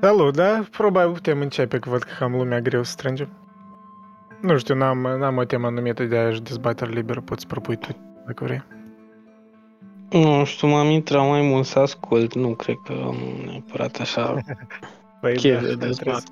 Salut, 0.00 0.34
da? 0.36 0.62
Probabil 0.70 1.12
putem 1.12 1.40
începe, 1.40 1.78
că 1.78 1.88
văd 1.90 2.02
că 2.02 2.10
cam 2.18 2.32
lumea 2.32 2.60
greu 2.60 2.82
să 2.82 2.90
strângem. 2.90 3.28
Nu 4.40 4.58
știu, 4.58 4.74
n-am, 4.74 4.98
n-am 4.98 5.36
o 5.36 5.44
temă 5.44 5.66
anumită 5.66 6.04
de 6.04 6.16
aia 6.16 6.30
dezbatere 6.42 6.90
liberă, 6.90 7.20
poți 7.20 7.46
propui 7.46 7.76
tu, 7.76 7.88
dacă 8.26 8.44
vrei. 8.44 8.62
Nu 10.10 10.44
știu, 10.44 10.68
m-am 10.68 10.86
intrat 10.86 11.28
mai 11.28 11.40
mult 11.42 11.66
să 11.66 11.78
ascult, 11.78 12.34
nu 12.34 12.48
cred 12.54 12.76
că 12.84 12.92
am 12.92 13.16
neapărat 13.46 13.96
așa 14.00 14.34
Păi, 15.20 15.36
chef 15.36 15.60
da, 15.60 15.66
de 15.66 15.66
trebuie, 15.74 15.92
să- 15.92 16.02
dezbat. 16.04 16.22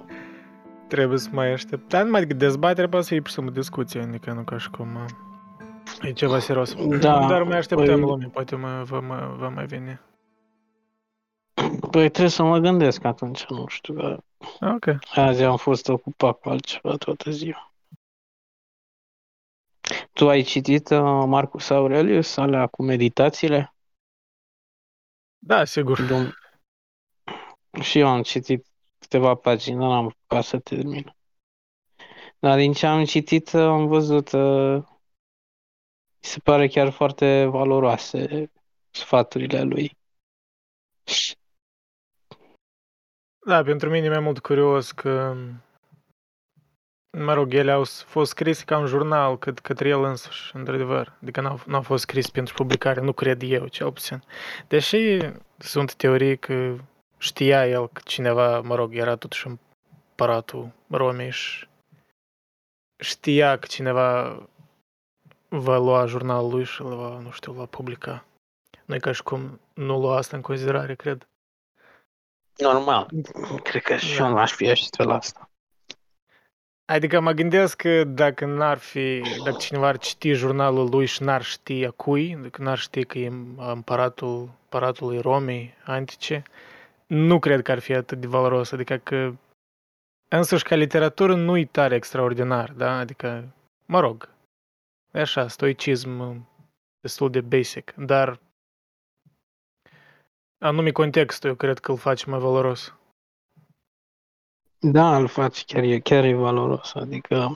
trebuie 0.89 1.19
să 1.19 1.29
mai 1.33 1.53
aștept. 1.53 1.89
Dar 1.89 2.05
numai 2.05 2.21
decât 2.21 2.39
dezbatere 2.39 2.87
poate 2.89 3.05
să 3.05 3.11
fie 3.11 3.21
pur 3.21 3.29
și 3.29 3.35
simplu 3.35 3.53
discuție, 3.53 4.01
adică 4.01 4.33
nu 4.33 4.41
ca 4.43 4.59
și 4.59 4.71
cum... 4.71 4.89
uh, 4.95 6.09
E 6.09 6.13
ceva 6.13 6.39
serios. 6.39 6.75
Da, 6.75 7.27
Dar 7.29 7.43
mai 7.43 7.57
așteptăm 7.59 7.97
păi- 7.97 8.01
lumea, 8.01 8.29
poate 8.33 8.57
mă, 8.57 8.83
va, 8.85 9.01
mă, 9.01 9.35
va 9.39 9.49
mai 9.49 9.67
veni. 9.67 9.99
Păi 11.91 12.09
trebuie 12.09 12.29
să 12.29 12.43
mă 12.43 12.59
gândesc 12.59 13.05
atunci, 13.05 13.45
nu 13.45 13.67
știu, 13.67 13.95
că 13.95 14.23
Ok. 14.61 14.85
azi 15.15 15.43
am 15.43 15.57
fost 15.57 15.89
ocupat 15.89 16.39
cu 16.41 16.49
altceva 16.49 16.97
toată 16.97 17.31
ziua. 17.31 17.73
Tu 20.13 20.29
ai 20.29 20.43
citit 20.43 20.89
uh, 20.91 20.99
Marcus 21.27 21.71
Aurelius, 21.71 22.37
alea 22.37 22.67
cu 22.67 22.83
meditațiile? 22.83 23.75
Da, 25.39 25.65
sigur. 25.65 25.99
Dom- 26.03 26.33
Și 27.83 27.99
eu 27.99 28.09
am 28.09 28.23
citit 28.23 28.67
câteva 28.99 29.35
pagini, 29.35 29.79
dar 29.79 29.89
n-am 29.89 30.05
apucat 30.05 30.45
să 30.45 30.59
termin. 30.59 31.17
Dar 32.39 32.59
din 32.59 32.73
ce 32.73 32.87
am 32.87 33.05
citit, 33.05 33.53
uh, 33.53 33.61
am 33.61 33.87
văzut, 33.87 34.33
uh, 34.33 34.83
mi 36.21 36.29
se 36.29 36.39
pare 36.39 36.69
chiar 36.69 36.91
foarte 36.91 37.45
valoroase 37.45 38.51
sfaturile 38.91 39.63
lui. 39.63 39.97
Da, 43.49 43.63
pentru 43.63 43.91
mine 43.91 44.07
e 44.07 44.09
mai 44.09 44.21
mult 44.21 44.39
curios 44.39 44.93
că, 44.93 45.37
mă 47.19 47.33
rog, 47.33 47.55
ele 47.55 47.71
au 47.71 47.85
s- 47.85 48.03
fost 48.03 48.31
scrise 48.31 48.65
ca 48.65 48.79
un 48.79 48.87
jurnal 48.87 49.39
cât, 49.39 49.59
către 49.59 49.89
el 49.89 50.03
însuși, 50.03 50.57
într-adevăr. 50.57 51.13
Adică 51.23 51.41
n-au, 51.41 51.61
n-au 51.67 51.83
fost 51.83 52.03
scris 52.03 52.31
pentru 52.31 52.55
publicare, 52.55 53.01
nu 53.01 53.13
cred 53.13 53.43
eu, 53.43 53.67
cel 53.67 53.93
puțin. 53.93 54.23
Deși 54.69 55.19
sunt 55.59 55.95
teorii 55.95 56.39
că 56.39 56.77
știa 57.19 57.69
el 57.69 57.89
că 57.89 58.01
cineva, 58.05 58.61
mă 58.61 58.75
rog, 58.75 58.95
era 58.95 59.17
totuși 59.17 59.47
împăratul 59.47 60.71
Romei 60.91 61.31
și 61.31 61.69
știa 62.99 63.59
că 63.59 63.67
cineva 63.67 64.43
va 65.49 65.77
lua 65.79 66.07
jurnalul 66.07 66.51
lui 66.51 66.65
și 66.65 66.83
îl 66.83 66.97
va, 66.97 67.19
nu 67.19 67.31
știu, 67.31 67.53
îl 67.53 67.59
va 67.59 67.67
publica. 67.67 68.25
Nu 68.85 68.95
e 68.95 68.99
ca 68.99 69.13
și 69.13 69.23
cum 69.23 69.61
nu 69.75 70.01
lua 70.01 70.17
asta 70.17 70.37
în 70.37 70.43
considerare, 70.43 70.95
cred. 70.95 71.29
Normal. 72.59 73.09
Cred 73.63 73.83
că 73.83 73.97
și 73.97 74.19
Da. 74.19 74.25
eu 74.27 74.35
n-aș 74.35 74.53
fi 74.53 74.71
așa 74.71 75.05
la 75.05 75.15
asta. 75.15 75.51
Adică 76.85 77.21
mă 77.21 77.33
gândesc 77.33 77.77
că 77.77 78.05
dacă 78.05 78.45
n-ar 78.45 78.79
fi, 78.79 79.23
dacă 79.45 79.57
cineva 79.57 79.87
ar 79.87 79.99
citi 79.99 80.33
jurnalul 80.33 80.89
lui 80.91 81.07
și 81.07 81.23
n-ar 81.23 81.43
ști 81.43 81.85
a 81.85 81.91
cui, 81.91 82.37
dacă 82.43 82.63
n-ar 82.63 82.79
ști 82.79 83.05
că 83.05 83.19
e 83.19 83.33
împăratul, 83.57 84.39
împăratului 84.63 85.21
Romei 85.21 85.75
antice, 85.85 86.43
nu 87.07 87.39
cred 87.39 87.63
că 87.63 87.71
ar 87.73 87.79
fi 87.79 87.95
atât 87.95 88.21
de 88.21 88.27
valoros. 88.27 88.73
Adică 88.73 88.97
că 88.97 89.33
însăși 90.29 90.65
ca 90.65 90.75
literatură 90.75 91.35
nu 91.35 91.57
e 91.57 91.65
tare 91.65 91.95
extraordinar, 91.95 92.73
da? 92.77 92.99
Adică, 92.99 93.45
mă 93.87 94.01
rog, 94.01 94.29
e 95.13 95.21
așa, 95.21 95.49
stoicism 95.49 96.47
destul 97.01 97.31
de 97.31 97.41
basic, 97.41 97.95
dar 97.97 98.41
anume 100.59 100.91
contextul 100.91 101.49
eu 101.49 101.55
cred 101.57 101.79
că 101.79 101.91
îl 101.91 101.97
face 101.99 102.31
mai 102.31 102.39
valoros. 102.39 102.93
Da, 104.81 105.17
îl 105.17 105.27
faci, 105.27 105.65
chiar 105.65 105.83
e, 105.83 105.99
chiar 105.99 106.25
e 106.25 106.35
valoros. 106.35 106.95
Adică, 106.95 107.51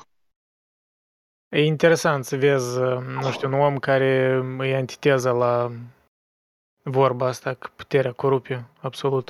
E 1.49 1.65
interesant 1.65 2.25
să 2.25 2.37
vezi, 2.37 2.79
nu 3.01 3.31
știu, 3.31 3.49
un 3.49 3.55
om 3.55 3.79
care 3.79 4.05
e 4.61 4.77
antiteza 4.77 5.33
la 5.33 5.73
vorba 6.83 7.27
asta, 7.27 7.55
că 7.55 7.69
puterea 7.77 8.13
corupie, 8.13 8.65
absolut. 8.81 9.29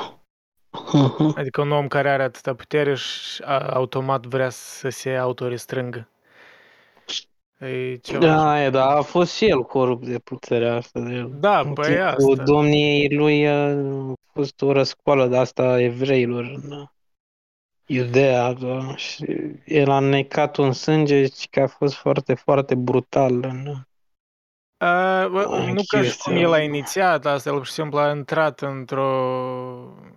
mhm. 0.93 1.33
Adică 1.37 1.61
un 1.61 1.71
om 1.71 1.89
care 1.89 2.11
are 2.11 2.23
atâta 2.23 2.55
putere 2.55 2.95
și 2.95 3.43
a- 3.43 3.59
automat 3.75 4.27
vrea 4.27 4.49
să 4.51 4.89
se 4.89 5.17
autorestrângă. 5.17 6.09
E 7.69 7.97
ceva. 7.97 8.27
da, 8.27 8.65
e, 8.65 8.71
da, 8.71 8.89
a 8.89 9.03
fost 9.03 9.35
și 9.35 9.49
el 9.49 9.63
corupt 9.63 10.07
de 10.07 10.19
puterea 10.19 10.75
asta. 10.75 11.01
De 11.01 11.23
Da, 11.23 11.61
în 11.61 11.73
păi 11.73 11.85
timpul 11.87 12.31
asta. 12.31 12.43
domniei 12.43 13.15
lui 13.17 13.49
a 13.49 13.77
fost 14.33 14.63
o 14.63 14.73
răscoală 14.73 15.27
de 15.27 15.37
asta 15.37 15.63
a 15.63 15.81
evreilor 15.81 16.45
în 16.45 16.85
Iudea 17.87 18.53
da, 18.53 18.97
și 18.97 19.25
el 19.65 19.91
a 19.91 19.99
necat 19.99 20.57
un 20.57 20.73
sânge 20.73 21.27
și 21.27 21.49
că 21.49 21.61
a 21.61 21.67
fost 21.67 21.95
foarte, 21.95 22.35
foarte 22.35 22.75
brutal 22.75 23.33
în 23.33 23.75
A, 24.77 25.29
bă, 25.29 25.47
Ai 25.51 25.73
nu 25.73 25.83
ca 25.87 25.97
și 25.97 26.03
chestia 26.03 26.33
cum 26.33 26.43
el 26.43 26.49
a 26.49 26.51
asta. 26.51 26.63
inițiat 26.63 27.27
asta, 27.27 27.49
el 27.51 27.57
pur 27.57 27.67
și 27.67 27.73
simplu 27.73 27.99
a 27.99 28.11
intrat 28.15 28.61
într-o... 28.61 29.11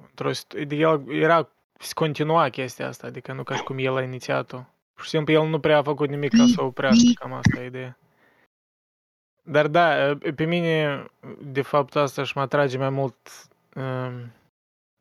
într-o 0.09 0.31
situ- 0.31 0.57
adică 0.57 0.81
el 0.81 1.21
era, 1.21 1.49
se 1.79 1.91
continua 1.95 2.49
chestia 2.49 2.87
asta, 2.87 3.07
adică 3.07 3.33
nu 3.33 3.43
ca 3.43 3.55
și 3.55 3.63
cum 3.63 3.77
el 3.77 3.95
a 3.95 4.01
inițiat-o. 4.01 4.57
Pur 4.95 5.03
și 5.03 5.09
simplu 5.09 5.33
el 5.33 5.47
nu 5.47 5.59
prea 5.59 5.77
a 5.77 5.83
făcut 5.83 6.09
nimic 6.09 6.37
ca 6.37 6.45
să 6.55 6.61
o 6.61 6.65
oprească, 6.65 7.11
cam 7.19 7.33
asta 7.33 7.61
e 7.61 7.65
ideea. 7.73 7.97
Dar 9.43 9.67
da, 9.67 10.17
pe 10.35 10.45
mine, 10.45 11.05
de 11.41 11.61
fapt, 11.61 11.95
asta 11.95 12.23
și 12.23 12.31
mă 12.35 12.41
atrage 12.41 12.77
mai 12.77 12.89
mult... 12.89 13.15
Um, 13.75 14.31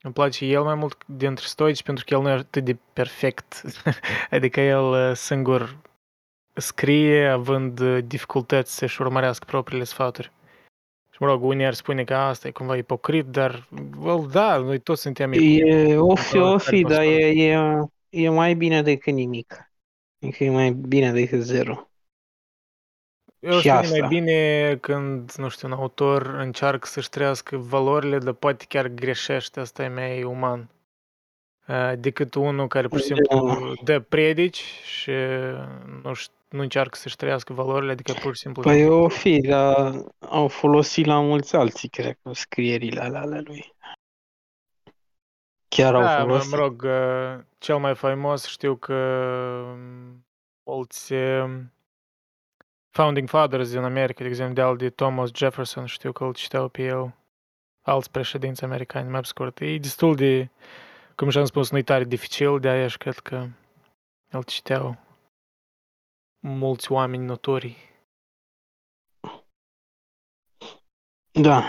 îmi 0.02 0.12
place 0.14 0.44
el 0.44 0.62
mai 0.62 0.74
mult 0.74 1.04
dintre 1.06 1.44
stoici 1.46 1.82
pentru 1.82 2.04
că 2.04 2.14
el 2.14 2.20
nu 2.20 2.28
e 2.28 2.32
atât 2.32 2.64
de 2.64 2.76
perfect. 2.92 3.62
adică 4.36 4.60
el 4.60 4.84
uh, 4.84 5.16
singur 5.16 5.76
scrie 6.54 7.28
având 7.28 7.78
uh, 7.78 8.04
dificultăți 8.04 8.76
să-și 8.76 9.00
urmărească 9.00 9.44
propriile 9.44 9.84
sfaturi. 9.84 10.32
Și 11.10 11.16
mă 11.22 11.26
rog, 11.26 11.42
unii 11.44 11.66
ar 11.66 11.74
spune 11.74 12.04
că 12.04 12.14
asta 12.14 12.48
e 12.48 12.50
cumva 12.50 12.76
ipocrit, 12.76 13.24
dar, 13.24 13.68
well, 13.98 14.28
da, 14.30 14.56
noi 14.56 14.78
toți 14.78 15.00
suntem 15.00 15.32
ipocriți. 15.32 15.90
E, 15.90 15.96
o 15.96 16.14
fi, 16.14 16.36
o 16.36 16.58
fi, 16.58 16.82
Care 16.82 16.94
dar 16.94 17.04
vă 17.04 17.10
e, 17.10 17.52
e, 17.52 17.88
e 18.08 18.28
mai 18.28 18.54
bine 18.54 18.82
decât 18.82 19.12
nimic. 19.12 19.73
Adică 20.24 20.44
e 20.44 20.50
mai 20.50 20.70
bine 20.70 21.12
decât 21.12 21.40
zero. 21.40 21.88
Eu 23.38 23.58
și 23.58 23.68
spun 23.68 23.72
mai 23.72 23.82
asta. 23.82 24.06
bine 24.06 24.76
când, 24.80 25.32
nu 25.32 25.48
știu, 25.48 25.68
un 25.68 25.74
autor 25.74 26.26
încearcă 26.26 26.86
să-și 26.86 27.08
trăiască 27.08 27.56
valorile, 27.56 28.18
dar 28.18 28.32
poate 28.32 28.64
chiar 28.68 28.88
greșește, 28.88 29.60
asta 29.60 29.82
e 29.82 29.88
mai 29.88 30.22
uman. 30.22 30.68
Uh, 31.68 31.92
decât 31.98 32.34
unul 32.34 32.66
care 32.66 32.88
pur 32.88 32.98
și 32.98 33.04
simplu 33.04 33.72
dă 33.84 34.00
predici 34.00 34.62
și 34.84 35.10
nu, 36.02 36.12
ș- 36.14 36.48
nu 36.48 36.60
încearcă 36.60 36.96
să-și 36.96 37.16
trăiască 37.16 37.52
valorile, 37.52 37.92
adică 37.92 38.12
pur 38.12 38.34
și 38.34 38.40
simplu... 38.40 38.62
Păi 38.62 38.88
o 38.88 39.08
fi, 39.08 39.40
dar 39.40 40.04
au 40.18 40.48
folosit 40.48 41.06
la 41.06 41.20
mulți 41.20 41.56
alții, 41.56 41.88
cred 41.88 42.18
că, 42.22 42.32
scrierile 42.32 43.00
alea 43.00 43.20
ale 43.20 43.40
lui. 43.44 43.73
Chiar 45.76 45.94
au 45.94 46.00
Da, 46.00 46.18
mă, 46.18 46.24
folosit. 46.24 46.50
mă 46.50 46.56
rog, 46.56 46.82
uh, 46.82 47.44
cel 47.58 47.78
mai 47.78 47.94
faimos 47.94 48.46
știu 48.46 48.76
că 48.76 48.94
um, 49.72 50.26
mulți 50.64 51.12
um, 51.12 51.72
founding 52.90 53.28
fathers 53.28 53.70
din 53.70 53.82
America, 53.82 54.22
de 54.22 54.28
exemplu, 54.28 54.54
de 54.54 54.60
al 54.60 54.76
de 54.76 54.90
Thomas 54.90 55.30
Jefferson, 55.34 55.86
știu 55.86 56.12
că 56.12 56.24
îl 56.24 56.34
citeau 56.34 56.68
pe 56.68 56.82
el, 56.82 57.14
alți 57.82 58.10
președinți 58.10 58.64
americani, 58.64 59.10
mai 59.10 59.20
pe 59.20 59.26
scurt. 59.26 59.60
E 59.60 59.78
destul 59.78 60.14
de, 60.14 60.50
cum 61.16 61.28
și-am 61.28 61.44
spus, 61.44 61.70
nu 61.70 61.78
e 61.78 61.82
tare 61.82 62.04
dificil, 62.04 62.60
de 62.60 62.68
aia 62.68 62.88
și 62.88 62.98
cred 62.98 63.18
că 63.18 63.46
îl 64.30 64.42
citeau 64.42 64.96
mulți 66.40 66.92
oameni 66.92 67.24
notori. 67.24 67.92
Da. 71.32 71.64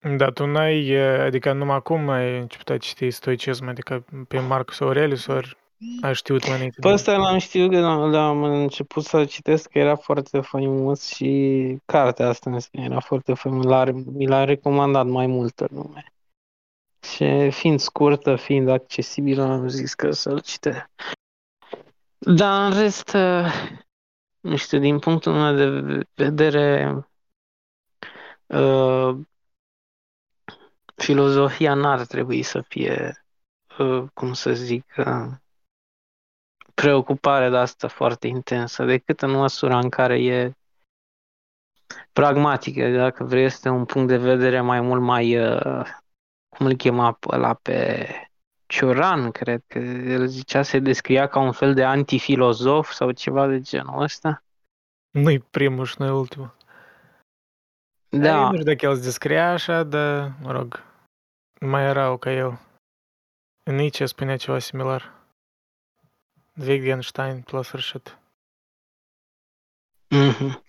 Da, 0.00 0.30
tu 0.30 0.46
n-ai, 0.46 0.96
uh, 0.96 1.20
adică 1.20 1.52
numai 1.52 1.76
acum 1.76 2.08
ai 2.08 2.38
început 2.38 2.68
a 2.68 2.76
citi 2.76 3.10
stoicism, 3.10 3.68
adică 3.68 4.04
pe 4.28 4.38
Marcus 4.38 4.80
Aurelius, 4.80 5.26
ori 5.26 5.56
ai 6.00 6.14
știut 6.14 6.46
mai 6.46 6.56
înainte 6.56 6.80
Pe 6.80 6.88
de... 6.88 6.94
ăsta 6.94 7.16
l-am 7.16 7.38
știut 7.38 7.70
când 7.70 7.84
am, 7.84 8.14
am 8.14 8.42
început 8.42 9.04
să 9.04 9.24
citesc, 9.24 9.70
că 9.70 9.78
era 9.78 9.96
foarte 9.96 10.40
faimos 10.40 11.14
și 11.14 11.76
cartea 11.84 12.28
asta 12.28 12.50
în 12.50 12.58
sine 12.58 12.84
era 12.84 13.00
foarte 13.00 13.34
faimos. 13.34 13.64
L-a, 13.64 13.84
mi 13.92 14.26
l-a 14.26 14.44
recomandat 14.44 15.06
mai 15.06 15.26
multă 15.26 15.68
lume. 15.70 16.12
Și 17.00 17.50
fiind 17.50 17.80
scurtă, 17.80 18.36
fiind 18.36 18.68
accesibilă, 18.68 19.42
am 19.42 19.68
zis 19.68 19.94
că 19.94 20.10
să-l 20.10 20.40
citesc. 20.40 20.88
Dar 22.18 22.70
în 22.70 22.78
rest, 22.78 23.14
uh, 23.14 23.52
nu 24.40 24.56
știu, 24.56 24.78
din 24.78 24.98
punctul 24.98 25.32
meu 25.32 25.54
de 25.54 26.04
vedere, 26.14 26.94
uh, 28.46 29.16
filozofia 31.02 31.74
n-ar 31.74 32.06
trebui 32.06 32.42
să 32.42 32.60
fie, 32.60 33.24
uh, 33.78 34.04
cum 34.14 34.32
să 34.32 34.52
zic, 34.52 34.94
uh, 34.96 35.30
preocupare 36.74 37.50
de 37.50 37.56
asta 37.56 37.88
foarte 37.88 38.26
intensă, 38.26 38.84
decât 38.84 39.22
în 39.22 39.30
măsura 39.30 39.78
în 39.78 39.88
care 39.88 40.24
e 40.24 40.52
pragmatică, 42.12 42.90
dacă 42.90 43.24
vrei, 43.24 43.44
este 43.44 43.68
un 43.68 43.84
punct 43.84 44.08
de 44.08 44.16
vedere 44.16 44.60
mai 44.60 44.80
mult 44.80 45.02
mai 45.02 45.38
uh, 45.38 45.86
cum 46.48 46.66
îl 46.66 46.74
chema 46.74 47.12
pe 47.12 47.26
ăla 47.30 47.54
pe 47.54 48.06
Cioran, 48.66 49.30
cred 49.30 49.62
că 49.66 49.78
el 49.78 50.26
zicea, 50.26 50.62
se 50.62 50.78
descria 50.78 51.26
ca 51.26 51.38
un 51.40 51.52
fel 51.52 51.74
de 51.74 51.84
antifilozof 51.84 52.90
sau 52.90 53.10
ceva 53.10 53.46
de 53.46 53.60
genul 53.60 54.02
ăsta. 54.02 54.42
Nu-i 55.10 55.38
primul 55.38 55.84
și 55.84 55.94
nu-i 55.98 56.10
ultimul. 56.10 56.56
Da, 58.08 58.50
Nu 58.50 58.52
știu 58.52 58.64
dacă 58.64 58.86
el 58.86 58.94
se 58.94 59.02
descria 59.02 59.52
așa, 59.52 59.82
dar, 59.82 60.32
mă 60.42 60.52
rog, 60.52 60.87
mai 61.60 61.84
erau 61.84 62.16
ca 62.16 62.30
el. 62.30 62.58
Nietzsche 63.64 64.06
spunea 64.06 64.36
ceva 64.36 64.58
similar. 64.58 65.16
Wittgenstein 66.60 67.44
la 67.46 67.62
sfârșit. 67.62 68.18
mhm. 70.08 70.62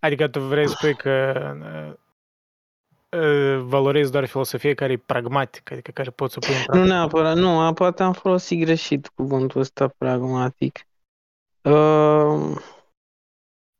Adică 0.00 0.28
tu 0.28 0.40
vrei 0.40 0.68
să 0.68 0.74
spui 0.76 0.96
că 0.96 1.42
uh, 1.60 3.20
uh, 3.20 3.60
valorezi 3.62 4.10
doar 4.10 4.26
filosofie 4.26 4.74
care 4.74 4.92
e 4.92 4.96
pragmatică, 4.96 5.72
adică 5.72 5.90
care 5.90 6.10
poți 6.10 6.32
să 6.32 6.38
pui 6.38 6.54
în 6.54 6.60
Nu 6.60 6.64
practică. 6.66 6.92
neapărat, 6.94 7.36
nu, 7.36 7.72
poate 7.72 8.02
am 8.02 8.12
folosit 8.12 8.60
greșit 8.60 9.08
cuvântul 9.08 9.60
ăsta 9.60 9.88
pragmatic. 9.88 10.86
Uh, 11.62 12.56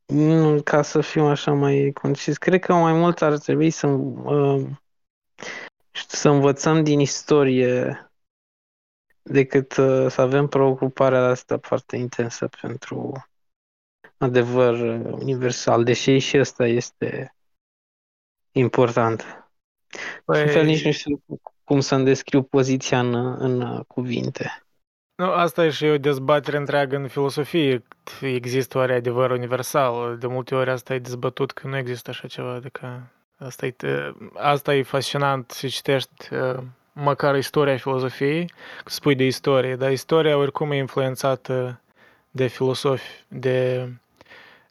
nu, 0.07 0.63
ca 0.63 0.83
să 0.83 1.01
fiu 1.01 1.25
așa 1.25 1.53
mai 1.53 1.91
concis, 2.01 2.39
cred 2.39 2.61
că 2.61 2.75
mai 2.75 2.93
mult 2.93 3.23
ar 3.23 3.39
trebui 3.39 3.71
să, 3.71 3.87
uh, 3.87 4.67
să 6.09 6.29
învățăm 6.29 6.83
din 6.83 7.01
istorie 7.01 8.01
decât 9.23 9.77
uh, 9.77 10.07
să 10.09 10.21
avem 10.21 10.47
preocuparea 10.47 11.25
asta 11.25 11.59
foarte 11.63 11.97
intensă 11.97 12.49
pentru 12.61 13.27
adevăr 14.17 14.75
uh, 14.75 15.13
universal, 15.13 15.85
deși 15.85 16.19
și 16.19 16.39
ăsta 16.39 16.67
este 16.67 17.35
important. 18.53 19.49
Păi... 20.25 20.43
În 20.43 20.49
fel 20.49 20.65
nici 20.65 20.85
nu 20.85 20.91
știu 20.91 21.23
cum 21.65 21.81
să-mi 21.81 22.05
descriu 22.05 22.43
poziția 22.43 23.01
în, 23.01 23.15
în 23.39 23.61
uh, 23.61 23.85
cuvinte. 23.87 24.61
Nu, 25.15 25.31
asta 25.31 25.65
e 25.65 25.71
și 25.71 25.85
o 25.85 25.99
dezbatere 25.99 26.57
întreagă 26.57 26.97
în 26.97 27.09
filosofie. 27.09 27.83
Există 28.21 28.79
oare 28.79 28.95
adevăr 28.95 29.31
universal? 29.31 30.19
De 30.19 30.27
multe 30.27 30.55
ori 30.55 30.71
asta 30.71 30.95
e 30.95 30.99
dezbătut 30.99 31.53
că 31.53 31.69
nu 31.69 31.77
există 31.77 32.11
așa 32.11 32.29
ceva. 32.29 32.55
Adică 32.55 33.11
asta 33.39 33.67
e, 33.67 33.75
asta 34.35 34.75
e 34.75 34.83
fascinant 34.83 35.51
să 35.51 35.67
citești 35.67 36.35
uh, 36.35 36.59
măcar 36.93 37.37
istoria 37.37 37.77
filozofiei, 37.77 38.47
că 38.85 38.91
spui 38.91 39.15
de 39.15 39.25
istorie, 39.25 39.77
dar 39.77 39.91
istoria 39.91 40.37
oricum 40.37 40.71
e 40.71 40.77
influențată 40.77 41.81
de 42.31 42.47
filosofi, 42.47 43.25
de, 43.29 43.89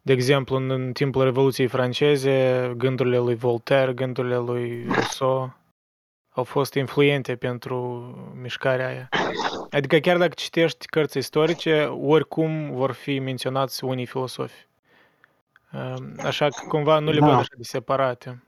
de 0.02 0.14
exemplu, 0.14 0.56
în, 0.56 0.70
în 0.70 0.94
timpul 0.94 1.24
Revoluției 1.24 1.68
franceze, 1.68 2.74
gândurile 2.78 3.18
lui 3.18 3.36
Voltaire, 3.36 3.94
gândurile 3.94 4.38
lui 4.38 4.86
Rousseau 4.88 5.54
au 6.36 6.44
fost 6.44 6.74
influente 6.74 7.36
pentru 7.36 7.78
mișcarea 8.42 8.88
aia. 8.88 9.10
Adică 9.70 9.98
chiar 9.98 10.18
dacă 10.18 10.34
citești 10.36 10.86
cărți 10.86 11.18
istorice, 11.18 11.84
oricum 11.86 12.72
vor 12.72 12.92
fi 12.92 13.20
menționați 13.20 13.84
unii 13.84 14.06
filosofi. 14.06 14.66
Așa 16.18 16.48
că 16.48 16.66
cumva 16.68 17.00
nu 17.00 17.12
le 17.12 17.20
Da. 17.20 17.26
văd 17.26 17.36
așa 17.36 17.54
de 17.58 17.64
separate. 17.64 18.44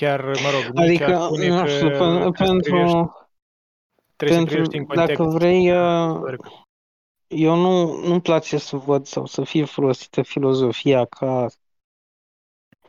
Chiar, 0.00 0.20
mă 0.24 0.50
rog, 0.50 0.78
Adică, 0.78 1.06
Nietzsche 1.06 1.24
spune 1.24 1.48
nu 1.48 1.62
că 1.62 1.68
știu, 1.68 1.88
pe- 1.88 1.96
trebuie 1.96 2.46
să 2.46 2.54
privești- 2.54 2.92
pentru, 2.92 3.28
trebuie 4.16 4.38
să 4.38 4.44
pentru 4.44 4.54
privești 4.54 4.76
în 4.76 4.84
context. 4.86 5.16
dacă 5.16 5.30
vrei, 5.30 5.70
uh, 5.70 6.14
istoric. 6.14 6.46
eu 7.26 7.54
nu, 7.54 8.00
nu-mi 8.06 8.20
place 8.20 8.58
să 8.58 8.76
văd 8.76 9.06
sau 9.06 9.26
să 9.26 9.44
fie 9.44 9.64
folosită 9.64 10.22
filozofia 10.22 11.04
ca 11.04 11.46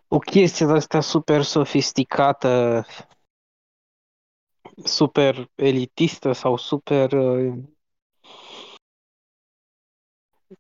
o 0.07 0.17
chestie 0.19 0.65
de 0.65 0.71
asta 0.71 0.99
super 0.99 1.41
sofisticată, 1.41 2.85
super 4.83 5.49
elitistă 5.55 6.31
sau 6.31 6.57
super 6.57 7.11
uh, 7.11 7.53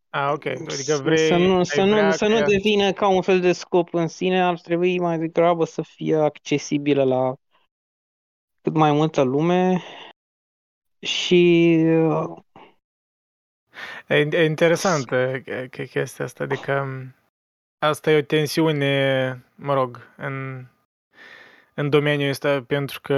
Ah, 0.09 0.31
ok. 0.33 0.45
Adică 0.45 0.73
să, 0.73 1.01
vrei, 1.01 1.27
să 1.27 1.35
nu, 1.37 1.57
ai 1.57 1.65
să, 1.65 1.83
nu, 1.83 1.91
vrea 1.91 2.11
să 2.11 2.27
nu 2.27 2.37
ca- 2.37 2.45
devină 2.45 2.91
ca 2.91 3.07
un 3.07 3.21
fel 3.21 3.39
de 3.39 3.51
scop 3.51 3.93
în 3.93 4.07
sine, 4.07 4.43
ar 4.43 4.59
trebui 4.59 4.99
mai 4.99 5.17
degrabă 5.17 5.65
să 5.65 5.81
fie 5.81 6.15
accesibilă 6.15 7.03
la 7.03 7.33
cât 8.61 8.73
mai 8.73 8.91
multă 8.91 9.21
lume 9.21 9.81
și 10.99 11.75
uh, 11.85 12.37
E, 14.07 14.15
e 14.31 14.43
interesant 14.43 15.05
că 15.05 15.41
chestia 15.89 16.25
asta, 16.25 16.43
adică 16.43 16.83
m, 16.83 17.15
asta 17.79 18.11
e 18.11 18.17
o 18.17 18.21
tensiune, 18.21 19.43
mă 19.55 19.73
rog, 19.73 20.13
în, 20.17 20.65
în 21.79 21.89
domeniul 21.89 22.29
ăsta, 22.29 22.63
pentru 22.67 22.99
că 23.01 23.15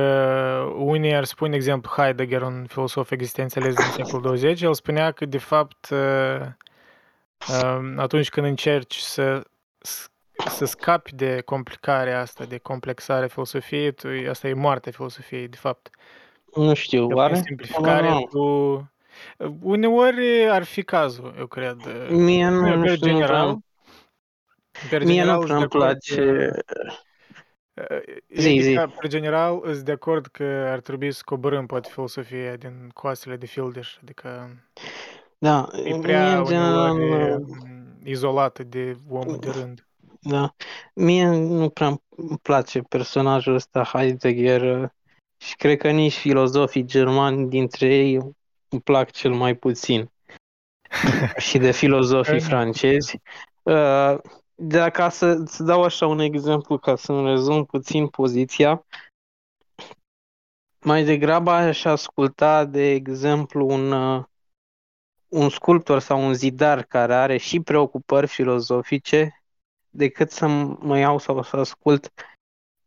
unii 0.76 1.16
ar 1.16 1.24
spune, 1.24 1.50
de 1.50 1.56
exemplu, 1.56 1.92
Heidegger, 1.96 2.42
un 2.42 2.66
filosof 2.68 3.12
existențialist 3.12 3.76
din 3.78 3.86
secolul 4.06 4.22
20, 4.22 4.62
el 4.62 4.74
spunea 4.74 5.12
că, 5.12 5.26
de 5.26 5.38
fapt, 5.38 5.90
uh, 5.90 6.40
um, 7.64 8.00
atunci 8.00 8.30
când 8.30 8.46
încerci 8.46 8.98
să, 8.98 9.44
să 10.48 10.66
scapi 10.66 11.16
de 11.16 11.42
complicarea 11.42 12.20
asta, 12.20 12.44
de 12.44 12.58
complexarea 12.58 13.28
filosofiei, 13.28 13.92
tu, 13.92 14.08
asta 14.30 14.48
e 14.48 14.54
moartea 14.54 14.92
filosofiei, 14.92 15.48
de 15.48 15.58
fapt. 15.60 15.90
nu 16.56 16.74
știu, 16.74 17.08
Că 17.08 17.16
oare? 17.16 17.32
prin 17.32 17.44
simplificare 17.44 18.08
Nu, 18.10 18.14
nu, 18.14 18.26
tu... 18.26 18.92
Uneori 19.62 20.50
ar 20.50 20.64
fi 20.64 20.84
cazul, 20.84 21.36
eu 21.38 21.48
cred. 21.48 21.78
Mie 22.10 22.50
nu, 22.50 22.62
Per 22.64 22.76
nu 22.76 22.88
știu, 22.88 23.06
nu 23.08 23.14
general, 23.14 23.46
prea, 24.72 24.90
per 24.90 25.04
mie 25.04 25.14
general 25.16 25.40
nu 25.40 25.46
prea 25.46 25.58
sunt 25.58 25.70
de 25.70 25.78
îmi 25.78 25.84
acord 25.86 26.00
place. 26.08 26.16
că- 26.48 26.62
Zi, 28.36 28.48
adică, 28.48 28.86
zi. 28.90 28.96
per 29.00 29.10
general, 29.10 29.62
sunt 29.64 29.78
de 29.86 29.92
acord 29.92 30.26
că 30.26 30.44
ar 30.72 30.80
trebui 30.80 31.12
să 31.12 31.22
coborâm 31.26 31.66
poate 31.66 31.90
filosofia 31.92 32.56
din 32.56 32.90
coastele 32.94 33.36
de 33.36 33.46
fildeș, 33.46 33.98
adică 34.02 34.50
Da, 35.38 35.68
e 35.72 35.82
mie 35.82 36.00
prea 36.00 36.38
în 36.38 36.46
general, 36.46 36.92
uneori 36.92 37.42
nu- 37.42 37.48
m, 37.48 38.02
izolată 38.08 38.64
de 38.64 38.98
omul 39.10 39.38
de 39.40 39.50
rând. 39.50 39.88
da, 40.20 40.54
mie 40.94 41.28
nu 41.28 41.70
prea 41.70 41.88
îmi 42.10 42.38
place 42.42 42.80
personajul 42.82 43.54
ăsta 43.54 43.84
Heidegger 43.84 44.62
uh, 44.82 44.90
și 45.38 45.56
cred 45.56 45.78
că 45.78 45.90
nici 45.90 46.18
filozofii 46.18 46.86
germani 46.86 47.50
dintre 47.50 47.88
ei 47.96 48.16
îmi 48.70 48.82
plac 48.82 49.12
cel 49.12 49.32
mai 49.32 49.54
puțin 49.56 50.12
și 51.38 51.58
de 51.58 51.72
filozofii 51.72 52.34
În- 52.34 52.40
francezi. 52.40 53.20
Uh, 53.64 54.18
Dar 54.62 54.90
ca 54.90 55.10
să, 55.10 55.44
să 55.46 55.64
dau 55.64 55.84
așa 55.84 56.08
un 56.08 56.20
exemplu, 56.20 56.78
ca 56.78 56.96
să-mi 56.96 57.28
rezum 57.28 57.66
puțin 57.66 58.08
poziția, 58.08 58.86
mai 60.82 61.04
degrabă 61.04 61.52
aș 61.52 61.86
asculta, 61.86 62.66
de 62.66 62.90
exemplu, 62.90 63.68
un, 63.68 63.92
uh, 63.92 64.24
un 65.28 65.50
sculptor 65.50 66.00
sau 66.00 66.26
un 66.26 66.34
zidar 66.34 66.84
care 66.84 67.14
are 67.14 67.38
și 67.38 67.60
preocupări 67.60 68.28
filozofice, 68.28 69.44
decât 69.90 70.32
să 70.32 70.48
mă 70.80 70.98
iau 70.98 71.18
sau 71.18 71.44
să 71.44 71.58
ascult 71.58 72.14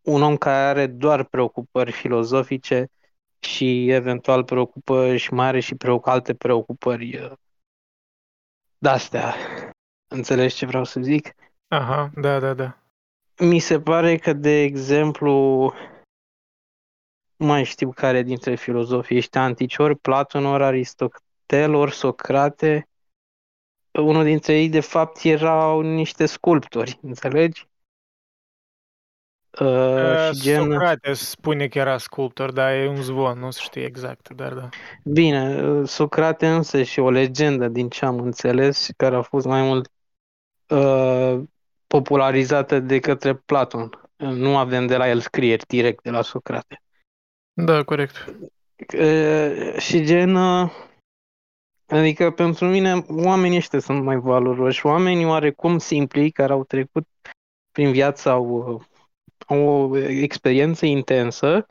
un 0.02 0.23
om 0.23 0.37
care 0.37 0.69
are 0.69 0.87
doar 0.87 1.25
preocupări 1.25 1.93
filozofice 1.93 2.88
și 3.38 3.91
eventual 3.91 4.45
preocupări 4.45 5.19
și 5.19 5.33
mai 5.33 5.47
are 5.47 5.61
și 5.61 5.75
preoc- 5.75 6.07
alte 6.07 6.35
preocupări 6.35 7.19
uh, 7.19 7.33
de-astea. 8.79 9.35
Înțelegi 10.09 10.55
ce 10.57 10.67
vreau 10.67 10.85
să 10.85 11.00
zic? 11.00 11.35
Aha, 11.73 12.11
da, 12.14 12.38
da, 12.38 12.55
da. 12.55 12.79
Mi 13.38 13.59
se 13.59 13.81
pare 13.81 14.17
că, 14.17 14.33
de 14.33 14.62
exemplu, 14.62 15.31
nu 17.37 17.47
mai 17.47 17.64
știu 17.64 17.91
care 17.91 18.23
dintre 18.23 18.55
filozofii 18.55 19.17
ăștia 19.17 19.43
antici, 19.43 19.79
ori 19.79 19.97
Platon, 19.97 20.45
ori 20.45 20.62
Aristotel, 20.62 21.75
ori 21.75 21.93
Socrate, 21.93 22.88
unul 23.93 24.25
dintre 24.25 24.59
ei, 24.59 24.69
de 24.69 24.81
fapt, 24.81 25.25
erau 25.25 25.81
niște 25.81 26.26
sculptori, 26.26 26.99
înțelegi? 27.02 27.67
Uh, 29.61 29.67
Uh, 29.67 30.31
și 30.33 30.41
gen, 30.41 30.71
Socrate 30.71 31.12
spune 31.12 31.69
că 31.69 31.79
era 31.79 31.99
sculptor, 31.99 32.52
dar 32.52 32.73
e 32.73 32.88
un 32.88 33.02
zvon, 33.02 33.38
nu 33.38 33.50
se 33.50 33.61
știe 33.62 33.85
exact, 33.85 34.29
dar 34.35 34.55
da. 34.55 34.69
bine, 35.05 35.64
uh, 35.64 35.88
Socrate 35.88 36.49
însă 36.49 36.83
și 36.83 37.00
o 37.00 37.11
legendă 37.11 37.69
din 37.69 37.88
ce 37.88 38.05
am 38.05 38.19
înțeles, 38.19 38.85
și 38.85 38.93
care 38.97 39.17
a 39.17 39.23
fost 39.23 39.47
mai 39.47 39.62
mult 39.62 39.91
uh, 40.69 41.43
popularizată 41.93 42.81
de 42.81 42.99
către 42.99 43.35
Platon. 43.35 43.83
Uh, 44.17 44.29
Nu 44.29 44.57
avem 44.57 44.87
de 44.87 44.97
la 44.97 45.09
el 45.09 45.21
scrieri 45.21 45.67
direct 45.67 46.03
de 46.03 46.11
la 46.11 46.23
Socrate. 46.23 46.83
Da, 47.53 47.83
corect. 47.85 48.35
Uh, 48.99 49.79
și 49.79 50.05
gen, 50.05 50.35
uh, 50.35 50.71
adică 51.87 52.31
pentru 52.31 52.67
mine 52.67 53.05
oamenii 53.09 53.57
ăștia 53.57 53.79
sunt 53.79 54.03
mai 54.03 54.17
valoroși, 54.17 54.87
oamenii 54.87 55.25
oarecum 55.25 55.79
simpli 55.79 56.31
care 56.31 56.53
au 56.53 56.65
trecut 56.65 57.07
prin 57.73 57.93
viață, 57.93 58.29
au, 58.29 58.47
uh, 58.47 58.83
au 59.47 59.59
o 59.59 59.99
experiență 59.99 60.87
intensă 60.87 61.67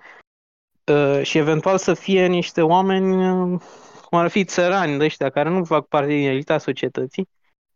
uh, 0.92 1.22
și 1.24 1.38
eventual 1.38 1.78
să 1.78 1.94
fie 1.94 2.28
niște 2.28 2.62
oameni 2.62 3.28
uh, 3.30 3.62
cum 4.10 4.20
ar 4.20 4.28
fi 4.30 4.44
țărani 4.44 4.98
de 4.98 5.04
ăștia 5.04 5.30
care 5.30 5.50
nu 5.50 5.63
fac 5.63 5.88
parte 5.88 6.08
din 6.08 6.28
elita 6.28 6.58
societății, 6.58 7.30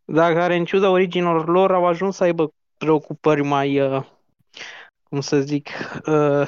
dar 0.06 0.34
care 0.34 0.56
în 0.56 0.66
ciuda 0.66 0.90
originilor 0.90 1.48
lor 1.48 1.72
au 1.72 1.86
ajuns 1.86 2.16
să 2.16 2.24
aibă 2.24 2.54
preocupări 2.78 3.42
mai, 3.42 3.80
uh, 3.80 4.06
cum 5.04 5.22
să 5.22 5.40
zic, 5.40 5.70
uh, 6.06 6.48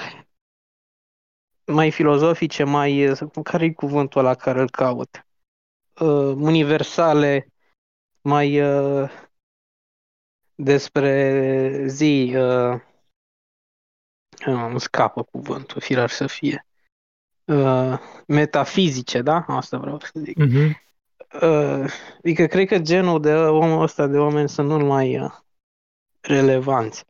mai 1.66 1.92
filozofice, 1.92 2.64
mai, 2.64 3.14
care 3.44 3.66
e 3.66 3.72
cuvântul 3.72 4.20
ăla 4.20 4.36
care 4.36 4.62
îl 4.62 4.70
caut? 4.70 5.26
Uh, 6.00 6.36
universale, 6.36 7.48
mai 8.22 8.62
uh, 8.62 9.10
despre 10.56 11.84
zi, 11.88 12.34
uh, 12.36 12.82
îmi 14.46 14.80
scapă 14.80 15.24
cuvântul, 15.24 15.82
firar 15.82 16.10
să 16.10 16.28
fie. 16.28 16.66
Uh, 17.46 18.00
metafizice, 18.28 19.22
da? 19.22 19.46
Asta 19.48 19.78
vreau 19.78 20.00
să 20.00 20.12
zic. 20.14 20.38
Uh-huh. 20.44 20.87
Uh, 21.34 21.92
adică 22.18 22.46
cred 22.46 22.68
că 22.68 22.80
genul 22.80 23.22
de 23.22 23.34
omul 23.34 23.82
ăsta 23.82 24.08
de 24.08 24.18
oameni 24.18 24.50
sunt 24.50 24.70
mult 24.70 24.86
mai 24.86 25.20
uh, 25.20 25.32
relevanți. 26.22 27.06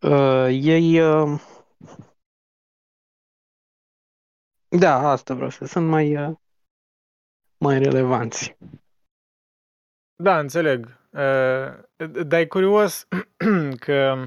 Uh, 0.00 0.46
ei 0.48 1.00
uh, 1.00 1.40
da, 4.78 5.10
asta 5.10 5.34
vreau 5.34 5.50
să 5.50 5.64
sunt 5.64 5.88
mai 5.88 6.16
uh, 6.16 6.36
mai 7.58 7.78
relevanți. 7.78 8.56
Da, 10.16 10.38
înțeleg. 10.38 10.98
Uh, 11.10 12.24
dar 12.26 12.40
e 12.40 12.46
curios 12.46 13.06
că 13.86 14.26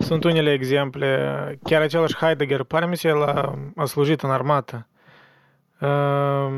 sunt 0.00 0.24
unele 0.24 0.52
exemple, 0.52 1.58
chiar 1.62 1.82
același 1.82 2.16
Heidegger, 2.16 2.62
pare 2.62 2.86
mi 2.86 2.96
se 2.96 3.08
el 3.08 3.22
a, 3.22 3.58
a 3.76 3.84
slujit 3.84 4.22
în 4.22 4.30
armată. 4.30 4.86
Uh, 5.80 6.48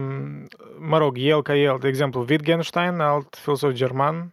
mă 0.78 0.98
rog, 0.98 1.16
el 1.18 1.42
ca 1.42 1.56
el, 1.56 1.76
de 1.80 1.88
exemplu, 1.88 2.24
Wittgenstein, 2.28 3.00
alt 3.00 3.36
filosof 3.36 3.72
german, 3.72 4.32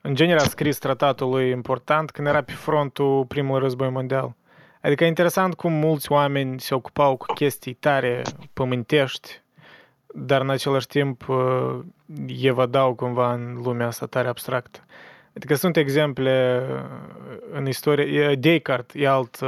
în 0.00 0.14
genere 0.14 0.40
a 0.40 0.44
scris 0.44 0.78
tratatul 0.78 1.30
lui 1.30 1.50
important 1.50 2.10
când 2.10 2.26
era 2.26 2.42
pe 2.42 2.52
frontul 2.52 3.24
primului 3.26 3.62
război 3.62 3.90
mondial. 3.90 4.34
Adică 4.82 5.04
e 5.04 5.06
interesant 5.06 5.54
cum 5.54 5.72
mulți 5.72 6.12
oameni 6.12 6.60
se 6.60 6.74
ocupau 6.74 7.16
cu 7.16 7.26
chestii 7.32 7.74
tare 7.74 8.22
pământești, 8.52 9.42
dar 10.06 10.40
în 10.40 10.50
același 10.50 10.86
timp 10.86 11.26
evadau 12.42 12.94
cumva 12.94 13.32
în 13.32 13.60
lumea 13.62 13.86
asta 13.86 14.06
tare 14.06 14.28
abstractă. 14.28 14.84
Adică 15.34 15.54
sunt 15.54 15.76
exemple 15.76 16.62
în 17.50 17.66
istorie. 17.66 18.34
Descartes 18.34 19.02
e 19.02 19.08
alt. 19.08 19.38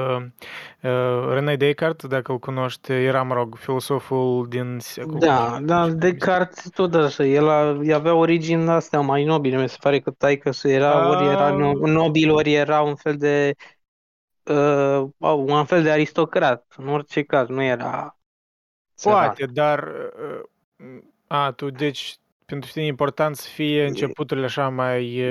René 1.32 1.56
Descartes, 1.56 2.08
dacă 2.08 2.32
îl 2.32 2.38
cunoști, 2.38 2.92
era, 2.92 3.22
mă 3.22 3.34
rog, 3.34 3.56
filosoful 3.56 4.46
din 4.48 4.76
secolul... 4.80 5.18
Da, 5.18 5.58
da, 5.62 5.88
Descartes 5.88 6.68
tot 6.70 6.94
așa. 6.94 7.24
El 7.24 7.48
a, 7.48 7.94
avea 7.94 8.14
origini 8.14 8.68
astea 8.68 9.00
mai 9.00 9.24
nobile. 9.24 9.60
Mi 9.60 9.68
se 9.68 9.76
pare 9.80 10.00
că 10.00 10.10
taică 10.10 10.50
era, 10.62 10.90
a... 10.90 11.08
ori 11.08 11.26
era 11.26 11.50
nobil, 11.86 12.30
ori 12.30 12.52
era 12.52 12.80
un 12.80 12.94
fel 12.94 13.16
de 13.16 13.54
uh, 14.42 15.08
un 15.36 15.64
fel 15.64 15.82
de 15.82 15.90
aristocrat. 15.90 16.64
În 16.76 16.88
orice 16.88 17.22
caz, 17.22 17.48
nu 17.48 17.62
era 17.62 18.16
Poate, 19.02 19.46
dar 19.46 19.92
a, 21.26 21.52
tu, 21.52 21.70
deci, 21.70 22.16
pentru 22.46 22.70
tine 22.70 22.84
e 22.84 22.88
important 22.88 23.36
să 23.36 23.48
fie 23.48 23.86
începuturile 23.86 24.46
așa 24.46 24.68
mai... 24.68 25.22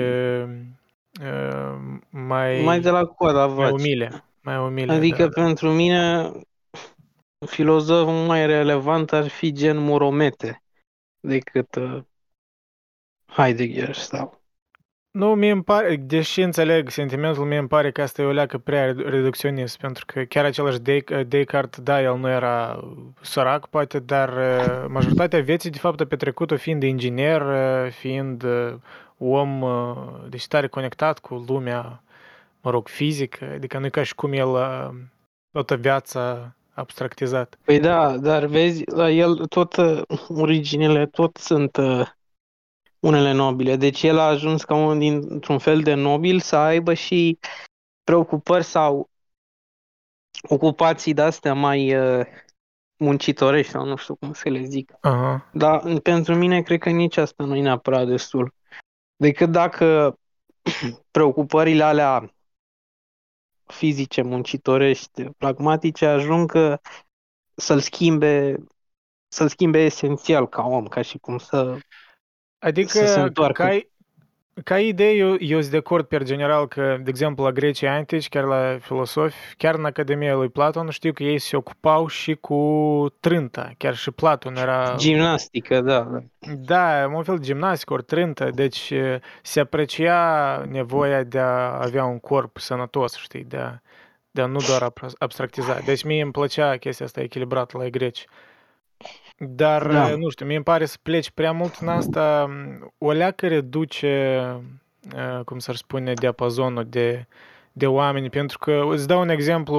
mai... 2.10 2.62
Mai 2.62 2.80
de 2.80 2.90
la 2.90 3.04
coada 3.04 3.46
mai 3.46 3.70
umile. 3.70 4.24
Mai 4.42 4.58
umile, 4.58 4.92
Adică 4.92 5.26
da, 5.26 5.42
pentru 5.42 5.72
mine 5.72 6.30
filozoful 7.46 8.26
mai 8.26 8.46
relevant 8.46 9.12
ar 9.12 9.28
fi 9.28 9.52
gen 9.52 9.76
Moromete 9.76 10.62
decât 11.20 11.74
uh, 11.74 12.02
Heidegger 13.26 13.94
sau 13.94 14.40
nu, 15.16 15.34
mie 15.34 15.50
îmi 15.50 15.62
pare, 15.62 15.96
deși 15.96 16.40
înțeleg 16.40 16.90
sentimentul, 16.90 17.44
mie 17.44 17.58
îmi 17.58 17.68
pare 17.68 17.90
că 17.90 18.02
asta 18.02 18.22
e 18.22 18.24
o 18.24 18.30
leacă 18.30 18.58
prea 18.58 18.84
reducționist, 18.92 19.78
pentru 19.78 20.04
că 20.06 20.22
chiar 20.22 20.44
același 20.44 20.78
Descartes, 21.26 21.82
da, 21.82 22.02
el 22.02 22.16
nu 22.18 22.28
era 22.28 22.84
sărac, 23.20 23.66
poate, 23.66 23.98
dar 23.98 24.30
majoritatea 24.88 25.40
vieții, 25.40 25.70
de 25.70 25.78
fapt, 25.78 26.00
a 26.00 26.04
petrecut-o 26.04 26.56
fiind 26.56 26.82
inginer, 26.82 27.42
fiind 27.90 28.44
om, 29.18 29.64
deci 30.28 30.46
tare 30.46 30.66
conectat 30.66 31.18
cu 31.18 31.44
lumea, 31.46 32.02
mă 32.60 32.70
rog, 32.70 32.88
fizică, 32.88 33.50
adică 33.54 33.78
nu 33.78 33.86
e 33.86 33.88
ca 33.88 34.02
și 34.02 34.14
cum 34.14 34.32
el 34.32 34.48
toată 35.52 35.76
viața 35.76 36.52
abstractizat. 36.72 37.58
Păi 37.64 37.80
da, 37.80 38.16
dar 38.18 38.44
vezi, 38.44 38.84
la 38.90 39.10
el 39.10 39.36
tot 39.36 39.74
originile 40.28 41.06
tot 41.06 41.36
sunt 41.36 41.78
unele 43.00 43.32
nobile. 43.32 43.76
Deci 43.76 44.02
el 44.02 44.18
a 44.18 44.26
ajuns 44.26 44.64
ca 44.64 44.74
unul 44.74 44.98
dintr-un 44.98 45.58
fel 45.58 45.80
de 45.82 45.94
nobil 45.94 46.40
să 46.40 46.56
aibă 46.56 46.94
și 46.94 47.38
preocupări 48.04 48.64
sau 48.64 49.10
ocupații 50.48 51.14
de-astea 51.14 51.54
mai 51.54 51.96
uh, 51.96 52.26
muncitorești 52.96 53.72
sau 53.72 53.84
nu 53.84 53.96
știu 53.96 54.14
cum 54.14 54.32
să 54.32 54.48
le 54.48 54.62
zic. 54.62 54.92
Uh-huh. 54.92 55.52
Dar 55.52 56.00
pentru 56.00 56.34
mine 56.34 56.62
cred 56.62 56.78
că 56.78 56.90
nici 56.90 57.16
asta 57.16 57.44
nu 57.44 57.56
e 57.56 57.62
neapărat 57.62 58.06
destul. 58.06 58.54
Decât 59.16 59.50
dacă 59.50 60.18
preocupările 61.10 61.82
alea 61.82 62.30
fizice, 63.66 64.22
muncitorești, 64.22 65.24
pragmatice 65.24 66.06
ajung 66.06 66.52
să-l 67.54 67.80
schimbe 67.80 68.56
să-l 69.28 69.48
schimbe 69.48 69.78
esențial 69.78 70.48
ca 70.48 70.62
om, 70.62 70.86
ca 70.86 71.02
și 71.02 71.18
cum 71.18 71.38
să 71.38 71.78
Adică, 72.58 72.88
să 72.88 73.06
se 73.06 73.20
întoarcă. 73.20 73.62
Ca, 73.62 73.78
ca 74.64 74.80
idee, 74.80 75.12
eu, 75.12 75.36
eu 75.38 75.60
sunt 75.60 75.70
de 75.70 75.76
acord 75.76 76.06
per 76.06 76.22
general 76.22 76.68
că, 76.68 76.98
de 77.02 77.10
exemplu, 77.10 77.44
la 77.44 77.52
grecii 77.52 77.86
antici, 77.86 78.28
chiar 78.28 78.44
la 78.44 78.76
filosofi, 78.80 79.36
chiar 79.56 79.74
în 79.74 79.84
Academia 79.84 80.34
lui 80.34 80.48
Platon, 80.48 80.90
știu 80.90 81.12
că 81.12 81.22
ei 81.22 81.38
se 81.38 81.56
ocupau 81.56 82.06
și 82.06 82.34
cu 82.34 83.06
trânta. 83.20 83.70
Chiar 83.76 83.94
și 83.94 84.10
Platon 84.10 84.56
era... 84.56 84.94
Gimnastică, 84.96 85.80
da. 85.80 86.22
Da, 86.58 87.10
un 87.14 87.22
fel 87.22 87.36
de 87.36 87.44
gimnastică, 87.44 87.92
ori 87.92 88.02
trântă. 88.02 88.50
Deci 88.54 88.92
se 89.42 89.60
aprecia 89.60 90.64
nevoia 90.68 91.22
de 91.22 91.38
a 91.38 91.82
avea 91.82 92.04
un 92.04 92.18
corp 92.18 92.58
sănătos, 92.58 93.16
știi, 93.16 93.44
de 93.44 93.56
a, 93.56 93.80
de 94.30 94.40
a 94.40 94.46
nu 94.46 94.58
doar 94.68 94.92
abstractiza. 95.18 95.78
Deci 95.84 96.04
mie 96.04 96.22
îmi 96.22 96.32
plăcea 96.32 96.76
chestia 96.76 97.06
asta 97.06 97.20
echilibrată 97.20 97.78
la 97.78 97.88
greci. 97.88 98.26
Dar, 99.38 99.86
da. 99.86 100.16
nu 100.16 100.28
știu, 100.28 100.46
mie 100.46 100.56
îmi 100.56 100.64
pare 100.64 100.84
să 100.84 100.96
pleci 101.02 101.30
prea 101.30 101.52
mult 101.52 101.74
în 101.80 101.88
asta, 101.88 102.50
o 102.98 103.10
leacă 103.12 103.48
reduce, 103.48 104.42
cum 105.44 105.58
s-ar 105.58 105.74
spune, 105.74 106.12
diapazonul 106.14 106.84
de, 106.88 107.26
de 107.72 107.86
oameni, 107.86 108.30
pentru 108.30 108.58
că 108.58 108.84
îți 108.88 109.06
dau 109.06 109.20
un 109.20 109.28
exemplu 109.28 109.76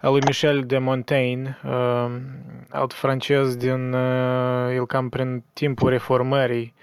al 0.00 0.12
lui 0.12 0.20
Michel 0.26 0.62
de 0.62 0.78
Montaigne, 0.78 1.58
alt 2.70 2.92
francez 2.92 3.56
din, 3.56 3.92
el 4.72 4.86
cam 4.86 5.08
prin 5.08 5.44
timpul 5.52 5.88
reformării 5.88 6.74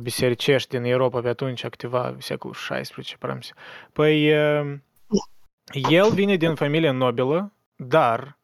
bisericești 0.00 0.68
din 0.68 0.84
Europa 0.84 1.20
pe 1.20 1.28
atunci, 1.28 1.64
activa 1.64 2.14
secolul 2.18 2.56
XVI, 2.56 3.16
parămse. 3.18 3.52
Păi, 3.92 4.28
el 5.90 6.10
vine 6.12 6.36
din 6.36 6.54
familie 6.54 6.90
nobilă, 6.90 7.52
dar 7.76 8.38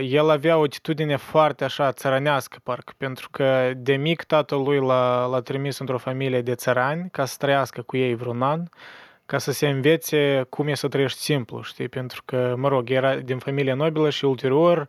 el 0.00 0.30
avea 0.30 0.56
o 0.56 0.62
atitudine 0.62 1.16
foarte 1.16 1.64
așa 1.64 1.92
țărănească, 1.92 2.58
parcă, 2.62 2.92
pentru 2.96 3.28
că 3.30 3.72
de 3.76 3.96
mic 3.96 4.22
tatăl 4.22 4.62
lui 4.62 4.78
l-a, 4.78 5.26
l-a 5.26 5.40
trimis 5.40 5.78
într-o 5.78 5.98
familie 5.98 6.42
de 6.42 6.54
țărani 6.54 7.08
ca 7.10 7.24
să 7.24 7.36
trăiască 7.38 7.82
cu 7.82 7.96
ei 7.96 8.14
vreun 8.14 8.42
an, 8.42 8.62
ca 9.26 9.38
să 9.38 9.52
se 9.52 9.68
învețe 9.68 10.46
cum 10.48 10.68
e 10.68 10.74
să 10.74 10.88
trăiești 10.88 11.20
simplu, 11.20 11.62
știi? 11.62 11.88
Pentru 11.88 12.22
că, 12.24 12.54
mă 12.56 12.68
rog, 12.68 12.90
era 12.90 13.16
din 13.16 13.38
familie 13.38 13.72
nobilă 13.72 14.10
și 14.10 14.24
ulterior 14.24 14.88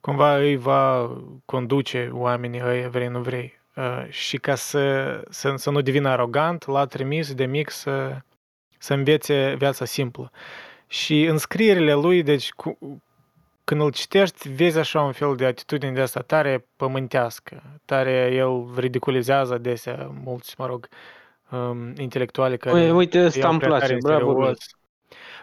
cumva 0.00 0.36
îi 0.36 0.56
va 0.56 1.10
conduce 1.44 2.10
oamenii 2.12 2.62
ăia, 2.64 2.88
vrei, 2.88 3.08
nu 3.08 3.20
vrei. 3.20 3.60
Uh, 3.76 4.06
și 4.08 4.36
ca 4.36 4.54
să, 4.54 5.20
să, 5.30 5.54
să 5.56 5.70
nu 5.70 5.80
devină 5.80 6.08
arogant, 6.08 6.66
l-a 6.66 6.84
trimis 6.86 7.34
de 7.34 7.44
mic 7.44 7.70
să, 7.70 8.16
să 8.78 8.94
învețe 8.94 9.54
viața 9.58 9.84
simplă. 9.84 10.30
Și 10.86 11.24
în 11.24 11.38
scrierile 11.38 11.94
lui, 11.94 12.22
deci 12.22 12.50
cu, 12.50 12.78
când 13.64 13.80
îl 13.80 13.90
citești, 13.90 14.48
vezi 14.48 14.78
așa 14.78 15.00
un 15.02 15.12
fel 15.12 15.36
de 15.36 15.44
atitudine 15.44 15.92
de 15.92 16.00
asta 16.00 16.20
tare 16.20 16.66
pământească, 16.76 17.62
tare 17.84 18.30
el 18.34 18.66
ridiculizează 18.76 19.54
adesea 19.54 20.10
mulți, 20.24 20.54
mă 20.58 20.66
rog, 20.66 20.88
um, 21.50 21.92
intelectuali 21.96 22.58
care... 22.58 22.74
Păi, 22.74 22.90
uite, 22.90 23.24
ăsta 23.24 23.48
îmi 23.48 23.58
place, 23.58 23.96
bravo. 24.02 24.50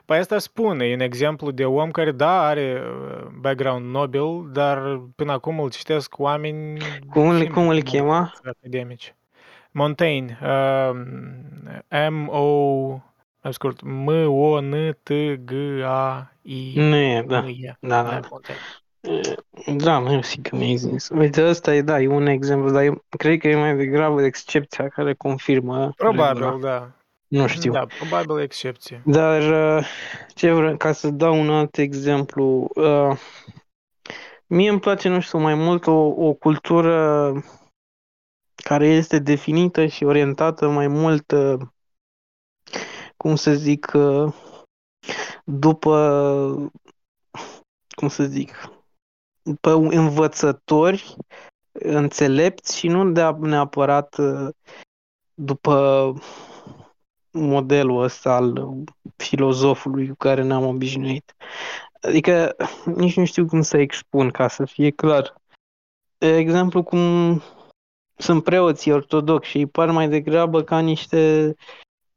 Păi 0.05 0.17
asta 0.17 0.37
spune, 0.37 0.85
e 0.85 0.93
un 0.93 0.99
exemplu 0.99 1.51
de 1.51 1.65
om 1.65 1.91
care, 1.91 2.11
da, 2.11 2.47
are 2.47 2.81
uh, 2.81 3.27
background 3.39 3.89
nobil, 3.89 4.51
dar 4.51 5.01
până 5.15 5.31
acum 5.31 5.59
îl 5.59 5.69
citesc 5.69 6.19
oameni... 6.19 6.79
Cum, 7.09 7.29
îl, 7.29 7.47
cum 7.47 7.67
îl 7.67 7.81
chema? 7.81 8.33
Academici. 8.43 9.15
Montaigne, 9.71 10.39
uh, 10.41 10.91
M-O 12.09 13.01
mai 13.41 13.53
scurt, 13.53 13.81
M-O-N-T-G-A-I. 13.81 14.73
Nu 16.75 16.95
e, 16.95 17.23
da. 17.27 17.45
Da, 17.79 18.03
da. 18.03 18.19
Da, 19.75 19.99
mersi 19.99 20.41
că 20.41 20.55
mi-ai 20.55 20.75
zis. 20.75 21.09
Uite, 21.09 21.47
ăsta 21.47 21.75
e, 21.75 21.81
da, 21.81 22.01
e 22.01 22.07
un 22.07 22.25
exemplu, 22.25 22.71
dar 22.71 22.83
eu 22.83 23.03
cred 23.09 23.39
că 23.39 23.47
e 23.47 23.55
mai 23.55 23.75
degrabă 23.75 24.23
excepția 24.23 24.87
care 24.87 25.13
confirmă. 25.13 25.91
Probabil, 25.95 26.43
regula. 26.43 26.69
da. 26.69 26.91
Nu 27.27 27.47
știu. 27.47 27.71
Da, 27.71 27.85
probabil 27.99 28.43
excepție. 28.43 29.01
Dar 29.05 29.41
uh, 29.77 29.85
ce 30.33 30.51
vreau, 30.51 30.77
ca 30.77 30.91
să 30.91 31.09
dau 31.09 31.39
un 31.39 31.49
alt 31.49 31.77
exemplu, 31.77 32.69
uh, 32.75 33.17
mie 34.47 34.69
îmi 34.69 34.79
place, 34.79 35.09
nu 35.09 35.19
știu, 35.19 35.39
mai 35.39 35.55
mult 35.55 35.87
o, 35.87 36.01
o 36.01 36.33
cultură 36.33 37.33
care 38.55 38.87
este 38.87 39.19
definită 39.19 39.85
și 39.85 40.03
orientată 40.03 40.69
mai 40.69 40.87
mult, 40.87 41.31
uh, 41.31 41.59
cum 43.23 43.35
să 43.35 43.53
zic, 43.53 43.91
după, 45.43 46.71
cum 47.95 48.07
să 48.07 48.23
zic, 48.23 48.69
după 49.41 49.71
învățători 49.71 51.15
înțelepți 51.71 52.77
și 52.77 52.87
nu 52.87 53.11
de 53.11 53.29
neapărat 53.39 54.15
după 55.33 56.13
modelul 57.31 58.03
ăsta 58.03 58.35
al 58.35 58.67
filozofului 59.15 60.07
cu 60.07 60.15
care 60.15 60.43
ne-am 60.43 60.65
obișnuit. 60.65 61.35
Adică 62.01 62.55
nici 62.85 63.15
nu 63.15 63.25
știu 63.25 63.45
cum 63.45 63.61
să 63.61 63.77
expun 63.77 64.29
ca 64.29 64.47
să 64.47 64.65
fie 64.65 64.89
clar. 64.89 65.33
De 66.17 66.35
exemplu, 66.35 66.83
cum 66.83 67.41
sunt 68.15 68.43
preoții 68.43 68.91
ortodoxi 68.91 69.49
și 69.49 69.57
îi 69.57 69.67
par 69.67 69.91
mai 69.91 70.09
degrabă 70.09 70.63
ca 70.63 70.79
niște 70.79 71.55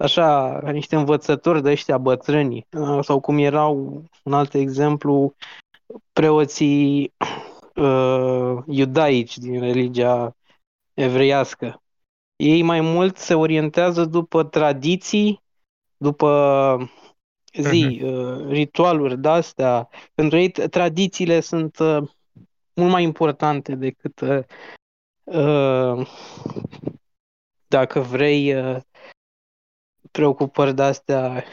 așa, 0.03 0.59
ca 0.63 0.71
niște 0.71 0.97
învățători 0.97 1.63
de 1.63 1.71
ăștia 1.71 1.99
bătrâni. 1.99 2.67
Sau 3.01 3.21
cum 3.21 3.39
erau, 3.39 4.03
un 4.23 4.33
alt 4.33 4.55
exemplu, 4.55 5.35
preoții 6.13 7.13
uh, 7.75 8.57
iudaici 8.67 9.39
din 9.39 9.61
religia 9.61 10.37
evreiască 10.95 11.83
ei 12.43 12.63
mai 12.63 12.81
mult 12.81 13.17
se 13.17 13.35
orientează 13.35 14.05
după 14.05 14.45
tradiții, 14.45 15.43
după 15.97 16.91
zi, 17.53 18.01
uh-huh. 18.05 18.49
ritualuri 18.49 19.19
de-astea. 19.19 19.89
Pentru 20.15 20.39
ei 20.39 20.51
tradițiile 20.51 21.41
sunt 21.41 21.79
uh, 21.79 22.11
mult 22.75 22.91
mai 22.91 23.03
importante 23.03 23.75
decât 23.75 24.21
uh, 24.21 24.43
uh 25.25 26.07
dacă 27.67 28.01
vrei 28.01 28.55
uh, 30.13 30.19
preocupări 30.19 30.75
de-astea 30.75 31.45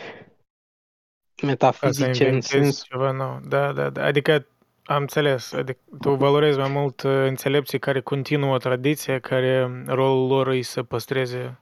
metafizice 1.42 2.30
în 2.30 2.42
sens. 2.42 2.84
Ceva 2.84 3.12
nou. 3.12 3.40
Da, 3.48 3.72
da, 3.72 3.90
da. 3.90 4.04
Adică 4.04 4.46
am 4.84 5.02
înțeles. 5.02 5.54
Adică 5.54 5.80
tu 6.02 6.14
valorezi 6.14 6.58
mai 6.58 6.70
mult 6.70 7.02
uh, 7.02 7.12
înțelepții 7.12 7.80
care 7.80 8.02
continuă 8.02 8.58
tradiția, 8.58 9.20
care 9.20 9.84
rolul 9.88 10.28
lor 10.28 10.48
e 10.48 10.62
să 10.62 10.84
păstreze 10.84 11.60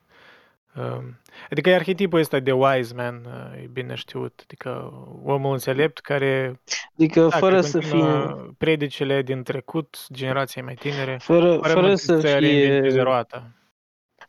um, 0.75 1.19
Adică 1.49 1.69
e 1.69 1.75
arhetipul 1.75 2.19
ăsta 2.19 2.39
de 2.39 2.51
wise 2.51 2.93
man, 2.95 3.25
uh, 3.25 3.63
e 3.63 3.69
bine 3.71 3.95
știut, 3.95 4.39
adică 4.43 4.93
omul 5.23 5.51
înțelept 5.51 5.99
care 5.99 6.61
adică 6.95 7.21
da, 7.21 7.37
fără 7.37 7.61
să 7.61 7.79
fie 7.79 8.35
predicele 8.57 9.21
din 9.21 9.43
trecut, 9.43 10.07
generației 10.13 10.63
mai 10.63 10.73
tinere, 10.73 11.17
fără, 11.21 11.57
fără, 11.57 11.73
fără 11.73 11.95
să 11.95 12.19
fie 12.19 13.01
roata. 13.01 13.51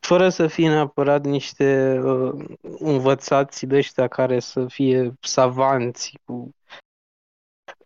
Fără 0.08 0.28
să 0.28 0.46
fie 0.46 0.68
neapărat 0.68 1.24
niște 1.24 1.98
uh, 1.98 2.44
învățați 2.78 3.66
de 3.66 3.76
ăștia 3.76 4.08
care 4.08 4.40
să 4.40 4.66
fie 4.66 5.12
savanți 5.20 6.18
cu 6.24 6.54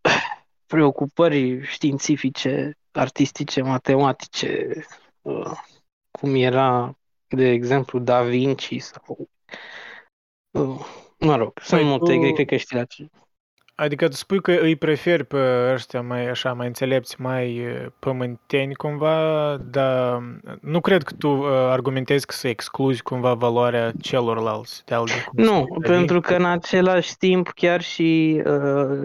preocupări 0.73 1.67
științifice, 1.67 2.79
artistice, 2.93 3.63
matematice, 3.63 4.69
uh, 5.21 5.51
cum 6.11 6.35
era, 6.35 6.99
de 7.27 7.49
exemplu, 7.49 7.99
Da 7.99 8.23
Vinci 8.23 8.81
sau... 8.81 9.29
Uh, 10.51 10.87
mă 11.19 11.37
rog, 11.37 11.59
sunt 11.63 11.81
păi 11.81 11.89
multe, 11.89 12.15
tu... 12.15 12.33
cred 12.33 12.47
că 12.47 12.57
știi 12.57 12.77
la 12.77 12.85
ce. 12.85 13.09
Adică 13.83 14.09
tu 14.09 14.15
spui 14.15 14.41
că 14.41 14.53
îi 14.53 14.77
preferi 14.77 15.25
pe 15.25 15.71
ăștia 15.73 16.03
mai 16.03 16.29
așa, 16.29 16.53
mai 16.53 16.67
înțelepți, 16.67 17.21
mai 17.21 17.67
pământeni 17.99 18.75
cumva, 18.75 19.57
dar 19.57 20.23
nu 20.61 20.81
cred 20.81 21.03
că 21.03 21.15
tu 21.19 21.45
argumentezi 21.47 22.27
că 22.27 22.35
să 22.35 22.49
excluzi 22.49 23.03
cumva 23.03 23.35
valoarea 23.35 23.93
celorlalți. 24.01 24.83
De 24.85 24.95
nu, 25.33 25.67
pentru 25.81 26.21
că 26.21 26.35
în 26.35 26.45
același 26.45 27.17
timp 27.17 27.49
chiar 27.49 27.81
și, 27.81 28.43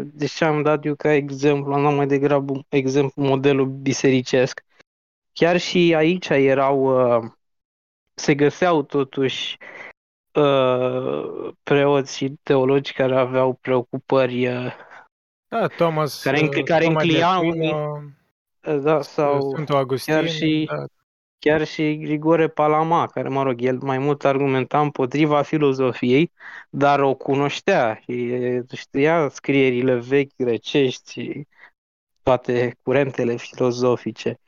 deși 0.03 0.43
am 0.43 0.61
dat 0.61 0.85
eu 0.85 0.95
ca 0.95 1.13
exemplu, 1.13 1.73
am 1.73 1.83
dat 1.83 1.95
mai 1.95 2.07
degrabă 2.07 2.65
exemplu 2.69 3.23
modelul 3.23 3.65
bisericesc, 3.65 4.63
chiar 5.33 5.57
și 5.57 5.93
aici 5.95 6.29
erau, 6.29 6.99
se 8.13 8.35
găseau 8.35 8.81
totuși 8.81 9.57
uh, 9.59 9.86
preoți 11.63 12.17
și 12.17 12.33
teologi 12.43 12.93
care 12.93 13.15
aveau 13.15 13.53
preocupări 13.53 14.47
uh, 14.47 14.73
da, 15.47 15.67
Thomas, 15.67 16.21
care, 16.21 16.41
uh, 16.41 16.63
care 16.63 16.83
Thomas 16.83 17.03
încliau 17.03 17.47
uh, 17.47 18.79
da, 18.81 19.01
sau 19.01 19.51
Sfântul 19.51 19.75
Augustin, 19.75 20.13
chiar 20.13 20.27
și, 20.27 20.69
da. 20.71 20.85
chiar 21.39 21.65
și 21.65 21.97
Grigore 21.97 22.47
Palama, 22.47 23.07
care, 23.07 23.29
mă 23.29 23.43
rog, 23.43 23.61
el 23.61 23.77
mai 23.81 23.97
mult 23.97 24.25
argumenta 24.25 24.81
împotriva 24.81 25.41
filozofiei, 25.41 26.31
dar 26.69 26.99
o 26.99 27.13
cunoștea 27.13 27.99
și 28.03 28.33
știa 28.73 29.29
scrierile 29.29 29.95
vechi 29.95 30.35
grecești 30.37 31.11
și 31.11 31.47
toate 32.23 32.77
curentele 32.83 33.35
filozofice. 33.35 34.39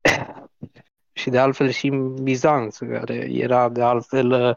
și 1.12 1.30
de 1.30 1.38
altfel 1.38 1.70
și 1.70 1.88
Bizanț, 2.22 2.78
care 2.78 3.14
era 3.30 3.68
de 3.68 3.82
altfel 3.82 4.30
uh, 4.30 4.56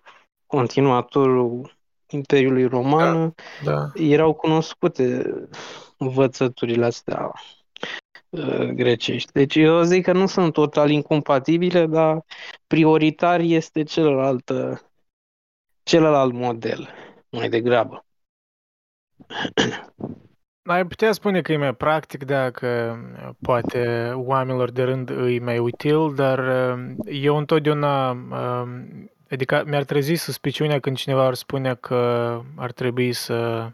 continuatorul 0.50 1.78
Imperiului 2.08 2.66
Roman, 2.66 3.34
da, 3.64 3.72
da. 3.72 3.92
erau 3.94 4.34
cunoscute 4.34 5.34
învățăturile 5.98 6.86
astea 6.86 7.32
uh, 8.30 8.70
grecești. 8.70 9.32
Deci 9.32 9.56
eu 9.56 9.82
zic 9.82 10.04
că 10.04 10.12
nu 10.12 10.28
sunt 10.28 10.54
total 10.54 10.90
incompatibile, 10.90 11.86
dar 11.86 12.26
prioritar 12.68 13.40
este 13.40 13.84
celălalt, 13.84 14.52
celălalt 15.84 16.34
model, 16.34 16.90
mai 17.30 17.50
degrabă. 17.50 18.06
Ai 20.70 20.86
putea 20.86 21.12
spune 21.12 21.42
că 21.42 21.52
e 21.52 21.58
mai 21.58 21.76
practic 21.76 22.24
dacă 22.24 23.00
poate 23.42 24.12
oamenilor 24.16 24.72
de 24.72 24.84
rând 24.84 25.10
e 25.10 25.40
mai 25.40 25.60
util, 25.60 26.14
dar 26.16 26.40
uh, 26.40 26.96
eu 27.06 27.38
întotdeauna 27.38 28.12
uh, 28.12 28.68
Adică 29.32 29.64
mi-ar 29.66 29.84
trezi 29.84 30.14
suspiciunea 30.14 30.80
când 30.80 30.98
cineva 30.98 31.26
ar 31.26 31.34
spune 31.34 31.76
că 31.76 32.42
ar 32.56 32.72
trebui 32.72 33.14
să, 33.14 33.70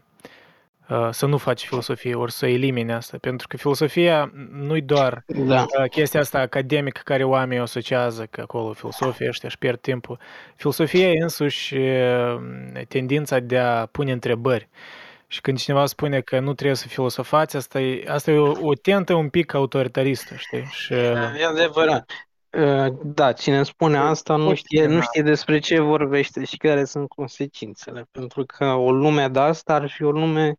uh, 0.88 1.08
să 1.10 1.26
nu 1.26 1.36
faci 1.36 1.66
filosofie, 1.66 2.14
ori 2.14 2.32
să 2.32 2.46
elimine 2.46 2.94
asta. 2.94 3.18
Pentru 3.20 3.46
că 3.48 3.56
filosofia 3.56 4.32
nu-i 4.52 4.80
doar 4.80 5.24
da. 5.26 5.60
Uh, 5.60 5.90
chestia 5.90 6.20
asta 6.20 6.38
academică 6.38 7.00
care 7.04 7.24
oamenii 7.24 7.58
o 7.58 7.62
asociază, 7.62 8.26
că 8.30 8.40
acolo 8.40 8.72
filosofia 8.72 9.28
ăștia 9.28 9.48
își 9.48 9.58
pierd 9.58 9.80
timpul. 9.80 10.18
Filosofia 10.56 11.10
e 11.10 11.22
însuși 11.22 11.76
uh, 11.76 12.40
tendința 12.88 13.38
de 13.38 13.58
a 13.58 13.86
pune 13.86 14.12
întrebări. 14.12 14.68
Și 15.28 15.40
când 15.40 15.58
cineva 15.58 15.86
spune 15.86 16.20
că 16.20 16.38
nu 16.38 16.54
trebuie 16.54 16.76
să 16.76 16.88
filosofați, 16.88 17.56
asta 17.56 17.80
e, 17.80 18.04
asta 18.08 18.30
e 18.30 18.38
o, 18.38 18.52
o 18.60 18.74
tentă 18.74 19.14
un 19.14 19.28
pic 19.28 19.54
autoritaristă, 19.54 20.34
știi? 20.36 20.64
Și... 20.70 20.92
E 20.92 21.46
adevărat. 21.48 22.10
Uh, 22.56 22.92
da, 23.02 23.32
cine 23.32 23.62
spune 23.62 23.96
asta 23.96 24.36
nu 24.36 24.54
știe, 24.54 24.86
nu 24.86 25.00
știe 25.00 25.22
despre 25.22 25.58
ce 25.58 25.80
vorbește 25.80 26.44
și 26.44 26.56
care 26.56 26.84
sunt 26.84 27.08
consecințele. 27.08 28.08
Pentru 28.10 28.44
că 28.44 28.64
o 28.64 28.90
lume 28.90 29.28
de 29.28 29.38
asta 29.38 29.74
ar 29.74 29.90
fi 29.90 30.02
o 30.02 30.10
lume 30.10 30.54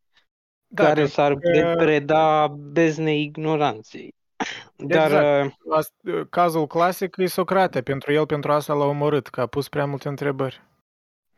da, 0.67 0.83
care 0.83 1.05
s-ar 1.05 1.33
că... 1.33 1.73
preda 1.77 2.47
beznei 2.47 3.21
ignoranței. 3.21 4.15
Dar 4.75 5.11
exact. 5.11 5.93
Uh, 6.03 6.27
cazul 6.29 6.67
clasic 6.67 7.17
e 7.17 7.25
Socrate. 7.25 7.81
Pentru 7.81 8.13
el, 8.13 8.25
pentru 8.25 8.51
asta 8.51 8.73
l-a 8.73 8.85
omorât, 8.85 9.27
că 9.27 9.41
a 9.41 9.45
pus 9.45 9.69
prea 9.69 9.85
multe 9.85 10.07
întrebări. 10.07 10.61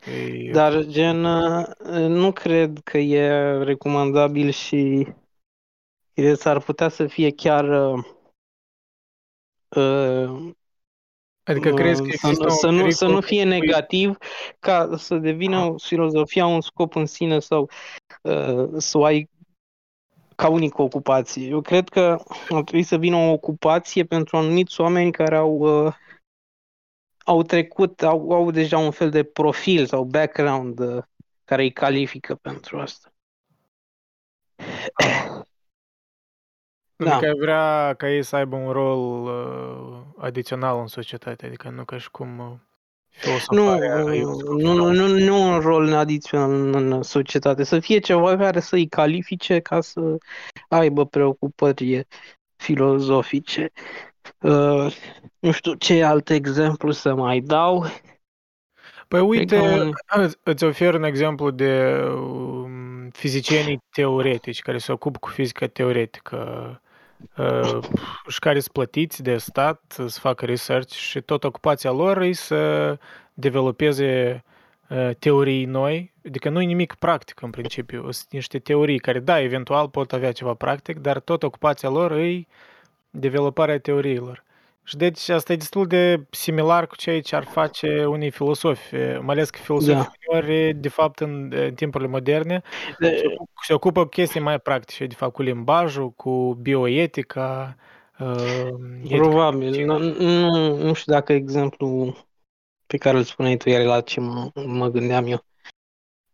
E... 0.06 0.50
Dar, 0.50 0.84
gen, 0.84 1.24
uh, 1.24 1.66
nu 1.92 2.32
cred 2.32 2.78
că 2.84 2.98
e 2.98 3.52
recomandabil 3.62 4.50
și 4.50 5.06
s-ar 6.34 6.60
putea 6.60 6.88
să 6.88 7.06
fie 7.06 7.30
chiar 7.30 7.64
Uh, 7.64 8.04
adică 11.42 11.74
crezi 11.74 12.02
că 12.02 12.16
să, 12.16 12.48
să, 12.48 12.70
nu, 12.70 12.90
să 12.90 13.06
nu 13.06 13.20
fie 13.20 13.44
negativ 13.44 14.16
ca 14.58 14.96
să 14.96 15.16
devină 15.16 15.56
ah. 15.56 15.74
filozofia 15.76 16.46
un 16.46 16.60
scop 16.60 16.94
în 16.94 17.06
sine 17.06 17.38
sau 17.38 17.70
uh, 18.22 18.68
să 18.76 18.98
o 18.98 19.04
ai 19.04 19.30
ca 20.36 20.48
unică 20.48 20.82
ocupație. 20.82 21.46
Eu 21.46 21.60
cred 21.60 21.88
că 21.88 22.22
ar 22.48 22.62
trebui 22.62 22.82
să 22.82 22.96
vină 22.96 23.16
o 23.16 23.32
ocupație 23.32 24.04
pentru 24.04 24.36
anumiți 24.36 24.80
oameni 24.80 25.12
care 25.12 25.36
au 25.36 25.84
uh, 25.86 25.94
au 27.24 27.42
trecut, 27.42 28.02
au, 28.02 28.30
au 28.30 28.50
deja 28.50 28.78
un 28.78 28.90
fel 28.90 29.10
de 29.10 29.22
profil 29.22 29.86
sau 29.86 30.04
background 30.04 30.78
uh, 30.78 31.02
care 31.44 31.62
îi 31.62 31.72
califică 31.72 32.34
pentru 32.34 32.78
asta. 32.78 33.12
Da. 37.04 37.16
Adică 37.16 37.34
vrea 37.38 37.94
ca 37.98 38.10
ei 38.10 38.22
să 38.22 38.36
aibă 38.36 38.56
un 38.56 38.72
rol 38.72 38.98
uh, 39.24 40.24
adițional 40.24 40.78
în 40.80 40.86
societate, 40.86 41.46
adică 41.46 41.68
nu 41.68 41.84
ca 41.84 41.98
și 41.98 42.10
cum 42.10 42.38
uh, 42.38 42.52
filosofarea 43.08 43.96
Nu, 43.96 44.14
Iosif 44.14 44.42
nu, 44.48 44.72
nu, 44.72 44.92
nu, 44.92 45.06
nu 45.18 45.52
un 45.52 45.58
rol 45.60 45.92
adițional 45.94 46.50
în, 46.50 46.74
în 46.74 47.02
societate, 47.02 47.64
să 47.64 47.80
fie 47.80 47.98
ceva 47.98 48.36
care 48.36 48.60
să-i 48.60 48.86
califice 48.86 49.58
ca 49.60 49.80
să 49.80 50.16
aibă 50.68 51.06
preocupări 51.06 52.06
filozofice. 52.56 53.72
Uh, 54.38 54.96
nu 55.38 55.50
știu 55.50 55.74
ce 55.74 56.02
alt 56.04 56.30
exemplu 56.30 56.90
să 56.90 57.14
mai 57.14 57.40
dau. 57.40 57.84
Păi 59.08 59.20
uite, 59.20 59.56
Cred 59.56 59.70
că 59.70 59.80
un- 60.18 60.22
îți- 60.22 60.38
îți 60.42 60.64
ofer 60.64 60.94
un 60.94 61.02
exemplu 61.02 61.50
de 61.50 62.02
um, 62.14 63.08
fizicienii 63.12 63.80
teoretici 63.90 64.60
care 64.60 64.78
se 64.78 64.92
ocupă 64.92 65.18
cu 65.18 65.28
fizica 65.28 65.66
teoretică 65.66 66.68
uh, 66.70 66.88
și 68.28 68.38
care 68.38 68.60
sunt 68.60 68.72
plătiți 68.72 69.22
de 69.22 69.36
stat 69.36 69.82
să 69.88 70.18
facă 70.20 70.44
research 70.44 70.92
și 70.92 71.20
tot 71.20 71.44
ocupația 71.44 71.90
lor 71.90 72.20
e 72.20 72.32
să 72.32 72.98
developeze 73.34 74.44
uh, 74.88 75.10
teorii 75.18 75.64
noi, 75.64 76.12
adică 76.26 76.48
nu 76.48 76.60
e 76.60 76.64
nimic 76.64 76.94
practic 76.94 77.42
în 77.42 77.50
principiu, 77.50 78.10
sunt 78.10 78.30
niște 78.30 78.58
teorii 78.58 78.98
care, 78.98 79.18
da, 79.18 79.40
eventual 79.40 79.88
pot 79.88 80.12
avea 80.12 80.32
ceva 80.32 80.54
practic, 80.54 80.98
dar 80.98 81.20
tot 81.20 81.42
ocupația 81.42 81.88
lor 81.88 82.12
e 82.12 82.46
developarea 83.10 83.78
teoriilor. 83.78 84.44
Și 84.90 84.96
deci 84.96 85.28
asta 85.28 85.52
e 85.52 85.56
destul 85.56 85.86
de 85.86 86.26
similar 86.30 86.86
cu 86.86 86.96
ceea 86.96 87.20
ce 87.20 87.36
ar 87.36 87.44
face 87.44 88.04
unii 88.04 88.30
filosofi, 88.30 88.94
mai 88.94 89.34
ales 89.34 89.50
că 89.50 89.58
filosofii 89.58 89.94
Da. 89.94 90.12
uneori, 90.28 90.74
de 90.74 90.88
fapt, 90.88 91.20
în, 91.20 91.52
în 91.52 91.74
timpurile 91.74 92.08
moderne, 92.10 92.62
De- 92.98 93.16
se 93.16 93.26
ocup- 93.26 93.50
se 93.66 93.72
ocupă 93.72 94.02
cu 94.02 94.08
chestii 94.08 94.40
mai 94.40 94.60
practice, 94.60 95.06
de 95.06 95.14
fapt, 95.14 95.32
cu 95.32 95.42
limbajul, 95.42 96.10
cu 96.10 96.54
bioetica, 96.54 97.76
uh, 98.18 98.68
etica 99.02 99.16
Probabil. 99.16 99.58
medicină. 99.58 99.98
Nu, 99.98 100.14
nu, 100.18 100.76
nu 100.76 100.92
știu 100.92 101.12
dacă 101.12 101.32
exemplu 101.32 102.16
pe 102.86 102.96
care 102.96 103.16
îl 103.16 103.22
spuneai 103.22 103.56
tu 103.56 103.68
iar 103.68 103.82
la 103.82 104.00
ce 104.00 104.20
mă, 104.20 104.50
mă 104.54 104.88
gândeam 104.88 105.26
eu. 105.26 105.44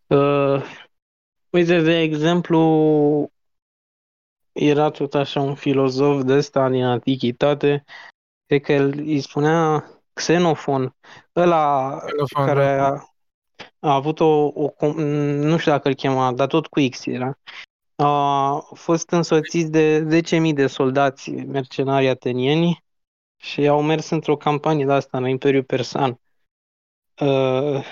Uh, 0.07 0.63
uite, 1.51 1.81
de 1.81 2.01
exemplu, 2.01 3.31
era 4.53 4.91
tot 4.91 5.15
așa 5.15 5.41
un 5.41 5.55
filozof 5.55 6.23
de 6.23 6.33
ăsta 6.33 6.69
din 6.69 6.85
antichitate, 6.85 7.85
cred 8.47 8.61
că 8.61 8.73
el 8.73 8.93
îi 8.99 9.21
spunea 9.21 9.85
Xenofon, 10.13 10.97
ăla 11.37 11.97
Xenofon, 11.99 12.47
care 12.47 12.77
da. 12.77 12.87
a, 12.87 13.15
a 13.79 13.95
avut 13.95 14.21
o, 14.21 14.45
o, 14.45 14.71
com- 14.71 14.97
nu 15.41 15.57
știu 15.57 15.73
dacă 15.73 15.89
îl 15.89 15.95
chema, 15.95 16.33
dar 16.33 16.47
tot 16.47 16.67
cu 16.67 16.81
X 16.91 17.07
era. 17.07 17.39
A 17.97 18.59
fost 18.75 19.11
însoțiți 19.11 19.71
de 19.71 20.21
10.000 20.51 20.55
de 20.55 20.67
soldați 20.67 21.31
mercenari 21.31 22.09
atenieni 22.09 22.85
și 23.37 23.67
au 23.67 23.83
mers 23.83 24.11
într-o 24.11 24.37
campanie 24.37 24.85
de 24.85 24.93
asta 24.93 25.19
în 25.19 25.29
Imperiul 25.29 25.65
Persan. 25.65 26.21
Uh, 27.21 27.85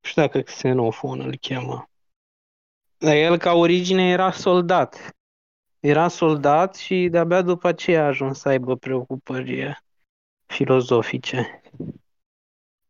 nu 0.00 0.04
știu 0.04 0.22
dacă 0.22 0.40
Xenofon 0.40 1.20
îl 1.20 1.36
cheamă. 1.40 1.88
Dar 2.98 3.14
el 3.14 3.36
ca 3.36 3.52
origine 3.52 4.08
era 4.08 4.32
soldat. 4.32 5.17
Era 5.80 6.08
soldat 6.08 6.76
și 6.76 7.08
de-abia 7.10 7.42
după 7.42 7.68
aceea 7.68 8.02
a 8.02 8.06
ajuns 8.06 8.38
să 8.38 8.48
aibă 8.48 8.76
preocupări 8.76 9.82
filozofice. 10.46 11.62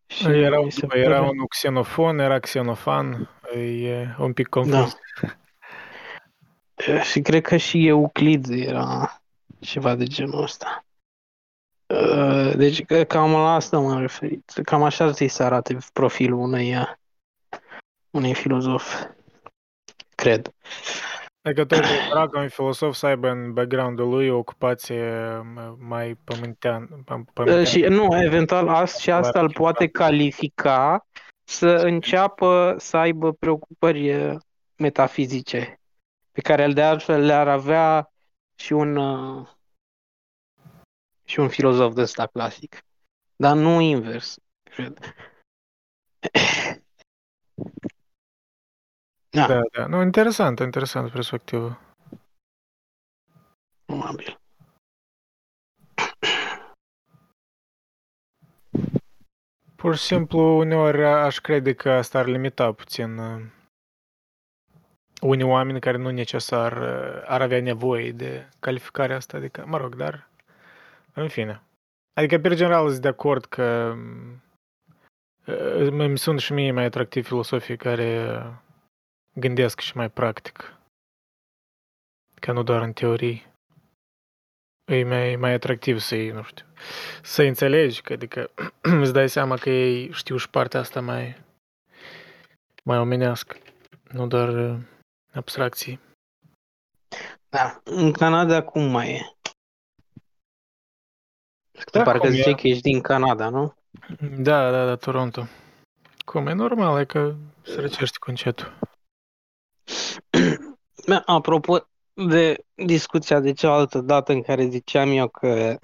Și 0.07 0.27
Era, 0.27 0.61
mi 0.61 0.73
se 0.73 0.87
era 0.91 1.15
pare- 1.19 1.29
unul 1.31 1.47
xenofon, 1.49 2.19
era 2.19 2.39
xenofan, 2.39 3.31
e 3.55 4.07
un 4.19 4.33
pic 4.33 4.49
confuz. 4.49 4.97
Da. 5.17 6.99
Și 7.03 7.21
cred 7.21 7.43
că 7.43 7.57
și 7.57 7.87
Euclid 7.87 8.49
era 8.51 9.21
ceva 9.61 9.95
de 9.95 10.05
genul 10.05 10.43
ăsta. 10.43 10.85
Uh, 11.87 12.53
Deci 12.57 12.85
că- 12.85 13.05
cam 13.05 13.31
la 13.33 13.55
asta 13.55 13.79
m-am 13.79 14.01
referit. 14.01 14.53
Cam 14.65 14.83
așa 14.83 15.05
ar 15.05 15.11
trebui 15.11 15.33
să 15.33 15.43
arate 15.43 15.77
profilul 15.93 16.39
unei, 16.39 16.77
uh, 16.77 16.93
unei 18.11 18.35
filozof. 18.35 19.03
Cred. 20.15 20.55
Adică 21.49 21.65
tot 21.65 21.85
era 22.11 22.29
ca 22.29 22.41
un 22.41 22.49
filosof 22.49 22.95
să 22.95 23.07
aibă 23.07 23.29
în 23.29 23.53
background-ul 23.53 24.09
lui 24.09 24.29
o 24.29 24.37
ocupație 24.39 25.13
m- 25.41 25.77
mai 25.79 26.15
pământean, 26.25 26.87
păm- 26.87 27.21
Uh, 27.21 27.33
pământeană. 27.33 27.65
Și 27.65 27.81
nu, 27.81 28.23
eventual 28.23 28.69
asta 28.69 28.99
și 28.99 29.11
asta 29.11 29.41
îl 29.41 29.53
poate 29.53 29.89
califica 29.89 31.07
să 31.45 31.69
înceapă 31.69 32.75
să 32.79 32.97
aibă 32.97 33.33
preocupări 33.33 34.15
uh, 34.15 34.37
metafizice, 34.77 35.81
pe 36.33 36.41
care 36.41 36.63
el 36.63 36.73
de 36.73 36.83
altfel 36.83 37.21
le-ar 37.25 37.49
avea 37.49 38.13
și 38.61 38.73
un 38.73 38.97
uh, 38.97 39.49
și 41.25 41.41
un 41.41 41.49
filozof 41.49 41.95
de 41.95 42.01
ăsta 42.01 42.27
clasic. 42.27 42.85
Dar 43.37 43.57
nu 43.57 43.81
invers, 43.81 44.37
cred. 44.63 44.99
Da, 49.31 49.47
Da, 49.47 49.61
da. 49.73 49.87
Nu, 49.87 50.03
interesant, 50.03 50.59
interesant 50.59 51.11
perspectivă. 51.11 51.79
probabil. 53.85 54.41
Pur 59.77 59.97
și 59.97 60.03
simplu, 60.03 60.59
uneori 60.59 61.05
aș 61.05 61.39
crede 61.39 61.73
că 61.73 61.91
asta 61.91 62.19
ar 62.19 62.27
limita 62.27 62.73
puțin 62.73 63.19
uh, 63.19 63.43
unii 65.21 65.45
oameni 65.45 65.81
care 65.81 65.97
nu 65.97 66.11
necesar 66.11 66.73
uh, 66.73 67.23
ar 67.27 67.43
avea 67.43 67.61
nevoie 67.61 68.13
de 68.13 68.49
calificarea 68.61 69.17
asta, 69.17 69.37
adică, 69.37 69.65
mă 69.67 69.77
rog, 69.77 69.95
dar 69.95 70.29
în 71.13 71.29
fine. 71.29 71.63
Adică, 72.13 72.39
pe 72.39 72.55
general, 72.55 72.89
sunt 72.89 73.03
de 73.03 73.09
acord 73.09 73.45
că 73.45 73.95
uh, 75.47 75.89
îmi 75.91 76.19
sunt 76.19 76.41
și 76.41 76.53
mie 76.53 76.73
mai 76.73 76.85
atractiv 76.85 77.27
filosofii 77.27 77.77
care 77.77 78.27
uh, 78.29 78.53
gândesc 79.39 79.81
și 79.81 79.97
mai 79.97 80.11
practic, 80.11 80.77
ca 82.35 82.53
nu 82.53 82.63
doar 82.63 82.83
în 82.83 82.93
teorii. 82.93 83.47
E 84.85 85.05
mai, 85.05 85.37
mai 85.37 85.53
atractiv 85.53 85.99
să-i, 85.99 86.31
nu 86.31 86.43
știu, 86.43 86.67
să 87.23 87.43
înțelegi, 87.43 88.03
că 88.03 88.13
adică 88.13 88.51
îți 89.03 89.13
dai 89.13 89.29
seama 89.29 89.57
că 89.57 89.71
ei 89.71 90.13
știu 90.13 90.37
și 90.37 90.51
partea 90.51 90.81
asta 90.81 91.01
mai, 91.01 91.43
mai 92.85 92.99
omenească, 92.99 93.57
nu 94.13 94.27
doar 94.27 94.49
uh, 94.49 94.79
abstracții. 95.33 96.01
Da. 97.49 97.81
În 97.85 98.13
Canada 98.13 98.63
cum 98.63 98.83
mai 98.83 99.11
e? 99.11 99.33
Da, 101.93 102.03
Parcă 102.03 102.19
cum 102.19 102.29
e? 102.29 102.33
ziceai 102.33 102.55
că 102.55 102.67
ești 102.67 102.83
din 102.83 103.01
Canada, 103.01 103.49
nu? 103.49 103.75
Da, 104.39 104.71
da, 104.71 104.85
da, 104.87 104.97
Toronto. 104.97 105.47
Cum 106.25 106.47
e 106.47 106.53
normal, 106.53 107.01
e 107.01 107.05
că 107.05 107.35
se 107.63 107.81
răcește 107.81 108.17
cu 108.21 108.31
încetul. 108.31 108.79
Da, 111.07 111.23
Apropo 111.27 111.79
de 112.13 112.65
discuția 112.75 113.41
de 113.41 113.53
cealaltă 113.53 114.01
dată 114.01 114.33
în 114.33 114.43
care 114.43 114.69
ziceam 114.69 115.11
eu 115.11 115.29
că 115.29 115.79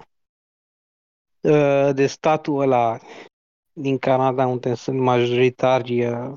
uh, 1.41 1.89
de 1.93 2.07
statul 2.07 2.59
ăla 2.59 2.99
din 3.73 3.97
Canada 3.97 4.47
unde 4.47 4.73
sunt 4.73 4.99
majoritari 4.99 6.05
uh, 6.05 6.35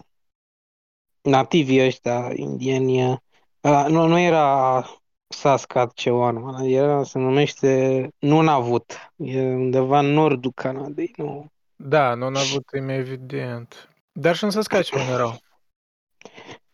nativii 1.23 1.85
ăștia 1.85 2.31
indieni, 2.35 3.13
uh, 3.61 3.87
nu, 3.89 4.07
nu 4.07 4.19
era 4.19 4.85
Saskatchewan, 5.29 6.65
era, 6.65 7.03
se 7.05 7.19
numește 7.19 8.09
Nunavut, 8.19 9.13
e 9.17 9.41
undeva 9.41 9.99
în 9.99 10.07
nordul 10.07 10.53
Canadei, 10.55 11.13
nu? 11.17 11.47
Da, 11.77 12.15
nu 12.15 12.25
am 12.25 12.37
avut, 12.37 12.73
e 12.73 12.81
mai 12.81 12.97
evident. 12.97 13.89
Dar 14.13 14.37
și 14.37 14.45
în 14.45 14.51
Saskatchewan 14.51 15.09
erau. 15.09 15.39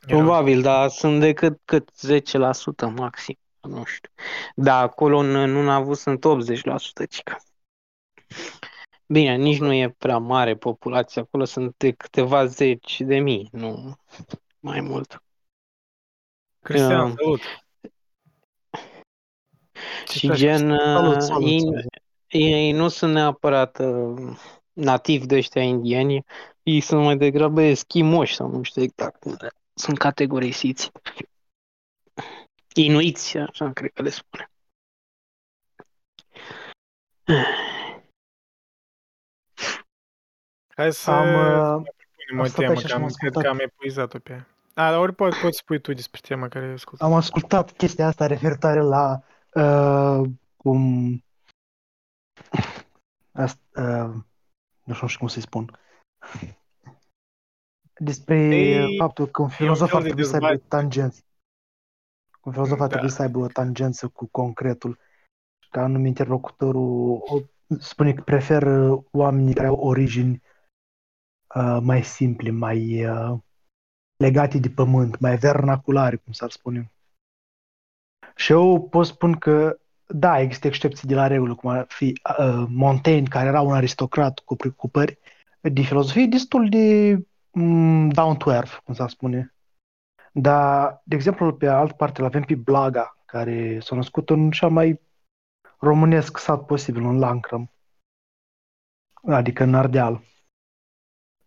Erau. 0.06 0.20
Probabil, 0.20 0.62
dar 0.62 0.88
sunt 0.88 1.20
decât 1.20 1.60
cât 1.64 1.90
10% 2.06 2.86
maxim, 2.96 3.38
nu 3.60 3.84
știu. 3.84 4.10
Da, 4.54 4.78
acolo 4.78 5.18
în 5.18 5.50
Nunavut 5.50 5.98
sunt 5.98 6.24
80%, 6.24 7.06
cică. 7.08 7.36
Bine, 9.06 9.36
nici 9.36 9.58
nu 9.58 9.72
e 9.72 9.94
prea 9.98 10.18
mare 10.18 10.56
populația, 10.56 11.22
acolo 11.22 11.44
sunt 11.44 11.74
de 11.76 11.90
câteva 11.92 12.46
zeci 12.46 13.00
de 13.00 13.18
mii, 13.18 13.48
nu 13.52 13.96
mai 14.60 14.80
mult. 14.80 15.22
Cristian, 16.62 17.10
Uh, 17.10 17.14
salut! 17.16 17.40
Ce 20.06 20.18
Și 20.18 20.26
faci, 20.26 20.36
gen, 20.36 20.68
Cristian? 20.68 20.92
Salut, 20.92 21.14
uh, 21.14 21.20
salut, 21.20 21.48
ei, 21.50 21.58
salut. 21.60 21.84
ei 22.26 22.72
nu 22.72 22.88
sunt 22.88 23.12
neapărat 23.12 23.78
uh, 23.78 24.36
nativi 24.72 25.26
de 25.26 25.36
ăștia 25.36 25.62
indieni, 25.62 26.24
ei 26.62 26.80
sunt 26.80 27.02
mai 27.02 27.16
degrabă 27.16 27.60
eschimoși 27.60 28.34
sau 28.34 28.48
nu 28.48 28.62
știu 28.62 28.82
exact 28.82 29.20
cum 29.20 29.36
le- 29.38 29.48
sunt 29.74 29.98
categorisiți. 29.98 30.92
Inuiți, 32.74 33.38
așa 33.38 33.72
cred 33.72 33.92
că 33.92 34.02
le 34.02 34.10
spune. 34.10 34.48
Hai 40.76 40.92
să 40.92 41.10
Am, 41.10 41.26
mai 41.26 41.76
uh, 41.76 41.84
punem 42.26 42.38
o 42.38 42.42
am 42.42 42.48
stat 42.48 42.58
temă, 42.58 42.72
așa 42.72 42.80
că 42.80 42.86
și 42.86 42.92
am, 42.92 43.02
am 43.02 43.08
cred 43.08 43.32
că 43.32 43.38
ascultat. 43.38 43.52
am 43.52 43.58
epuizat-o 43.58 44.18
pe 44.18 44.32
ea. 44.32 44.48
A, 44.74 44.90
dar 44.90 44.98
ori 44.98 45.14
poți, 45.14 45.40
poți 45.40 45.58
spui 45.58 45.80
tu 45.80 45.92
despre 45.92 46.20
tema 46.22 46.48
care 46.48 46.64
ai 46.64 46.72
ascultat. 46.72 47.08
Am 47.08 47.14
ascultat 47.14 47.72
chestia 47.72 48.06
asta 48.06 48.26
referitoare 48.26 48.80
la 48.80 49.22
uh, 49.54 50.28
cum 50.56 51.22
asta, 53.32 53.60
uh, 53.74 54.14
nu 54.82 54.94
știu 54.94 55.18
cum 55.18 55.28
să-i 55.28 55.42
spun 55.42 55.78
Despre 57.98 58.36
Ei, 58.36 58.96
faptul 58.98 59.26
că 59.26 59.42
un 59.42 59.48
fel 59.48 59.56
filozof 59.56 59.92
ar 59.92 60.00
de 60.02 60.06
trebui 60.06 60.24
să 60.24 60.32
aibă 60.34 60.46
o 60.46 60.48
dezbatere. 60.48 60.80
tangență. 60.80 61.20
Un 62.42 62.52
filozof 62.52 62.80
ar 62.80 62.86
Da. 62.88 62.92
trebui 62.92 63.10
să 63.10 63.22
aibă 63.22 63.38
o 63.38 63.46
tangență 63.46 64.08
cu 64.08 64.28
concretul. 64.30 64.98
Ca 65.70 65.82
anume 65.82 66.06
interlocutorul 66.06 67.22
o, 67.26 67.38
spune 67.78 68.12
că 68.12 68.22
preferă 68.22 69.04
oamenii 69.12 69.54
care 69.54 69.66
au 69.66 69.74
origini 69.76 70.42
uh, 71.54 71.78
mai 71.82 72.02
simple, 72.02 72.50
mai 72.50 73.06
uh, 73.06 73.38
legate 74.16 74.58
de 74.58 74.68
pământ, 74.68 75.18
mai 75.18 75.36
vernaculare, 75.36 76.16
cum 76.16 76.32
s-ar 76.32 76.50
spune. 76.50 76.92
Și 78.36 78.52
eu 78.52 78.88
pot 78.88 79.06
spun 79.06 79.32
că 79.32 79.78
da, 80.06 80.40
există 80.40 80.66
excepții 80.66 81.08
de 81.08 81.14
la 81.14 81.26
regulă, 81.26 81.54
cum 81.54 81.70
ar 81.70 81.86
fi 81.88 82.20
uh, 82.38 82.64
Montaigne, 82.68 83.28
care 83.28 83.48
era 83.48 83.60
un 83.60 83.72
aristocrat 83.72 84.38
cu 84.38 84.56
preocupări 84.56 85.18
de 85.60 85.82
filozofie 85.82 86.26
destul 86.26 86.68
de 86.68 87.14
mm, 87.16 87.26
down 88.08 88.36
to 88.36 88.50
earth, 88.52 88.76
cum 88.84 88.94
s-ar 88.94 89.08
spune. 89.08 89.54
Dar, 90.32 91.02
de 91.04 91.14
exemplu, 91.14 91.54
pe 91.54 91.66
altă 91.66 91.94
parte, 91.94 92.20
îl 92.20 92.26
avem 92.26 92.42
pe 92.42 92.54
Blaga, 92.54 93.18
care 93.26 93.80
s-a 93.80 93.96
născut 93.96 94.30
în 94.30 94.50
cea 94.50 94.68
mai 94.68 95.00
românesc 95.78 96.38
sat 96.38 96.66
posibil, 96.66 97.04
în 97.04 97.18
Lancrăm, 97.18 97.70
adică 99.22 99.62
în 99.62 99.74
Ardeal. 99.74 100.22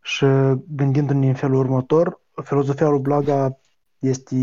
Și 0.02 0.26
gândindu-ne 0.68 1.28
în 1.28 1.36
felul 1.36 1.60
următor, 1.60 2.22
filozofia 2.44 2.88
lui 2.90 3.00
Blaga 3.00 3.58
este, 4.00 4.36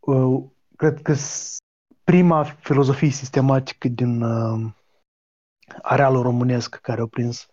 uh, 0.00 0.44
cred 0.76 1.02
că, 1.02 1.12
s- 1.14 1.56
prima 2.04 2.44
filozofie 2.44 3.10
sistematică 3.10 3.88
din 3.88 4.22
uh, 4.22 4.72
arealul 5.82 6.22
românesc 6.22 6.76
care 6.76 7.00
a 7.00 7.06
prins 7.06 7.46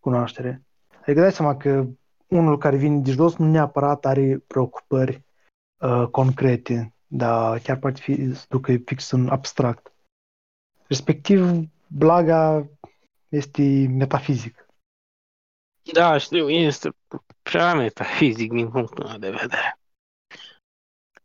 cunoaștere. 0.00 0.62
Adică 1.06 1.20
dai 1.20 1.32
seama 1.32 1.56
că 1.56 1.86
unul 2.28 2.58
care 2.58 2.76
vine 2.76 3.00
de 3.00 3.10
jos 3.10 3.36
nu 3.36 3.50
neapărat 3.50 4.04
are 4.04 4.38
preocupări 4.38 5.22
uh, 5.82 6.06
concrete, 6.10 6.94
dar 7.06 7.58
chiar 7.58 7.78
poate 7.78 8.00
fi 8.00 8.34
să 8.34 8.46
ducă 8.48 8.76
fix 8.84 9.10
în 9.10 9.28
abstract. 9.28 9.92
Respectiv, 10.86 11.68
Blaga 11.86 12.68
este 13.28 13.86
metafizic. 13.88 14.66
Da, 15.92 16.18
știu, 16.18 16.48
este 16.48 16.96
prea 17.42 17.74
metafizic 17.74 18.52
din 18.52 18.70
punctul 18.70 19.06
meu 19.06 19.18
de 19.18 19.30
vedere. 19.30 19.78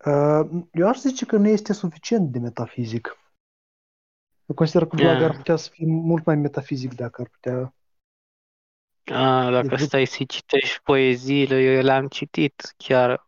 Uh, 0.05 0.63
eu 0.71 0.87
aș 0.87 0.97
zice 0.99 1.25
că 1.25 1.37
nu 1.37 1.47
este 1.47 1.73
suficient 1.73 2.31
de 2.31 2.39
metafizic. 2.39 3.17
Eu 4.45 4.55
consider 4.55 4.87
că 4.87 4.95
Blaga 4.95 5.17
Yeah. 5.17 5.29
ar 5.29 5.35
putea 5.35 5.55
să 5.55 5.69
fie 5.69 5.85
mult 5.87 6.25
mai 6.25 6.35
metafizic 6.35 6.93
dacă 6.93 7.21
ar 7.21 7.27
putea. 7.27 7.73
A, 9.11 9.49
dacă 9.51 9.67
Deci- 9.67 9.79
stai 9.79 10.05
să 10.05 10.23
citești 10.23 10.79
poeziile, 10.83 11.61
eu 11.61 11.81
le-am 11.81 12.07
citit 12.07 12.73
chiar. 12.77 13.27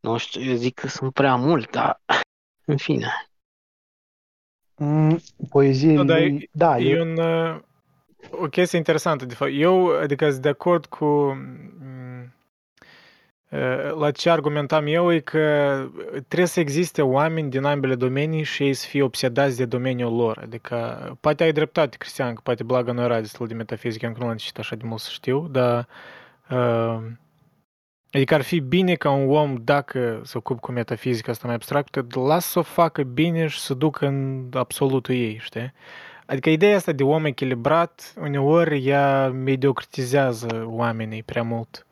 Nu 0.00 0.16
știu, 0.16 0.42
eu 0.50 0.54
zic 0.54 0.74
că 0.74 0.88
sunt 0.88 1.12
prea 1.12 1.36
mult, 1.36 1.70
dar 1.70 2.00
în 2.64 2.76
fine. 2.76 3.06
Mm, 4.76 5.18
poezie 5.48 5.92
Nu, 5.92 6.04
dar 6.04 6.18
lui... 6.18 6.48
Da, 6.52 6.78
E 6.78 6.90
eu, 6.90 7.02
un, 7.02 7.18
uh, 7.18 7.60
o 8.30 8.46
chestie 8.48 8.78
interesantă, 8.78 9.24
de 9.24 9.34
fapt. 9.34 9.50
Eu, 9.54 9.98
adică, 10.00 10.30
sunt 10.30 10.42
de 10.42 10.48
acord 10.48 10.86
cu... 10.86 11.36
mm, 13.54 13.60
uh, 13.60 13.94
La 13.98 14.10
ce 14.10 14.30
argumentam 14.30 14.86
eu 14.86 15.12
e 15.12 15.18
că 15.20 15.86
trebuie 16.28 16.48
să 16.48 16.60
existe 16.60 17.02
oameni 17.02 17.50
din 17.50 17.64
ambele 17.64 17.94
domenii 17.94 18.42
și 18.42 18.62
ei 18.62 18.74
să 18.74 18.86
fie 18.86 19.02
obsedați 19.02 19.56
de 19.56 19.64
domeniul 19.64 20.16
lor. 20.16 20.38
Adică, 20.42 21.16
poate 21.20 21.42
ai 21.44 21.52
dreptate, 21.52 21.96
Cristian, 21.96 22.34
că 22.34 22.40
poate 22.44 22.62
Blaga 22.62 22.92
nu 22.92 23.02
era 23.02 23.20
destul 23.20 23.46
de 23.46 23.54
metafizic, 23.54 24.02
eu 24.02 24.08
încă 24.08 24.20
nu 24.22 24.28
l-am 24.28 24.36
citit 24.36 24.58
așa 24.58 24.76
de 24.76 24.84
mult 24.86 25.00
să 25.00 25.10
știu, 25.12 25.48
dar 25.50 25.88
uh, 26.50 26.98
adică 28.14 28.34
ar 28.34 28.42
fi 28.42 28.60
bine 28.60 28.94
ca 28.94 29.10
un 29.10 29.30
om, 29.30 29.56
dacă 29.64 30.20
se 30.24 30.38
ocup 30.38 30.60
cu 30.60 30.72
metafizica 30.72 31.30
asta 31.32 31.46
mai 31.46 31.54
abstractă, 31.54 32.06
lasă 32.26 32.48
să 32.48 32.58
o 32.58 32.62
facă 32.62 33.02
bine 33.02 33.46
și 33.46 33.58
să 33.58 33.74
ducă 33.74 34.06
în 34.06 34.48
absolutul 34.52 35.14
ei, 35.14 35.38
știi? 35.40 35.72
Adică 36.26 36.50
ideea 36.50 36.76
asta 36.76 36.92
de 36.92 37.02
om 37.02 37.24
echilibrat, 37.24 38.14
uneori 38.20 38.86
ea 38.86 39.28
mediocritizează 39.28 40.64
oamenii 40.66 41.22
prea 41.22 41.42
mult. 41.42 41.86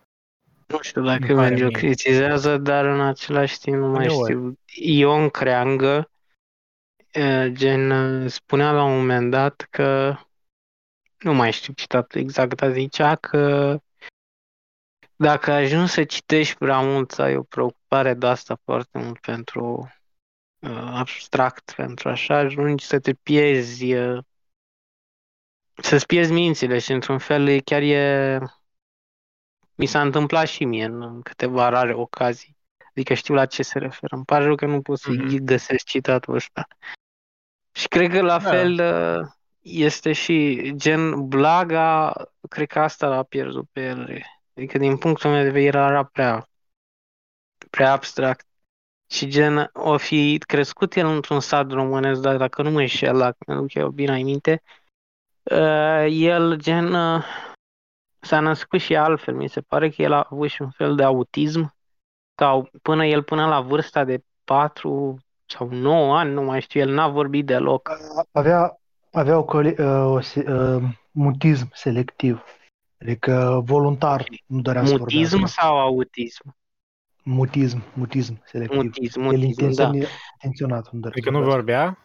Nu 0.73 0.81
știu 0.81 1.01
Îmi 1.01 1.19
dacă 1.19 1.35
pare 1.35 1.49
merge 1.49 1.65
o 1.65 1.67
mie. 1.67 1.77
critizează, 1.77 2.59
dar 2.59 2.85
în 2.85 3.01
același 3.01 3.59
timp 3.59 3.77
nu 3.77 3.87
mai 3.87 4.07
Uneori. 4.07 4.33
știu. 4.33 4.59
Ion 4.75 5.29
Creangă, 5.29 6.11
eh, 7.11 7.47
gen, 7.53 7.91
eh, 7.91 8.31
spunea 8.31 8.73
la 8.73 8.83
un 8.85 8.97
moment 8.97 9.31
dat 9.31 9.67
că, 9.71 10.17
nu 11.19 11.35
mai 11.35 11.53
știu 11.53 11.73
citatul 11.73 12.21
exact, 12.21 12.55
dar 12.57 12.73
zicea 12.73 13.17
că 13.17 13.79
dacă 15.17 15.51
ajungi 15.53 15.93
să 15.93 16.05
citești 16.05 16.57
prea 16.57 16.81
mult, 16.81 17.11
să 17.11 17.23
ai 17.23 17.37
o 17.37 17.43
preocupare 17.43 18.15
de 18.15 18.27
asta 18.27 18.59
foarte 18.65 18.99
mult 18.99 19.19
pentru 19.21 19.93
uh, 20.59 20.91
abstract, 20.93 21.73
pentru 21.77 22.09
așa, 22.09 22.37
ajungi 22.37 22.85
să 22.85 23.01
te 23.01 23.13
pierzi, 23.13 23.95
uh, 23.95 24.25
să-ți 25.83 26.07
pierzi 26.07 26.33
mințile 26.33 26.79
și 26.79 26.93
într-un 26.93 27.19
fel 27.19 27.49
e- 27.49 27.59
chiar 27.59 27.83
e... 27.83 28.39
Mi 29.83 29.89
s-a 29.89 30.01
întâmplat 30.01 30.47
și 30.47 30.65
mie 30.65 30.85
în, 30.85 31.03
în 31.03 31.23
câteva 31.23 31.69
rare 31.69 31.95
ocazii. 31.95 32.57
Adică 32.89 33.15
știu 33.15 33.35
la 33.35 33.47
ce 33.47 33.63
se 33.63 33.79
referă. 33.79 34.17
Îmi 34.17 34.25
pare 34.25 34.45
rău 34.45 34.55
că 34.55 34.67
nu 34.67 34.81
pot 34.81 34.99
să 34.99 35.11
Mhm. 35.11 35.45
găsesc 35.45 35.85
citatul 35.85 36.35
ăsta. 36.35 36.67
Și 37.73 37.89
cred 37.89 38.11
că 38.11 38.21
la 38.21 38.39
Da. 38.39 38.51
fel 38.51 38.73
uh, 38.73 39.27
este 39.61 40.13
și 40.13 40.73
gen 40.77 41.29
Blaga, 41.29 42.13
cred 42.49 42.67
că 42.67 42.79
asta 42.81 43.07
l-a 43.09 43.23
pierdut 43.23 43.69
pe 43.73 43.81
el. 43.87 44.23
Adică 44.57 44.79
din 44.79 44.97
punctul 44.97 45.31
meu 45.31 45.43
de 45.43 45.51
vedere 45.51 45.79
era 45.79 46.05
prea, 46.05 46.49
prea 47.71 47.93
abstract. 47.93 48.47
Și 49.11 49.27
gen, 49.29 49.71
o 49.73 49.97
fi 49.97 50.39
crescut 50.47 50.95
el 50.95 51.07
într-un 51.07 51.41
sat 51.41 51.71
românesc, 51.71 52.21
dar 52.21 52.37
dacă 52.37 52.63
nu 52.63 52.71
mă 52.71 52.81
înșel, 52.81 53.19
dacă 53.19 53.37
mi-aduc 53.47 53.75
eu 53.75 53.89
bine 53.89 54.13
aminte, 54.13 54.63
uh, 55.43 56.07
el 56.09 56.57
gen 56.57 56.95
uh, 56.95 57.25
s-a 58.23 58.41
născut 58.41 58.81
și 58.81 58.97
altfel. 58.97 59.35
Mi 59.35 59.49
se 59.49 59.61
pare 59.61 59.91
că 59.91 60.03
el 60.03 60.13
a 60.13 60.27
avut 60.31 60.49
și 60.49 60.63
un 60.63 60.71
fel 60.71 60.95
de 60.97 61.03
autism, 61.03 61.75
sau 62.39 62.69
până 62.83 63.07
el 63.07 63.23
până 63.23 63.47
la 63.47 63.61
vârsta 63.61 64.05
de 64.05 64.25
4 64.45 65.19
sau 65.47 65.69
9 65.71 66.19
ani, 66.19 66.33
nu 66.33 66.43
mai 66.43 66.61
știu, 66.61 66.81
el 66.81 66.91
n-a 66.93 67.09
vorbit 67.09 67.47
deloc. 67.47 67.91
avea, 68.33 68.79
avea 69.13 69.39
o, 69.39 69.45
cole- 69.45 69.75
uh, 69.79 70.13
o 70.15 70.21
se- 70.21 70.53
uh, 70.53 70.83
mutism 71.11 71.71
selectiv. 71.75 72.43
Adică 73.01 73.61
voluntar 73.65 74.25
nu 74.47 74.61
dorea 74.61 74.85
să 74.85 74.97
Mutism 74.99 75.31
vorbească. 75.31 75.61
sau 75.61 75.79
autism? 75.81 76.57
Mutism, 77.23 77.83
mutism 77.95 78.43
selectiv. 78.45 78.79
Mutism, 78.83 79.21
El 79.21 79.27
mutism, 79.27 79.61
da. 79.61 79.67
intenționi- 79.69 80.09
intenționat 80.35 80.91
nu 80.93 80.99
dorea 81.01 81.11
Adică 81.17 81.31
să 81.31 81.37
nu 81.39 81.45
vorbească. 81.45 81.57
vorbea? 81.57 81.99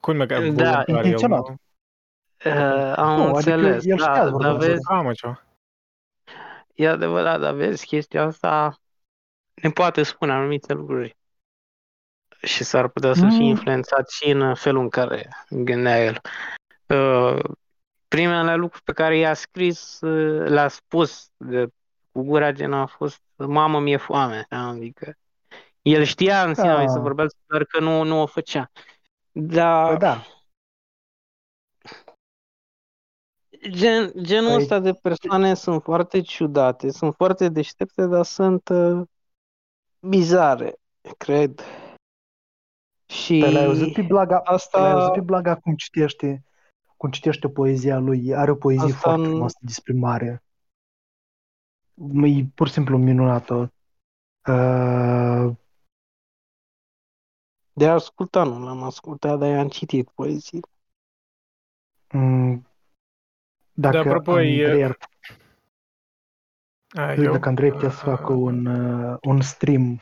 Cum 0.00 0.20
e 0.20 0.26
că 0.26 0.34
Da, 0.34 0.40
voluntar 0.40 0.84
el 0.88 0.94
intenționat. 0.96 1.48
nu? 1.48 1.54
Uh, 2.44 2.92
am 2.96 3.16
Nu, 3.16 3.22
adică 3.34 3.36
înțeles, 3.54 3.84
el 3.84 3.96
știa 3.98 4.06
da, 4.06 4.14
să 4.14 4.20
dar 4.20 4.30
vorbească. 4.30 4.58
vezi, 4.66 4.80
Ah, 4.92 5.00
mă, 5.04 5.12
ceva. 5.12 5.42
E 6.74 6.88
adevărat, 6.88 7.40
dar 7.40 7.54
vezi, 7.54 7.86
chestia 7.86 8.22
asta 8.22 8.76
ne 9.54 9.70
poate 9.70 10.02
spune 10.02 10.32
anumite 10.32 10.72
lucruri 10.72 11.16
și 12.42 12.64
s-ar 12.64 12.88
putea 12.88 13.14
să 13.14 13.20
fie 13.28 13.38
Mm. 13.38 13.48
influențat 13.48 14.10
și 14.10 14.30
în 14.30 14.54
felul 14.54 14.82
în 14.82 14.88
care 14.88 15.28
gândea 15.50 16.04
el. 16.04 16.20
Uh, 16.86 17.40
primele 18.08 18.54
lucruri 18.54 18.84
pe 18.84 18.92
care 18.92 19.16
i-a 19.16 19.34
scris, 19.34 20.00
uh, 20.00 20.48
le-a 20.48 20.68
spus 20.68 21.28
de, 21.36 21.66
cu 22.12 22.22
gura 22.22 22.52
gen 22.52 22.72
a 22.72 22.86
fost 22.86 23.20
Mamă, 23.36 23.80
mi-e 23.80 23.96
foame. 23.96 24.46
Adică 24.48 25.14
el 25.82 26.02
știa 26.04 26.44
în 26.44 26.54
sine 26.54 26.74
Da. 26.74 26.86
să 26.88 26.98
vorbească, 26.98 27.38
doar 27.46 27.64
că 27.64 27.80
nu, 27.80 28.02
nu 28.02 28.20
o 28.20 28.26
făcea. 28.26 28.70
Dar 29.32 29.88
Păi 29.88 29.96
da, 29.98 30.26
gen, 33.68 34.12
genul 34.22 34.50
Păi- 34.50 34.56
ăsta 34.60 34.78
de 34.78 34.92
persoane 34.92 35.54
sunt 35.54 35.82
foarte 35.82 36.20
ciudate, 36.20 36.90
sunt 36.90 37.14
foarte 37.14 37.48
deștepte, 37.48 38.06
dar 38.06 38.24
sunt 38.24 38.68
uh, 38.68 39.02
bizare, 40.00 40.74
cred. 41.18 41.60
Și 43.06 43.38
Păi 43.40 43.52
l-ai 43.52 43.64
auzit 43.64 43.92
pe 43.94 44.02
Blaga, 44.02 44.38
asta- 44.44 44.80
l-ai 44.80 44.90
auzit 44.92 45.12
pe 45.12 45.20
Blaga 45.20 45.56
cum 45.56 45.74
citește, 45.74 46.44
cum 46.96 47.10
citește 47.10 47.48
poezia 47.48 47.98
lui. 47.98 48.34
Are 48.34 48.50
o 48.50 48.54
poezie 48.54 48.84
Asta 48.84 48.96
foarte 48.98 49.20
în- 49.22 49.28
frumoasă 49.28 49.58
despre 49.60 49.92
mare. 49.92 50.42
E 52.22 52.44
pur 52.54 52.66
și 52.66 52.72
simplu 52.72 52.98
minunată. 52.98 53.72
Uh, 54.48 55.56
de 57.72 57.88
a 57.88 57.92
asculta 57.92 58.42
nu 58.44 58.64
l-am 58.64 58.82
ascultat, 58.82 59.38
dar 59.38 59.48
i-am 59.48 59.68
citit 59.68 60.10
poezii. 60.10 60.60
m, 62.12 62.66
dacă 63.80 63.96
Da, 63.96 64.00
apropo, 64.00 64.40
e- 64.40 64.64
Andrei, 64.64 64.84
ar, 64.84 64.96
A, 66.96 67.14
dacă 67.16 67.48
Andrei 67.48 67.70
putea 67.70 67.90
să 67.90 67.96
facă 68.04 68.32
un, 68.32 68.66
uh, 68.66 69.16
un 69.22 69.40
stream 69.40 70.00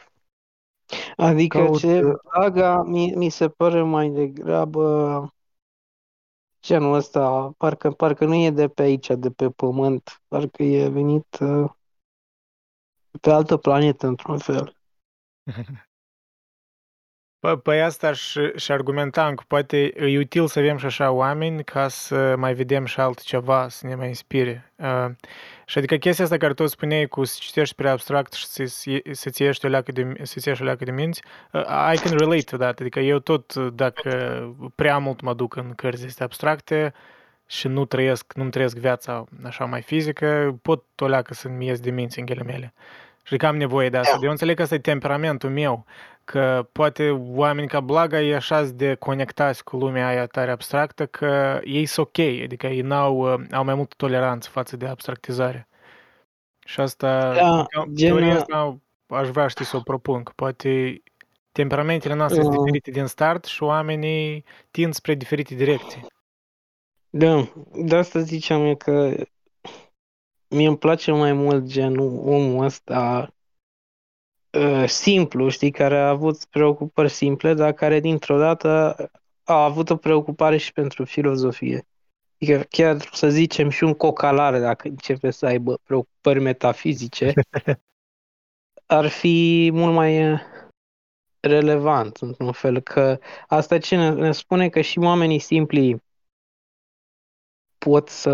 Adică 1.17 1.59
Caut, 1.59 1.81
ce? 1.81 2.01
uh, 2.03 2.13
Blaga 2.23 2.83
mi, 2.83 3.13
mi 3.17 3.29
se 3.29 3.49
pare 3.49 3.83
mai 3.83 4.09
degrabă 4.11 4.85
genul 6.63 6.95
ăsta, 6.95 7.53
parcă, 7.57 7.91
parcă 7.91 8.25
nu 8.25 8.35
e 8.35 8.51
de 8.51 8.69
pe 8.69 8.83
aici, 8.83 9.07
de 9.19 9.31
pe 9.31 9.51
pământ, 9.51 10.23
parcă 10.29 10.63
e 10.63 10.89
venit 10.89 11.39
uh, 11.41 11.71
pe 13.21 13.31
altă 13.31 13.57
planetă 13.57 14.07
într-un 14.07 14.39
fel. 14.39 14.77
Păi, 17.41 17.59
păi 17.59 17.83
asta 17.83 18.13
și, 18.13 18.51
și 18.57 18.73
argumentam 18.73 19.35
că 19.35 19.45
poate 19.47 19.93
e 19.97 20.19
util 20.19 20.47
să 20.47 20.59
avem 20.59 20.77
și 20.77 20.87
așa 20.87 21.11
oameni 21.11 21.65
ca 21.65 21.89
să 21.89 22.35
mai 22.37 22.55
vedem 22.55 22.85
și 22.85 23.01
altceva, 23.01 23.69
să 23.69 23.87
ne 23.87 23.95
mai 23.95 24.07
inspire. 24.07 24.73
Uh, 24.77 25.11
și 25.67 25.79
adică 25.79 25.97
chestia 25.97 26.25
asta 26.25 26.37
care 26.37 26.55
tu 26.55 26.67
spuneai 26.67 27.07
cu 27.07 27.25
să 27.25 27.37
citești 27.41 27.75
prea 27.75 27.93
abstract 27.93 28.33
și 28.33 28.47
să, 28.47 28.65
să-ți 29.11 29.43
ieși 29.43 29.65
o 29.65 29.69
leacă 29.69 29.93
de, 29.93 30.13
să 30.23 30.41
ieși 30.45 30.63
o 30.63 30.65
leacă 30.65 30.85
de 30.85 30.91
minți, 30.91 31.23
uh, 31.53 31.93
I 31.95 31.97
can 31.97 32.17
relate 32.19 32.43
to 32.43 32.57
that. 32.57 32.81
Adică 32.81 33.01
eu 33.01 33.19
tot, 33.19 33.55
dacă 33.55 34.41
prea 34.75 34.99
mult 34.99 35.21
mă 35.21 35.35
duc 35.35 35.57
în 35.57 35.73
cărți 35.75 36.05
astea 36.05 36.25
abstracte 36.25 36.93
și 37.47 37.69
nu 37.69 37.85
trăiesc, 37.85 38.33
nu-mi 38.35 38.51
trăiesc 38.51 38.77
viața 38.77 39.25
așa 39.45 39.65
mai 39.65 39.83
fizică, 39.83 40.59
pot 40.63 40.85
o 41.01 41.07
leacă 41.07 41.35
să-mi 41.35 41.67
ies 41.67 41.81
de 41.81 41.91
minți 41.91 42.19
în 42.19 42.25
ghilimele. 42.25 42.75
Și 43.23 43.37
că 43.37 43.47
am 43.47 43.57
nevoie 43.57 43.89
de 43.89 43.97
asta. 43.97 44.17
Da. 44.19 44.25
Eu 44.25 44.31
înțeleg 44.31 44.57
că 44.57 44.63
asta 44.63 44.75
e 44.75 44.79
temperamentul 44.79 45.51
meu 45.51 45.87
că 46.31 46.69
poate 46.73 47.11
oameni 47.11 47.69
ca 47.69 47.81
Blaga 47.81 48.21
e 48.21 48.35
așa 48.35 48.63
de 48.63 48.95
conectați 48.95 49.65
cu 49.65 49.77
lumea 49.77 50.07
aia 50.07 50.27
tare 50.27 50.51
abstractă 50.51 51.07
că 51.07 51.61
ei 51.65 51.87
sunt 51.87 52.07
ok, 52.07 52.19
adică 52.19 52.67
ei 52.67 52.81
n-au, 52.81 53.23
au 53.53 53.65
mai 53.65 53.75
multă 53.75 53.95
toleranță 53.97 54.49
față 54.49 54.77
de 54.77 54.87
abstractizare. 54.87 55.69
Și 56.67 56.81
asta, 56.81 57.35
da, 57.35 57.67
teoria 57.95 58.35
asta 58.35 58.79
aș 59.07 59.29
vrea 59.29 59.47
știi 59.47 59.65
să 59.65 59.77
o 59.77 59.81
propun, 59.81 60.23
că 60.23 60.33
poate 60.37 61.03
temperamentele 61.53 62.15
noastre 62.15 62.43
sunt 62.43 62.57
diferite 62.57 62.91
din 62.91 63.07
start 63.07 63.45
și 63.45 63.63
oamenii 63.63 64.45
tind 64.71 64.95
spre 64.95 65.15
diferite 65.15 65.55
direcții. 65.55 66.07
Da, 67.11 67.49
de 67.73 67.97
asta 67.97 68.21
ziceam 68.21 68.65
eu 68.65 68.77
că 68.77 69.15
mie 70.49 70.69
îmi 70.69 70.79
place 70.79 71.13
mai 71.13 71.33
mult 71.33 71.65
genul 71.65 72.23
omul 72.25 72.65
ăsta 72.65 73.29
Uh, 73.33 73.38
simplu, 74.87 75.49
știi, 75.49 75.71
care 75.71 75.99
a 75.99 76.09
avut 76.09 76.45
preocupări 76.45 77.11
simple, 77.11 77.55
dar 77.55 77.73
care 77.73 78.01
dintr-o 78.01 78.39
dată 78.39 78.97
a 79.45 79.65
avut 79.65 79.91
o 79.91 79.97
preocupare 79.97 80.57
și 80.57 80.73
pentru 80.73 81.05
filozofie. 81.05 81.87
Adică 82.41 82.67
chiar 82.71 83.09
să 83.13 83.29
zicem 83.29 83.69
și 83.69 83.85
un 83.85 83.95
cocalar, 83.95 84.61
dacă 84.61 84.89
începe 84.89 85.31
să 85.31 85.47
aibă 85.47 85.79
preocupări 85.85 86.41
metafizice, 86.41 87.33
ar 88.87 89.09
fi 89.09 89.71
mult 89.73 89.95
mai 89.95 90.33
uh, 90.33 90.41
relevant, 91.41 92.17
într-un 92.17 92.53
fel, 92.53 92.81
că 92.81 93.19
asta 93.47 93.79
ce 93.79 93.97
ne, 93.97 94.11
ne 94.11 94.33
spune 94.33 94.69
că 94.69 94.81
și 94.81 94.99
oamenii 94.99 95.39
simpli 95.39 96.03
pot 97.79 98.09
să 98.09 98.31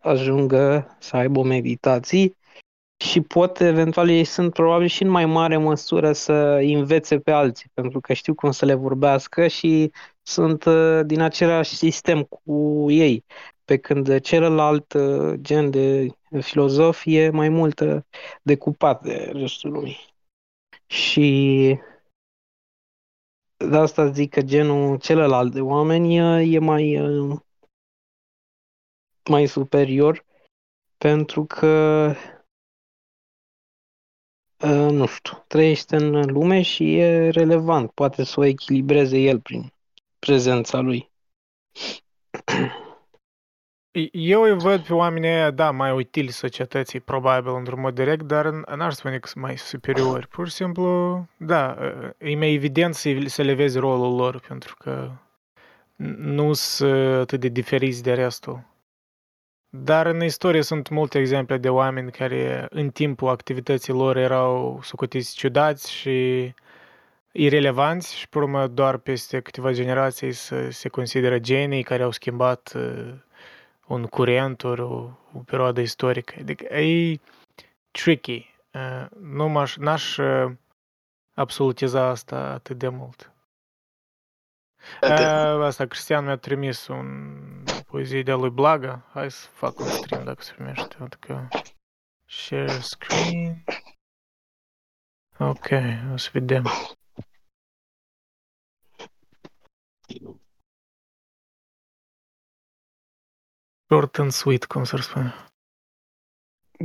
ajungă 0.00 0.96
să 0.98 1.16
aibă 1.16 1.42
meditații 1.42 2.36
și 3.00 3.20
pot, 3.20 3.60
eventual, 3.60 4.08
ei 4.08 4.24
sunt 4.24 4.52
probabil 4.52 4.86
și 4.86 5.02
în 5.02 5.08
mai 5.08 5.26
mare 5.26 5.56
măsură 5.56 6.12
să 6.12 6.32
învețe 6.62 7.18
pe 7.18 7.30
alții, 7.30 7.70
pentru 7.74 8.00
că 8.00 8.12
știu 8.12 8.34
cum 8.34 8.50
să 8.50 8.64
le 8.64 8.74
vorbească 8.74 9.46
și 9.46 9.92
sunt 10.22 10.64
uh, 10.64 11.00
din 11.06 11.20
același 11.20 11.76
sistem 11.76 12.22
cu 12.22 12.86
ei. 12.90 13.24
Pe 13.64 13.76
când 13.76 14.20
celălalt 14.20 14.92
uh, 14.92 15.34
gen 15.40 15.70
de 15.70 16.06
filozof 16.40 17.02
e 17.04 17.30
mai 17.30 17.48
mult 17.48 17.80
uh, 17.80 17.96
decupat 18.42 19.02
de 19.02 19.30
restul 19.32 19.70
lumii. 19.70 20.14
Și 20.86 21.78
de 23.56 23.76
asta 23.76 24.10
zic 24.10 24.30
că 24.30 24.42
genul 24.42 24.98
celălalt 24.98 25.52
de 25.52 25.60
oameni 25.60 26.16
e 26.54 26.58
mai, 26.58 27.00
mai 29.30 29.46
superior 29.46 30.24
pentru 30.98 31.44
că 31.44 32.12
Uh, 32.12 32.39
nu 34.68 35.06
știu, 35.06 35.44
trăiește 35.46 35.96
în 35.96 36.32
lume 36.32 36.62
și 36.62 36.98
e 36.98 37.28
relevant. 37.28 37.90
Poate 37.90 38.24
să 38.24 38.40
o 38.40 38.44
echilibreze 38.44 39.18
el 39.18 39.40
prin 39.40 39.72
prezența 40.18 40.80
lui. 40.80 41.10
Eu 44.12 44.42
îi 44.42 44.58
văd 44.58 44.86
pe 44.86 44.94
oamenii 44.94 45.28
ăia, 45.28 45.50
da, 45.50 45.70
mai 45.70 45.92
utili 45.92 46.30
societății, 46.30 47.00
probabil, 47.00 47.54
într-un 47.54 47.80
mod 47.80 47.94
direct, 47.94 48.22
dar 48.22 48.50
n-ar 48.50 48.92
spune 48.92 49.18
că 49.18 49.28
sunt 49.28 49.44
mai 49.44 49.58
superiori. 49.58 50.28
Pur 50.28 50.48
și 50.48 50.54
simplu, 50.54 51.26
da, 51.36 51.76
e 52.18 52.36
mai 52.36 52.52
evident 52.52 52.94
să, 52.94 53.10
să 53.26 53.42
le 53.42 53.54
vezi 53.54 53.78
rolul 53.78 54.16
lor, 54.16 54.40
pentru 54.48 54.76
că 54.78 55.10
nu 56.16 56.52
sunt 56.52 57.20
atât 57.20 57.40
de 57.40 57.48
diferiți 57.48 58.02
de 58.02 58.14
restul. 58.14 58.69
Dar 59.72 60.06
în 60.06 60.22
istorie 60.22 60.62
sunt 60.62 60.88
multe 60.88 61.18
exemple 61.18 61.56
de 61.56 61.68
oameni 61.68 62.10
care 62.10 62.66
în 62.70 62.90
timpul 62.90 63.28
activității 63.28 63.92
lor 63.92 64.16
erau 64.16 64.80
socotiți 64.82 65.34
ciudați 65.34 65.92
și 65.92 66.52
irelevanți 67.32 68.16
și 68.16 68.28
pe 68.28 68.38
urmă 68.38 68.66
doar 68.66 68.96
peste 68.96 69.40
câteva 69.40 69.72
generații 69.72 70.32
se, 70.32 70.70
se 70.70 70.88
consideră 70.88 71.38
genii 71.38 71.82
care 71.82 72.02
au 72.02 72.10
schimbat 72.10 72.72
uh, 72.76 73.14
un 73.86 74.06
curent 74.06 74.64
ori 74.64 74.80
o, 74.80 75.10
o 75.32 75.38
perioadă 75.44 75.80
istorică. 75.80 76.34
Adică 76.40 76.74
e 76.74 77.20
tricky. 77.90 78.54
Uh, 78.72 79.06
nu 79.20 79.48
m-aș, 79.48 79.76
n-aș 79.76 80.16
uh, 80.16 80.52
absolutiza 81.34 82.06
asta 82.06 82.36
atât 82.36 82.78
de 82.78 82.88
mult. 82.88 83.32
Uh, 85.02 85.64
asta 85.64 85.86
Cristian 85.86 86.24
mi-a 86.24 86.36
trimis 86.36 86.86
un 86.86 87.38
poezie 87.90 88.22
de 88.22 88.32
lui 88.32 88.50
Blaga. 88.50 89.04
Hai 89.12 89.30
să 89.30 89.48
fac 89.48 89.78
un 89.78 89.86
stream 89.86 90.24
dacă 90.24 90.42
se 90.42 90.52
primește. 90.52 90.96
Adică 90.98 91.48
share 92.28 92.80
screen. 92.80 93.64
Ok, 95.38 95.68
o 96.12 96.16
să 96.16 96.28
vedem. 96.32 96.64
Short 103.86 104.18
and 104.18 104.30
sweet, 104.30 104.64
cum 104.64 104.84
să 104.84 104.96
spune. 104.96 105.34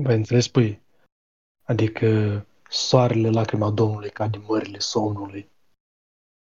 Băi, 0.02 0.16
înțeles, 0.16 0.48
păi, 0.48 0.82
adică 1.64 2.08
soarele, 2.70 3.30
lacrima 3.30 3.72
Domnului 3.72 4.10
ca 4.10 4.28
din 4.28 4.44
mările 4.48 4.80
somnului. 4.80 5.50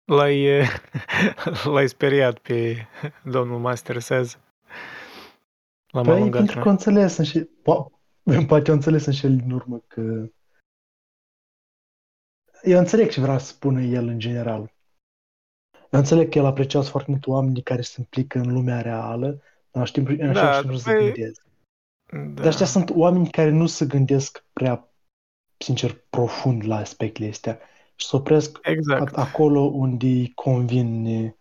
L-ai, 0.05 0.67
l-ai 1.73 1.87
speriat 1.87 2.39
pe 2.39 2.87
domnul 3.23 3.59
Master 3.59 3.99
Says. 3.99 4.37
L-am 5.91 6.03
păi, 6.03 6.29
pentru 6.29 6.59
că 6.59 6.69
înțeles 6.69 7.19
și 7.19 7.43
po- 7.43 7.91
poate 8.47 8.71
o 8.71 8.73
înțeles 8.73 9.07
și 9.07 9.25
el 9.25 9.35
din 9.35 9.51
urmă 9.51 9.83
că 9.87 10.29
eu 12.63 12.79
înțeleg 12.79 13.09
ce 13.09 13.21
vrea 13.21 13.37
să 13.37 13.45
spună 13.45 13.81
el 13.81 14.07
în 14.07 14.19
general. 14.19 14.73
Eu 15.73 15.99
înțeleg 15.99 16.29
că 16.29 16.37
el 16.37 16.45
apreciază 16.45 16.89
foarte 16.89 17.11
mult 17.11 17.27
oamenii 17.27 17.61
care 17.61 17.81
se 17.81 17.95
implică 17.97 18.39
în 18.39 18.53
lumea 18.53 18.81
reală, 18.81 19.41
dar 19.71 19.87
știm, 19.87 20.05
în 20.05 20.29
așa 20.29 20.61
da, 20.61 20.69
nu 20.69 20.77
se 20.77 20.93
gândesc. 20.93 21.45
Da. 22.11 22.17
Dar 22.17 22.45
ăștia 22.45 22.65
sunt 22.65 22.89
oameni 22.89 23.29
care 23.29 23.49
nu 23.49 23.65
se 23.65 23.85
gândesc 23.85 24.45
prea, 24.53 24.89
sincer, 25.57 26.03
profund 26.09 26.65
la 26.65 26.75
aspectele 26.75 27.29
astea 27.29 27.59
și 27.95 28.07
se 28.07 28.15
opresc 28.15 28.59
exact. 28.61 29.15
acolo 29.15 29.59
unde 29.59 30.05
îi 30.05 30.31
convine 30.35 31.35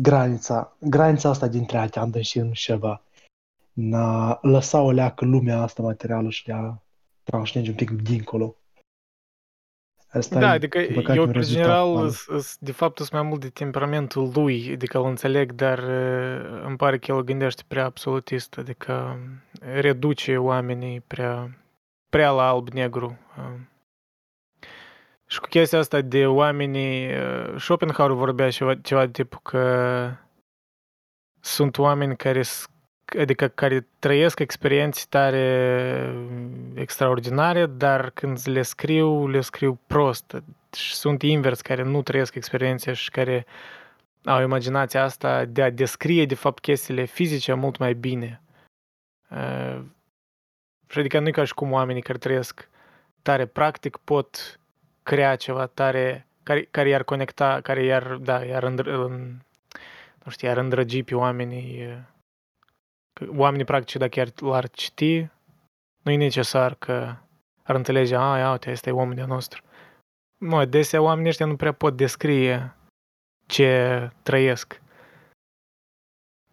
granița, 0.00 0.76
granița 0.80 1.28
asta 1.28 1.48
dintre 1.48 1.78
a 1.78 1.88
te 1.88 2.22
și 2.22 2.38
în 2.38 2.52
ceva 2.52 3.00
în 3.76 3.94
a 3.94 4.38
lăsa 4.42 4.80
o 4.80 4.90
leacă 4.90 5.24
lumea 5.24 5.60
asta 5.60 5.82
materială 5.82 6.30
și 6.30 6.44
de 6.44 6.52
a 6.52 6.74
tranșnege 7.22 7.70
un 7.70 7.76
pic 7.76 7.90
dincolo. 7.90 8.56
Asta 10.08 10.38
da, 10.38 10.50
adică 10.50 10.78
eu, 10.78 11.22
în 11.22 11.42
general, 11.42 12.10
de 12.58 12.72
fapt, 12.72 12.96
sunt 12.96 13.10
mai 13.10 13.22
mult 13.22 13.40
de 13.40 13.48
temperamentul 13.48 14.30
lui, 14.34 14.72
adică 14.72 14.98
îl 14.98 15.06
înțeleg, 15.06 15.52
dar 15.52 15.78
îmi 16.64 16.76
pare 16.76 16.98
că 16.98 17.12
el 17.12 17.22
gândește 17.22 17.62
prea 17.68 17.84
absolutist, 17.84 18.58
adică 18.58 19.18
reduce 19.60 20.36
oamenii 20.36 21.00
prea, 21.00 21.58
prea 22.08 22.30
la 22.30 22.48
alb-negru. 22.48 23.18
Și 25.26 25.40
cu 25.40 25.46
chestia 25.46 25.78
asta 25.78 26.00
de 26.00 26.26
oamenii, 26.26 27.10
Schopenhauer 27.58 28.12
vorbea 28.12 28.50
ceva, 28.50 28.74
ceva 28.74 29.06
de 29.06 29.10
tipul 29.12 29.40
că 29.42 30.10
sunt 31.40 31.78
oameni 31.78 32.16
care 32.16 32.42
adică 33.18 33.48
care 33.48 33.86
trăiesc 33.98 34.38
experiențe 34.38 35.04
tare 35.08 36.14
extraordinare, 36.74 37.66
dar 37.66 38.10
când 38.10 38.40
le 38.44 38.62
scriu, 38.62 39.28
le 39.28 39.40
scriu 39.40 39.78
prost. 39.86 40.42
Și 40.72 40.94
sunt 40.94 41.22
invers, 41.22 41.60
care 41.60 41.82
nu 41.82 42.02
trăiesc 42.02 42.34
experiențe 42.34 42.92
și 42.92 43.10
care 43.10 43.46
au 44.24 44.42
imaginația 44.42 45.02
asta 45.02 45.44
de 45.44 45.62
a 45.62 45.70
descrie, 45.70 46.26
de 46.26 46.34
fapt, 46.34 46.62
chestiile 46.62 47.04
fizice 47.04 47.52
mult 47.52 47.78
mai 47.78 47.94
bine. 47.94 48.40
Uh, 49.30 49.82
și 50.88 50.98
adică 50.98 51.18
nu 51.18 51.28
e 51.28 51.30
ca 51.30 51.44
și 51.44 51.54
cum 51.54 51.72
oamenii 51.72 52.02
care 52.02 52.18
trăiesc 52.18 52.68
tare 53.22 53.46
practic 53.46 53.96
pot 53.96 54.60
crea 55.06 55.36
ceva 55.36 55.66
tare 55.66 56.26
care, 56.42 56.62
care 56.70 56.88
i-ar 56.88 57.02
conecta, 57.02 57.60
care 57.60 57.82
i-ar, 57.84 58.16
da, 58.16 58.44
i-ar, 58.44 58.64
îndr- 58.64 58.84
nu 60.24 60.30
știu, 60.30 60.48
i-ar 60.48 60.56
îndrăgi 60.56 61.02
pe 61.02 61.14
oamenii 61.14 62.04
Că 63.16 63.26
oamenii, 63.36 63.64
practic, 63.64 63.98
dacă 63.98 64.10
chiar 64.10 64.28
l-ar 64.40 64.68
citi, 64.70 65.28
nu 66.02 66.10
e 66.10 66.16
necesar 66.16 66.74
că 66.74 67.16
ar 67.62 67.74
înțelege, 67.74 68.16
a, 68.16 68.38
ia 68.38 68.50
uite, 68.50 68.70
este 68.70 68.90
omul 68.90 69.14
de 69.14 69.24
nostru. 69.24 69.62
Nu, 70.36 70.56
adesea 70.56 71.02
oamenii 71.02 71.28
ăștia 71.28 71.46
nu 71.46 71.56
prea 71.56 71.72
pot 71.72 71.96
descrie 71.96 72.76
ce 73.46 74.10
trăiesc. 74.22 74.80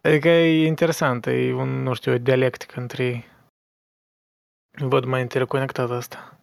Adică 0.02 0.28
e 0.28 0.66
interesant, 0.66 1.26
e 1.26 1.52
un, 1.52 1.82
nu 1.82 1.94
știu, 1.94 2.12
o 2.12 2.18
dialectică 2.18 2.80
între 2.80 3.04
ei. 3.04 3.24
Văd 4.70 5.04
mai 5.04 5.20
interconectat 5.20 5.90
asta. 5.90 6.38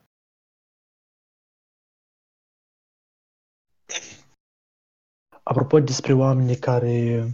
Apropo 5.43 5.79
despre 5.79 6.13
oamenii 6.13 6.57
care 6.57 7.25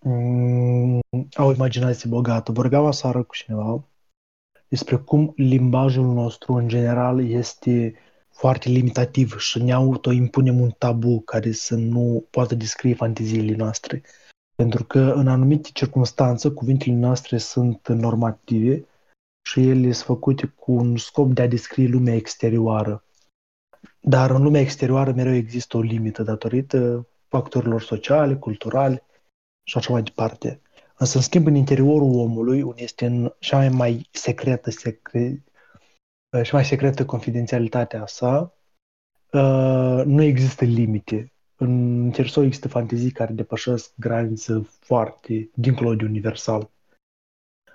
mm, 0.00 1.00
au 1.34 1.52
imaginație 1.52 2.10
bogată, 2.10 2.52
vorbeam 2.52 2.84
aseară 2.84 3.22
cu 3.22 3.34
cineva 3.34 3.84
despre 4.74 4.96
cum 4.96 5.32
limbajul 5.36 6.04
nostru 6.04 6.52
în 6.52 6.68
general 6.68 7.30
este 7.30 7.94
foarte 8.30 8.68
limitativ 8.68 9.38
și 9.38 9.62
ne 9.62 9.72
autoimpunem 9.72 10.60
un 10.60 10.70
tabu 10.70 11.20
care 11.20 11.52
să 11.52 11.74
nu 11.74 12.26
poată 12.30 12.54
descrie 12.54 12.94
fanteziile 12.94 13.56
noastre. 13.56 14.02
Pentru 14.54 14.84
că 14.84 15.12
în 15.16 15.28
anumite 15.28 15.68
circunstanțe 15.72 16.50
cuvintele 16.50 16.94
noastre 16.94 17.38
sunt 17.38 17.88
normative 17.88 18.84
și 19.46 19.68
ele 19.68 19.92
sunt 19.92 20.06
făcute 20.06 20.46
cu 20.46 20.72
un 20.72 20.96
scop 20.96 21.32
de 21.32 21.42
a 21.42 21.48
descrie 21.48 21.86
lumea 21.86 22.14
exterioară. 22.14 23.04
Dar 24.06 24.30
în 24.30 24.42
lumea 24.42 24.60
exterioară 24.60 25.12
mereu 25.12 25.34
există 25.34 25.76
o 25.76 25.80
limită 25.80 26.22
datorită 26.22 27.06
factorilor 27.28 27.82
sociale, 27.82 28.36
culturale 28.36 29.02
și 29.62 29.78
așa 29.78 29.92
mai 29.92 30.02
departe. 30.02 30.60
Însă, 30.98 31.16
în 31.16 31.22
schimb, 31.22 31.46
în 31.46 31.54
interiorul 31.54 32.18
omului, 32.18 32.62
unde 32.62 32.82
este 32.82 33.06
în 33.06 33.32
cea 33.38 33.70
mai 33.70 34.08
secretă, 34.10 34.70
secre... 34.70 35.44
și 36.42 36.54
mai 36.54 36.64
secretă 36.64 37.04
confidențialitatea 37.04 38.06
sa, 38.06 38.54
uh, 39.32 40.02
nu 40.04 40.22
există 40.22 40.64
limite. 40.64 41.32
În 41.56 41.70
interiorul 41.94 42.32
său 42.32 42.44
există 42.44 42.68
fantezii 42.68 43.10
care 43.10 43.32
depășesc 43.32 43.92
granițe 43.96 44.68
foarte 44.80 45.50
dincolo 45.54 45.94
de 45.94 46.04
universal. 46.04 46.70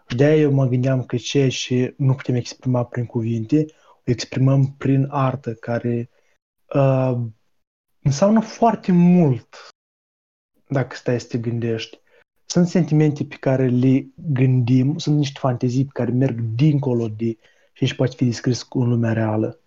Și 0.07 0.15
de 0.15 0.23
aia 0.23 0.35
eu 0.35 0.51
mă 0.51 0.65
gândeam 0.65 1.03
că 1.03 1.15
ceea 1.15 1.49
ce 1.49 1.93
nu 1.97 2.13
putem 2.13 2.35
exprima 2.35 2.83
prin 2.85 3.05
cuvinte, 3.05 3.65
o 3.95 4.11
exprimăm 4.11 4.75
prin 4.77 5.07
artă, 5.09 5.53
care 5.53 6.09
uh, 6.73 7.17
înseamnă 8.01 8.39
foarte 8.39 8.91
mult 8.91 9.55
dacă 10.67 10.95
stai 10.95 11.19
să 11.19 11.27
te 11.27 11.37
gândești. 11.37 11.99
Sunt 12.45 12.67
sentimente 12.67 13.23
pe 13.23 13.35
care 13.35 13.67
le 13.67 14.07
gândim, 14.15 14.97
sunt 14.97 15.17
niște 15.17 15.39
fantezii 15.39 15.83
pe 15.83 15.91
care 15.93 16.11
merg 16.11 16.39
dincolo 16.39 17.07
de 17.07 17.37
ce 17.73 17.95
poate 17.95 18.15
fi 18.15 18.25
descris 18.25 18.67
în 18.69 18.89
lumea 18.89 19.13
reală. 19.13 19.59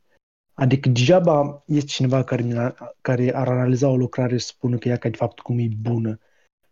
Adică 0.55 0.88
degeaba 0.88 1.62
este 1.66 1.86
cineva 1.86 2.24
care, 2.24 2.74
care 3.00 3.34
ar 3.34 3.48
analiza 3.48 3.88
o 3.88 3.96
lucrare 3.96 4.36
și 4.36 4.44
spună 4.44 4.78
că 4.78 4.88
ea 4.88 4.96
ca 4.96 5.09
de 5.09 5.16
fapt 5.16 5.40
cum 5.40 5.59
e 5.59 5.68
bună. 5.80 6.18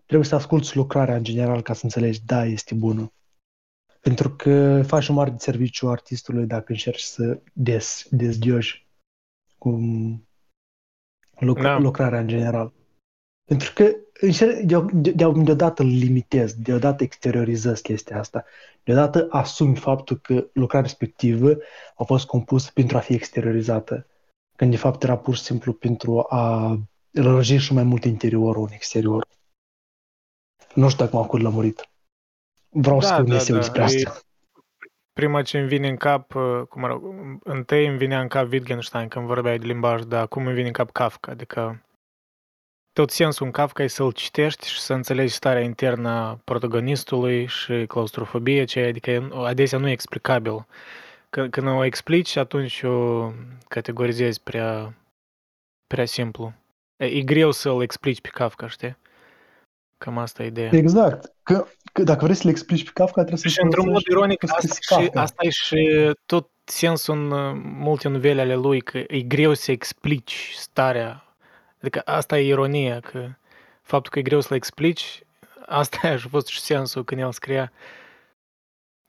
Trebuie 0.06 0.28
să 0.28 0.34
asculți 0.34 0.76
lucrarea 0.76 1.16
în 1.16 1.22
general 1.22 1.62
ca 1.62 1.72
să 1.72 1.80
înțelegi, 1.82 2.24
da, 2.24 2.44
este 2.44 2.74
bună. 2.74 3.12
Pentru 4.00 4.30
că 4.30 4.82
faci 4.86 5.08
un 5.08 5.14
mare 5.14 5.30
de 5.30 5.36
serviciu 5.38 5.88
artistului 5.88 6.46
dacă 6.46 6.72
încerci 6.72 7.00
să 7.00 7.40
des, 7.52 8.06
desdioși 8.10 8.86
cu 9.60 9.70
luc- 11.40 11.62
da. 11.62 11.78
lucrarea 11.78 12.20
în 12.20 12.26
general. 12.26 12.72
Pentru 13.44 13.72
că 13.72 13.96
deodată 15.42 15.82
îl 15.82 15.88
limitez, 15.88 16.54
deodată 16.54 17.02
exteriorizez 17.02 17.80
chestia 17.80 18.18
asta, 18.18 18.44
deodată 18.84 19.26
asumi 19.30 19.76
faptul 19.76 20.16
că 20.16 20.46
lucrarea 20.52 20.88
respectivă 20.88 21.56
a 21.94 22.04
fost 22.04 22.26
compusă 22.26 22.70
pentru 22.74 22.96
a 22.96 23.00
fi 23.00 23.12
exteriorizată, 23.12 24.06
când 24.56 24.70
de 24.70 24.76
fapt 24.76 25.02
era 25.02 25.18
pur 25.18 25.34
și 25.34 25.42
simplu 25.42 25.72
pentru 25.72 26.24
a 26.28 26.76
lărgi 27.10 27.56
și 27.56 27.72
mai 27.72 27.82
mult 27.82 28.04
interiorul 28.04 28.66
în 28.66 28.72
exterior. 28.72 29.26
Nu 30.74 30.88
știu 30.88 31.04
dacă 31.04 31.16
m-am 31.16 31.26
cur 31.26 31.40
lămurit. 31.40 31.88
Vreau 32.68 32.98
da, 32.98 33.06
să 33.06 33.12
spun 33.14 33.24
da, 33.28 33.44
da. 33.44 33.56
despre 33.56 33.82
asta. 33.82 34.20
Prima 35.12 35.42
ce 35.42 35.58
îmi 35.58 35.68
vine 35.68 35.88
în 35.88 35.96
cap, 35.96 36.34
uh, 36.34 36.62
cum 36.68 36.80
mă 36.80 36.86
rog, 36.86 37.14
întâi 37.44 37.86
îmi 37.86 37.96
vine 37.96 38.16
în 38.16 38.28
cap 38.28 38.50
Wittgenstein 38.52 39.08
când 39.08 39.26
vorbeai 39.26 39.58
de 39.58 39.66
limbaj, 39.66 40.02
dar 40.02 40.22
acum 40.22 40.46
îmi 40.46 40.54
vine 40.54 40.66
în 40.66 40.72
cap 40.72 40.90
Kafka, 40.90 41.30
adică 41.30 41.82
tot 42.92 43.10
sensul 43.10 43.46
în 43.46 43.52
Kafka 43.52 43.82
e 43.82 43.86
să-l 43.86 44.12
citești 44.12 44.68
și 44.68 44.80
să 44.80 44.94
înțelegi 44.94 45.32
starea 45.32 45.62
internă 45.62 46.08
a 46.08 46.40
protagonistului 46.44 47.46
și 47.46 47.84
claustrofobie, 47.86 48.64
ce 48.64 48.80
adică 48.80 49.30
adesea 49.32 49.78
nu 49.78 49.88
e 49.88 49.92
explicabil. 49.92 50.66
Când, 51.30 51.50
când 51.50 51.66
o 51.66 51.84
explici, 51.84 52.36
atunci 52.36 52.82
o 52.82 53.30
categorizezi 53.68 54.42
prea, 54.42 54.94
prea 55.86 56.04
simplu. 56.04 56.52
E, 56.96 57.04
e 57.04 57.22
greu 57.22 57.50
să-l 57.50 57.82
explici 57.82 58.20
pe 58.20 58.28
Kafka, 58.28 58.68
știi? 58.68 58.96
Cam 60.00 60.18
asta 60.18 60.42
e 60.42 60.46
ideea. 60.46 60.70
Exact. 60.72 61.32
Că, 61.42 61.66
că 61.92 62.02
dacă 62.02 62.24
vrei 62.24 62.36
să 62.36 62.42
le 62.44 62.50
explici 62.50 62.84
pe 62.84 62.90
Kafka, 62.94 63.20
trebuie 63.20 63.38
să 63.38 63.48
Și 63.48 63.58
într-un 63.62 63.90
mod 63.90 64.02
ironic, 64.10 64.42
asta, 64.42 65.00
și, 65.00 65.10
asta 65.14 65.46
e 65.46 65.50
și 65.50 66.12
tot 66.26 66.50
sensul 66.64 67.14
în 67.14 67.30
uh, 67.30 67.60
multe 67.62 68.08
novele 68.08 68.40
ale 68.40 68.54
lui, 68.54 68.80
că 68.80 68.98
e 68.98 69.20
greu 69.20 69.54
să 69.54 69.70
explici 69.70 70.54
starea 70.56 71.30
Adică 71.80 72.02
asta 72.04 72.38
e 72.38 72.46
ironia, 72.46 73.00
că 73.00 73.28
faptul 73.82 74.12
că 74.12 74.18
e 74.18 74.22
greu 74.22 74.40
să-l 74.40 74.56
explici, 74.56 75.22
asta 75.66 76.08
a 76.08 76.28
fost 76.28 76.46
și 76.46 76.60
sensul 76.60 77.04
când 77.04 77.20
el 77.20 77.32
scria 77.32 77.72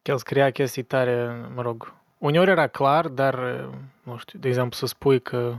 că 0.01 0.11
el 0.11 0.17
scria 0.17 0.51
chestii 0.51 0.83
tare, 0.83 1.45
mă 1.55 1.61
rog, 1.61 1.93
uneori 2.17 2.49
era 2.49 2.67
clar, 2.67 3.07
dar, 3.07 3.35
nu 4.03 4.17
știu, 4.17 4.39
de 4.39 4.47
exemplu, 4.47 4.77
să 4.77 4.85
spui 4.85 5.21
că 5.21 5.55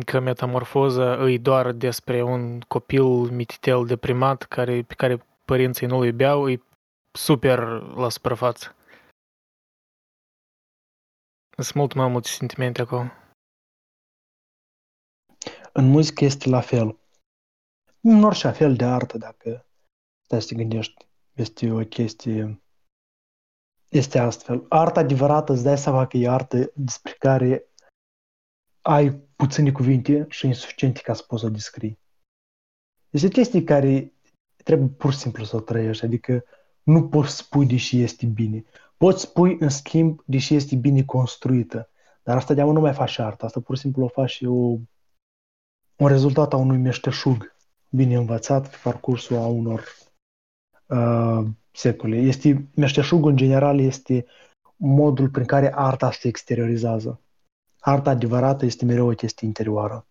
că 0.00 0.20
metamorfoza 0.20 1.14
îi 1.14 1.38
doar 1.38 1.72
despre 1.72 2.22
un 2.22 2.60
copil 2.60 3.04
mititel 3.30 3.86
deprimat 3.86 4.42
care, 4.42 4.82
pe 4.82 4.94
care 4.94 5.26
părinții 5.44 5.86
nu-l 5.86 6.04
iubeau, 6.04 6.50
e 6.50 6.62
super 7.12 7.58
la 7.94 8.08
suprafață. 8.08 8.76
Sunt 11.56 11.74
mult 11.74 11.92
mai 11.92 12.08
multe 12.08 12.28
sentimente 12.28 12.80
acolo. 12.80 13.10
În 15.72 15.90
muzică 15.90 16.24
este 16.24 16.48
la 16.48 16.60
fel. 16.60 16.98
În 18.00 18.24
orice 18.24 18.50
fel 18.50 18.76
de 18.76 18.84
artă, 18.84 19.18
dacă 19.18 19.66
stai 20.24 20.42
să 20.42 20.48
te 20.48 20.54
gândești, 20.54 21.06
este 21.32 21.70
o 21.70 21.84
chestie... 21.84 22.62
Este 23.88 24.18
astfel. 24.18 24.66
Arta 24.68 25.00
adevărată, 25.00 25.52
îți 25.52 25.62
dai 25.62 25.78
seama 25.78 26.06
că 26.06 26.16
e 26.16 26.28
artă 26.28 26.72
despre 26.74 27.12
care 27.12 27.66
ai 28.80 29.31
puține 29.42 29.72
cuvinte 29.72 30.26
și 30.28 30.46
insuficiente 30.46 31.00
ca 31.00 31.14
să 31.14 31.22
poți 31.26 31.40
să 31.40 31.46
o 31.46 31.50
descrii. 31.50 31.98
Este 33.10 33.28
chestii 33.28 33.64
care 33.64 34.12
trebuie 34.64 34.88
pur 34.88 35.12
și 35.12 35.18
simplu 35.18 35.44
să 35.44 35.56
o 35.56 35.60
trăiești, 35.60 36.04
adică 36.04 36.44
nu 36.82 37.08
poți 37.08 37.36
spui 37.36 37.66
deși 37.66 38.02
este 38.02 38.26
bine. 38.26 38.64
Poți 38.96 39.22
spui, 39.22 39.56
în 39.60 39.68
schimb, 39.68 40.22
deși 40.26 40.54
este 40.54 40.76
bine 40.76 41.02
construită. 41.02 41.90
Dar 42.22 42.36
asta 42.36 42.54
de 42.54 42.62
nu 42.62 42.80
mai 42.80 42.92
faci 42.92 43.18
artă, 43.18 43.44
asta 43.44 43.60
pur 43.60 43.74
și 43.76 43.82
simplu 43.82 44.04
o 44.04 44.08
faci 44.08 44.42
o 44.44 44.78
un 45.96 46.08
rezultat 46.08 46.52
a 46.52 46.56
unui 46.56 46.78
meșteșug 46.78 47.54
bine 47.88 48.16
învățat 48.16 48.70
pe 48.70 48.76
parcursul 48.82 49.36
a 49.36 49.46
unor 49.46 49.84
uh, 50.86 51.46
secole. 51.72 52.16
Este, 52.16 52.68
meșteșugul 52.74 53.30
în 53.30 53.36
general 53.36 53.80
este 53.80 54.26
modul 54.76 55.28
prin 55.28 55.46
care 55.46 55.72
arta 55.74 56.10
se 56.10 56.28
exteriorizează. 56.28 57.20
Arta 57.84 58.10
adevărată 58.10 58.64
este 58.64 58.84
mereu 58.84 59.08
o 59.08 59.14
chestie 59.14 59.46
interioară. 59.46 60.06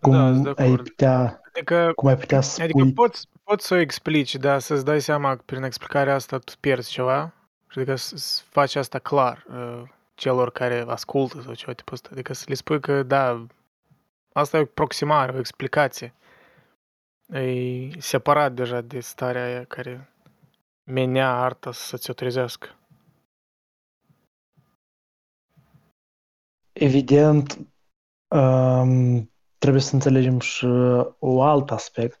Cum 0.00 0.42
da, 0.42 0.52
ai 0.56 0.76
putea, 0.76 1.40
adică, 1.48 1.92
cum 1.96 2.08
ai 2.08 2.16
putea 2.16 2.40
spui... 2.40 2.64
Adică 2.64 2.90
poți, 2.94 3.28
poți 3.42 3.66
să 3.66 3.74
o 3.74 3.78
explici, 3.78 4.36
dar 4.36 4.60
să-ți 4.60 4.84
dai 4.84 5.00
seama 5.00 5.36
că 5.36 5.42
prin 5.44 5.62
explicarea 5.62 6.14
asta 6.14 6.38
tu 6.38 6.52
pierzi 6.60 6.90
ceva 6.90 7.32
și 7.68 7.78
adică 7.78 7.96
să 7.96 8.42
faci 8.48 8.74
asta 8.74 8.98
clar 8.98 9.46
uh, 9.48 9.82
celor 10.14 10.50
care 10.50 10.84
ascultă 10.86 11.40
sau 11.40 11.54
ceva 11.54 11.72
tipul 11.72 11.94
ăsta. 11.94 12.08
Adică 12.12 12.32
să 12.32 12.44
le 12.48 12.54
spui 12.54 12.80
că 12.80 13.02
da, 13.02 13.46
Asta 14.36 14.56
e 14.56 14.60
o 14.60 14.62
aproximare, 14.62 15.32
o 15.32 15.38
explicație. 15.38 16.14
E 17.32 18.00
separat 18.00 18.52
deja 18.52 18.80
de 18.80 19.00
starea 19.00 19.44
aia 19.44 19.64
care 19.64 20.08
menea 20.84 21.30
arta 21.30 21.72
să 21.72 21.96
se 21.96 22.12
trezească. 22.12 22.68
Evident, 26.74 27.58
um, 28.28 29.32
trebuie 29.58 29.82
să 29.82 29.94
înțelegem 29.94 30.40
și 30.40 30.64
un 31.18 31.40
alt 31.40 31.70
aspect, 31.70 32.20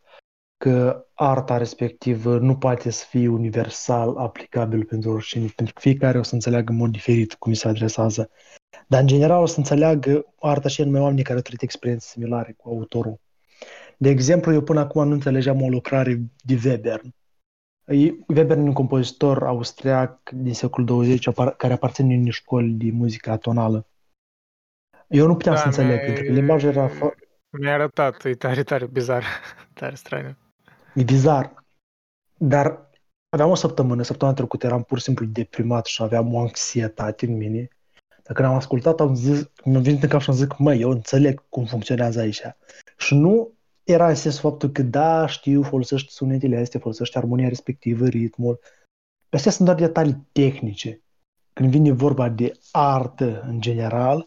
că 0.56 1.06
arta 1.14 1.56
respectivă 1.56 2.38
nu 2.38 2.56
poate 2.56 2.90
să 2.90 3.04
fie 3.08 3.28
universal 3.28 4.16
aplicabil 4.16 4.84
pentru 4.84 5.10
oricine, 5.10 5.46
pentru 5.56 5.74
că 5.74 5.80
fiecare 5.80 6.18
o 6.18 6.22
să 6.22 6.34
înțeleagă 6.34 6.72
în 6.72 6.78
mod 6.78 6.90
diferit 6.90 7.34
cum 7.34 7.52
se 7.52 7.68
adresează 7.68 8.30
dar, 8.86 9.00
în 9.00 9.06
general, 9.06 9.42
o 9.42 9.46
să 9.46 9.58
înțeleagă 9.58 10.34
arta 10.40 10.68
și 10.68 10.82
numai 10.82 11.00
oamenii 11.00 11.22
care 11.22 11.36
au 11.36 11.42
trăit 11.42 11.62
experiențe 11.62 12.06
similare 12.08 12.52
cu 12.56 12.68
autorul. 12.68 13.20
De 13.96 14.08
exemplu, 14.08 14.52
eu 14.52 14.62
până 14.62 14.80
acum 14.80 15.06
nu 15.06 15.12
înțelegeam 15.12 15.62
o 15.62 15.68
lucrare 15.68 16.22
de 16.44 16.60
Webern. 16.64 17.14
Webern 18.28 18.60
e 18.60 18.68
un 18.68 18.72
compozitor 18.72 19.42
austriac 19.42 20.30
din 20.30 20.54
secolul 20.54 20.86
20 20.86 21.30
care 21.56 21.72
aparține 21.72 22.16
unei 22.16 22.30
școli 22.30 22.70
de 22.72 22.90
muzică 22.92 23.36
tonală. 23.36 23.86
Eu 25.08 25.26
nu 25.26 25.36
puteam 25.36 25.54
da, 25.54 25.60
să 25.60 25.66
înțeleg, 25.66 26.00
pentru 26.04 26.24
că 26.24 26.32
limbajul 26.32 26.68
era... 26.68 26.90
Mi-a 27.50 27.72
arătat, 27.72 28.24
e 28.24 28.34
tare, 28.34 28.62
tare 28.62 28.86
bizar, 28.86 29.24
tare 29.80 29.94
straniu. 29.94 30.36
E 30.94 31.02
bizar, 31.02 31.64
dar 32.36 32.90
aveam 33.28 33.50
o 33.50 33.54
săptămână, 33.54 34.02
săptămâna 34.02 34.36
trecută 34.36 34.66
eram 34.66 34.82
pur 34.82 34.98
și 34.98 35.04
simplu 35.04 35.26
deprimat 35.26 35.86
și 35.86 36.02
aveam 36.02 36.34
o 36.34 36.40
anxietate 36.40 37.26
în 37.26 37.36
mine. 37.36 37.68
Dacă 38.22 38.44
am 38.44 38.54
ascultat, 38.54 39.00
am 39.00 39.14
zis, 39.14 39.50
mi-a 39.64 39.80
venit 39.80 40.02
în 40.02 40.08
cap 40.08 40.20
și 40.20 40.30
am 40.30 40.36
zis, 40.36 40.46
măi, 40.58 40.80
eu 40.80 40.90
înțeleg 40.90 41.44
cum 41.48 41.64
funcționează 41.64 42.20
aici. 42.20 42.42
Și 42.96 43.14
nu 43.14 43.52
era 43.82 44.08
în 44.08 44.14
sensul 44.14 44.50
faptul 44.50 44.70
că 44.70 44.82
da, 44.82 45.26
știu, 45.26 45.62
folosești 45.62 46.12
sunetele 46.12 46.56
astea, 46.56 46.80
folosești 46.80 47.16
armonia 47.16 47.48
respectivă, 47.48 48.06
ritmul. 48.06 48.60
Astea 49.30 49.50
sunt 49.50 49.66
doar 49.66 49.78
detalii 49.78 50.26
tehnice. 50.32 51.00
Când 51.52 51.70
vine 51.70 51.92
vorba 51.92 52.28
de 52.28 52.52
artă 52.72 53.40
în 53.40 53.60
general, 53.60 54.26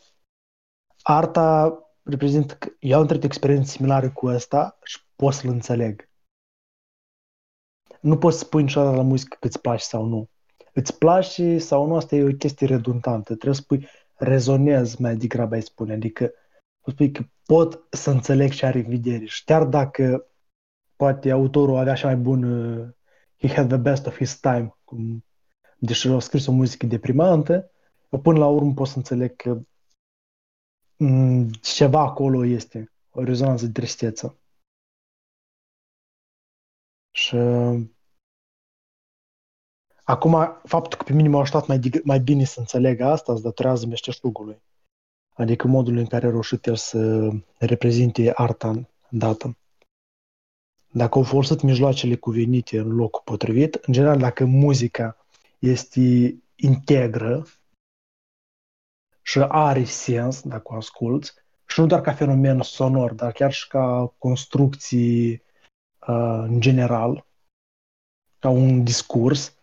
arta 1.09 1.79
reprezintă 2.03 2.53
că 2.53 2.69
eu 2.79 2.99
am 2.99 3.05
trăit 3.05 3.23
experiențe 3.23 3.71
similare 3.71 4.09
cu 4.09 4.27
asta 4.27 4.77
și 4.83 4.99
pot 5.15 5.33
să-l 5.33 5.49
înțeleg. 5.49 6.09
Nu 8.01 8.17
poți 8.17 8.39
spui 8.39 8.61
niciodată 8.61 8.95
la 8.95 9.01
muzică 9.01 9.37
că 9.39 9.47
îți 9.47 9.61
place 9.61 9.83
sau 9.83 10.05
nu. 10.05 10.29
Îți 10.73 10.97
place 10.97 11.57
sau 11.57 11.87
nu, 11.87 11.95
asta 11.95 12.15
e 12.15 12.23
o 12.23 12.35
chestie 12.35 12.67
redundantă. 12.67 13.33
Trebuie 13.33 13.53
să 13.53 13.61
spui 13.61 13.87
rezonez 14.15 14.95
mai 14.95 15.15
degrabă 15.15 15.55
ai 15.55 15.61
spune. 15.61 15.93
Adică 15.93 16.31
să 16.83 16.89
spui 16.89 17.11
că 17.11 17.23
pot 17.45 17.87
să 17.89 18.09
înțeleg 18.09 18.51
ce 18.51 18.65
are 18.65 18.79
în 18.79 18.89
vedere. 18.89 19.25
Și 19.25 19.43
chiar 19.43 19.63
dacă 19.65 20.27
poate 20.95 21.31
autorul 21.31 21.77
avea 21.77 21.91
așa 21.91 22.07
mai 22.07 22.15
bun 22.15 22.43
uh, 22.43 22.87
he 23.37 23.47
had 23.47 23.67
the 23.67 23.77
best 23.77 24.05
of 24.05 24.17
his 24.17 24.39
time, 24.39 24.75
cum, 24.83 25.25
deși 25.77 26.07
a 26.07 26.19
scris 26.19 26.45
o 26.47 26.51
muzică 26.51 26.85
deprimantă, 26.85 27.71
eu 28.09 28.19
până 28.19 28.37
la 28.37 28.47
urmă 28.47 28.73
pot 28.73 28.87
să 28.87 28.97
înțeleg 28.97 29.35
că 29.35 29.49
mm, 29.49 29.67
ceva 31.61 31.99
acolo 31.99 32.45
este, 32.45 32.91
o 33.11 33.23
rezonanță 33.23 33.65
de 33.65 33.71
tristeță. 33.71 34.37
Și 37.11 37.35
acum, 40.03 40.31
faptul 40.63 40.97
că 40.97 41.03
pe 41.03 41.13
mine 41.13 41.27
m-a 41.27 41.39
ajutat 41.39 41.67
mai, 41.67 41.79
mai 42.03 42.19
bine 42.19 42.43
să 42.43 42.59
înțeleg 42.59 42.99
asta, 42.99 43.33
îți 43.33 43.41
datorează 43.41 43.85
meșteșugului. 43.85 44.61
Adică 45.33 45.67
modul 45.67 45.97
în 45.97 46.05
care 46.05 46.25
a 46.25 46.29
reușit 46.29 46.65
el 46.65 46.75
să 46.75 47.29
reprezinte 47.57 48.31
arta 48.35 48.89
dată. 49.09 49.57
Dacă 50.91 51.17
au 51.17 51.23
folosit 51.23 51.61
mijloacele 51.61 52.15
cuvenite 52.15 52.79
în 52.79 52.95
locul 52.95 53.21
potrivit, 53.25 53.73
în 53.73 53.93
general, 53.93 54.17
dacă 54.17 54.45
muzica 54.45 55.25
este 55.59 56.35
integră 56.55 57.45
și 59.27 59.39
are 59.47 59.83
sens, 59.83 60.41
dacă 60.41 60.73
o 60.73 60.75
asculți, 60.75 61.33
și 61.65 61.79
nu 61.79 61.85
doar 61.85 62.01
ca 62.01 62.13
fenomen 62.13 62.61
sonor, 62.61 63.13
dar 63.13 63.31
chiar 63.31 63.51
și 63.51 63.67
ca 63.67 64.13
construcții 64.17 65.31
uh, 66.07 66.43
în 66.47 66.59
general, 66.59 67.25
ca 68.39 68.49
un 68.49 68.83
discurs, 68.83 69.55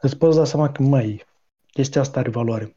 îți 0.00 0.16
poți 0.16 0.36
da 0.36 0.44
seama 0.44 0.72
că, 0.72 0.82
mai 0.82 1.24
chestia 1.70 2.00
asta 2.00 2.18
are 2.18 2.30
valoare. 2.30 2.76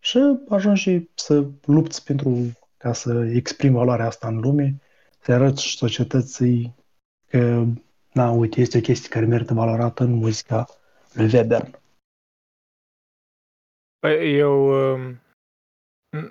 Și 0.00 0.18
ajungi 0.48 1.08
să 1.14 1.46
lupți 1.64 2.04
pentru 2.04 2.58
ca 2.76 2.92
să 2.92 3.24
exprimi 3.34 3.74
valoarea 3.74 4.06
asta 4.06 4.28
în 4.28 4.40
lume, 4.40 4.80
să 5.20 5.32
arăți 5.32 5.62
societății 5.62 6.74
că, 7.28 7.64
na, 8.12 8.30
uite, 8.30 8.60
este 8.60 8.78
o 8.78 8.80
chestie 8.80 9.08
care 9.08 9.26
merită 9.26 9.54
valorată 9.54 10.02
în 10.02 10.12
muzica 10.12 10.66
lui 11.12 11.34
Webern. 11.34 11.78
Păi, 14.00 14.36
eu 14.36 14.68
um, 14.92 15.20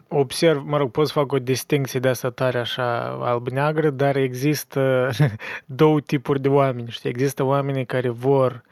observ, 0.07 0.63
mă 0.65 0.77
rog, 0.77 0.91
pot 0.91 1.07
să 1.07 1.13
fac 1.13 1.31
o 1.31 1.39
distinție 1.39 1.99
de 1.99 2.07
asta 2.07 2.29
tare 2.29 2.59
așa 2.59 2.99
alb-neagră, 3.07 3.89
dar 3.89 4.15
există 4.15 5.09
două 5.65 5.99
tipuri 5.99 6.41
de 6.41 6.47
oameni, 6.47 6.89
știi? 6.89 7.09
Există 7.09 7.43
oamenii 7.43 7.85
care 7.85 8.09
vor 8.09 8.63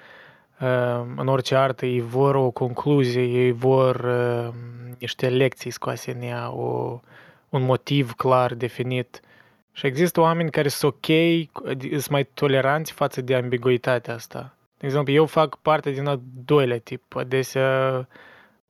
um, 0.59 1.17
în 1.17 1.27
orice 1.27 1.55
artă, 1.55 1.85
ei 1.85 2.01
vor 2.01 2.35
o 2.35 2.51
concluzie, 2.51 3.23
ei 3.23 3.51
vor 3.51 3.95
um, 3.95 4.55
niște 4.99 5.29
lecții 5.29 5.71
scoase 5.71 6.11
în 6.11 6.21
ea, 6.21 6.51
o, 6.51 6.99
un 7.49 7.61
motiv 7.61 8.13
clar 8.13 8.53
definit. 8.53 9.19
Și 9.71 9.85
există 9.85 10.19
oameni 10.21 10.51
care 10.51 10.67
sunt 10.67 10.93
ok, 10.93 11.05
sunt 11.89 12.09
mai 12.09 12.23
toleranți 12.23 12.91
față 12.91 13.21
de 13.21 13.35
ambiguitatea 13.35 14.13
asta. 14.13 14.55
De 14.77 14.85
exemplu, 14.85 15.13
eu 15.13 15.25
fac 15.25 15.55
parte 15.55 15.91
din 15.91 16.05
al 16.05 16.21
doilea 16.45 16.79
tip. 16.79 17.15
Adesea 17.15 18.07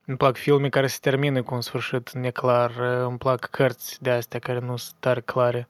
îmi 0.06 0.16
plac 0.16 0.36
filme 0.36 0.68
care 0.68 0.86
se 0.86 0.98
termină 1.00 1.42
cu 1.42 1.54
un 1.54 1.60
sfârșit 1.60 2.12
neclar, 2.12 2.70
îmi 2.80 3.18
plac 3.18 3.40
cărți 3.50 4.02
de 4.02 4.10
astea 4.10 4.38
care 4.38 4.58
nu 4.58 4.76
sunt 4.76 4.96
tare 5.00 5.20
clare. 5.20 5.68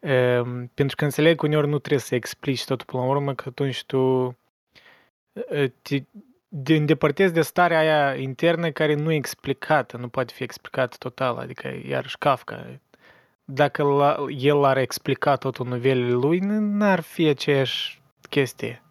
E, 0.00 0.42
pentru 0.74 0.96
că 0.96 1.04
înțeleg 1.04 1.38
că 1.38 1.46
uneori 1.46 1.68
nu 1.68 1.78
trebuie 1.78 2.00
să 2.00 2.14
explici 2.14 2.64
totul 2.64 2.86
până 2.86 3.02
la 3.02 3.08
urmă, 3.08 3.34
că 3.34 3.44
atunci 3.48 3.84
tu 3.84 4.36
te 5.82 6.02
de 6.48 6.74
îndepărtezi 6.74 7.32
de 7.32 7.42
starea 7.42 7.78
aia 7.78 8.14
internă 8.14 8.70
care 8.70 8.94
nu 8.94 9.12
e 9.12 9.16
explicată, 9.16 9.96
nu 9.96 10.08
poate 10.08 10.32
fi 10.32 10.42
explicată 10.42 10.96
total, 10.98 11.36
adică 11.36 11.80
iarăși 11.84 12.18
Kafka. 12.18 12.80
Dacă 13.44 13.82
la, 13.82 14.24
el 14.28 14.64
ar 14.64 14.76
explica 14.76 15.36
totul 15.36 15.66
novelele 15.66 16.12
lui, 16.12 16.38
n-ar 16.38 17.00
fi 17.00 17.26
aceeași 17.26 18.02
chestie. 18.30 18.82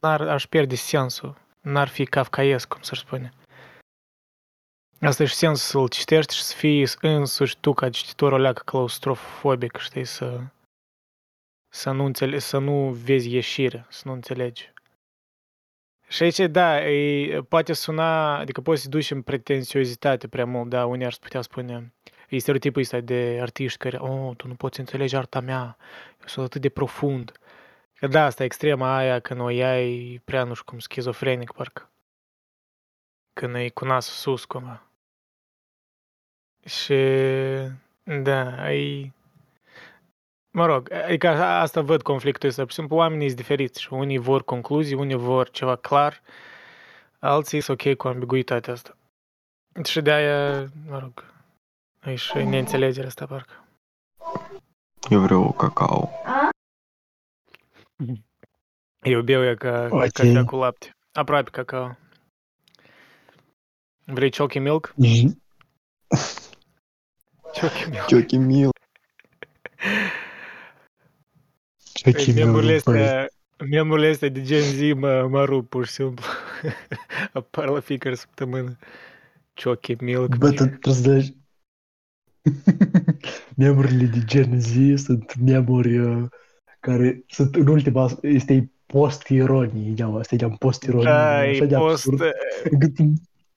N-ar, 0.00 0.20
aș 0.20 0.46
pierde 0.46 0.74
sensul. 0.74 1.36
N-ar 1.60 1.88
fi 1.88 2.04
kafkaiesc, 2.04 2.68
cum 2.68 2.82
să 2.82 2.94
spune. 2.94 3.32
Asta 5.00 5.22
e 5.22 5.26
și 5.26 5.34
sensul 5.34 5.66
să-l 5.66 5.88
citești 5.88 6.34
și 6.34 6.42
să 6.42 6.54
fii 6.56 6.86
însuși 7.00 7.56
tu 7.60 7.72
ca 7.72 7.90
cititor 7.90 8.32
o 8.32 8.38
leacă 8.38 8.62
claustrofobic, 8.64 9.76
știi, 9.76 10.04
să, 10.04 10.40
să, 11.68 11.90
nu 11.90 12.04
înțele- 12.04 12.38
să 12.38 12.58
nu 12.58 12.92
vezi 12.92 13.34
ieșire, 13.34 13.86
să 13.88 14.02
nu 14.04 14.12
înțelegi. 14.12 14.72
Și 16.08 16.22
aici, 16.22 16.38
da, 16.38 16.86
e, 16.88 17.42
poate 17.42 17.72
suna, 17.72 18.38
adică 18.38 18.60
poți 18.60 18.82
să 18.82 18.88
duci 18.88 19.10
în 19.10 19.22
pretențiozitate 19.22 20.28
prea 20.28 20.46
mult, 20.46 20.68
da, 20.68 20.86
unii 20.86 21.06
ar 21.06 21.16
putea 21.20 21.40
spune, 21.40 21.92
e 22.28 22.38
stereotipul 22.38 22.82
ăsta 22.82 23.00
de 23.00 23.38
artiști 23.40 23.78
care, 23.78 23.96
oh, 23.96 24.36
tu 24.36 24.46
nu 24.46 24.54
poți 24.54 24.80
înțelege 24.80 25.16
arta 25.16 25.40
mea, 25.40 25.76
eu 26.20 26.26
sunt 26.26 26.44
atât 26.44 26.60
de 26.60 26.68
profund. 26.68 27.32
Că 27.98 28.06
da, 28.06 28.24
asta 28.24 28.44
extrema 28.44 28.96
aia 28.96 29.20
când 29.20 29.40
o 29.40 29.48
iai 29.48 30.20
prea, 30.24 30.44
nu 30.44 30.54
știu 30.54 30.64
cum, 30.64 30.78
schizofrenic, 30.78 31.52
parcă. 31.52 31.90
Când 33.32 33.54
e 33.54 33.68
cu 33.68 33.84
nasul 33.84 34.14
sus, 34.14 34.44
cumva. 34.44 34.82
Și, 36.64 36.94
da, 38.02 38.72
e 38.72 39.12
Mă 40.50 40.66
rog, 40.66 40.92
adică 40.92 41.28
asta 41.44 41.80
văd 41.80 42.02
conflictul 42.02 42.48
ăsta. 42.48 42.62
Pur 42.62 42.70
și 42.70 42.76
simplu, 42.76 42.96
oamenii 42.96 43.26
sunt 43.26 43.40
diferiți 43.40 43.80
și 43.80 43.92
unii 43.92 44.18
vor 44.18 44.44
concluzii, 44.44 44.94
unii 44.94 45.14
vor 45.14 45.50
ceva 45.50 45.76
clar, 45.76 46.22
alții 47.18 47.60
sunt 47.60 47.86
ok 47.86 47.96
cu 47.96 48.08
ambiguitatea 48.08 48.72
asta. 48.72 48.96
Și 49.84 50.00
de 50.00 50.12
aia, 50.12 50.68
mă 50.88 50.98
rog, 50.98 51.24
e 52.04 52.14
și 52.14 52.36
neînțelegerea 52.36 53.08
asta, 53.08 53.26
parcă. 53.26 53.64
Eu 55.08 55.20
vreau 55.20 55.52
cacao. 55.52 56.10
Eu 56.24 56.48
beau 59.24 59.44
ea 59.44 59.54
ca 59.54 59.88
okay. 59.90 60.08
cafea 60.08 60.44
cu 60.44 60.56
lapte. 60.56 60.96
Aproape 61.12 61.50
cacao. 61.50 61.96
Vrei 64.04 64.30
chalky 64.30 64.58
milk? 64.58 64.94
Mm-hmm. 65.04 65.36
Chalky 67.52 67.88
milk. 67.90 68.06
Chalky 68.06 68.36
milk. 68.36 68.76
Ce 71.92 72.32
memurile 72.32 72.74
astea, 72.74 73.28
memurile 73.70 74.08
astea 74.08 74.28
de 74.28 74.42
Gen 74.42 74.62
Z 74.62 74.92
mă, 74.94 75.26
mă 75.26 75.44
rup 75.44 75.68
pur 75.68 75.86
și 75.86 75.92
simplu. 75.92 76.24
Apar 77.32 77.68
la 77.68 77.80
fiecare 77.80 78.14
săptămână. 78.14 78.78
Chocky 79.62 79.96
Milk. 80.00 80.36
Bă, 80.36 80.50
tu 80.50 80.64
trebuie 80.64 80.94
să 80.94 81.10
dai... 81.10 81.36
Memurile 83.56 84.04
de 84.04 84.24
Gen 84.24 84.60
Z 84.60 85.02
sunt 85.04 85.34
memuri 85.36 85.98
uh, 85.98 86.28
care 86.88 87.24
sunt 87.26 87.54
în 87.54 87.66
ultima, 87.66 88.10
este 88.22 88.70
post-ironie, 88.86 89.94
cheamă, 89.96 90.18
asta 90.18 90.34
e 90.34 90.48
post-ironie. 90.58 91.04
Da, 91.04 91.46
e 91.46 91.66
post... 91.66 92.06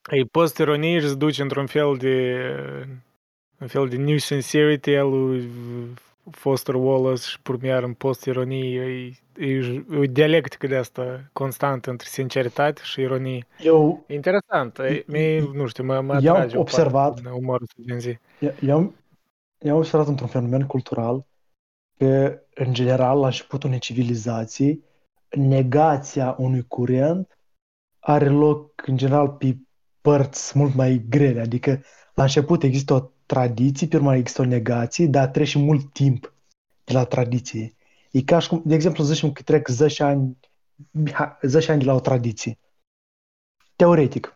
E 0.09 0.23
post-ironie 0.31 0.99
și 0.99 1.07
se 1.07 1.15
duce 1.15 1.41
într-un 1.41 1.65
fel 1.65 1.95
de 1.97 2.35
un 3.59 3.67
fel 3.67 3.87
de 3.87 3.95
new 3.95 4.17
sincerity 4.17 4.95
al 4.95 5.09
lui 5.09 5.49
Foster 6.31 6.75
Wallace 6.75 7.21
și 7.21 7.41
Purmiar 7.41 7.83
în 7.83 7.93
post-ironie, 7.93 8.81
e, 8.81 9.45
e, 9.45 9.57
e 9.57 9.83
o 9.97 10.01
dialectică 10.01 10.67
de 10.67 10.75
asta 10.75 11.29
constantă 11.33 11.89
între 11.89 12.07
sinceritate 12.09 12.81
și 12.83 13.01
ironie. 13.01 13.45
Eu, 13.59 14.03
e 14.07 14.13
interesant, 14.13 14.77
e, 14.79 15.03
mie, 15.07 15.49
nu 15.53 15.67
știu, 15.67 15.83
mă, 15.83 16.01
mă 16.01 16.13
atrage 16.13 16.57
observat, 16.57 17.21
umorul 17.33 17.67
din 17.75 17.99
zi. 17.99 18.17
Eu, 18.39 18.93
eu 19.59 19.71
am 19.71 19.77
observat 19.77 20.07
într-un 20.07 20.27
fenomen 20.27 20.65
cultural 20.65 21.25
că, 22.01 22.41
în 22.53 22.73
general, 22.73 23.19
la 23.19 23.25
începutul 23.25 23.67
unei 23.67 23.79
civilizații, 23.79 24.83
negația 25.29 26.35
unui 26.37 26.67
curent 26.67 27.39
are 27.99 28.29
loc, 28.29 28.87
în 28.87 28.97
general, 28.97 29.29
pe 29.29 29.57
părți 30.01 30.57
mult 30.57 30.73
mai 30.73 31.05
grele. 31.09 31.41
Adică, 31.41 31.81
la 32.13 32.23
început 32.23 32.63
există 32.63 32.93
o 32.93 33.09
tradiție, 33.25 33.87
pe 33.87 33.95
urmă 33.95 34.15
există 34.15 34.41
o 34.41 34.45
negație, 34.45 35.07
dar 35.07 35.27
trece 35.27 35.57
mult 35.57 35.93
timp 35.93 36.33
de 36.83 36.93
la 36.93 37.03
tradiție. 37.03 37.73
E 38.11 38.21
ca 38.21 38.39
și 38.39 38.47
cum, 38.47 38.61
de 38.65 38.73
exemplu, 38.73 39.03
zicem 39.03 39.31
că 39.31 39.41
trec 39.41 39.67
10 39.67 40.03
ani, 40.03 40.37
10 41.41 41.71
ani 41.71 41.79
de 41.79 41.85
la 41.85 41.93
o 41.93 41.99
tradiție. 41.99 42.59
Teoretic. 43.75 44.35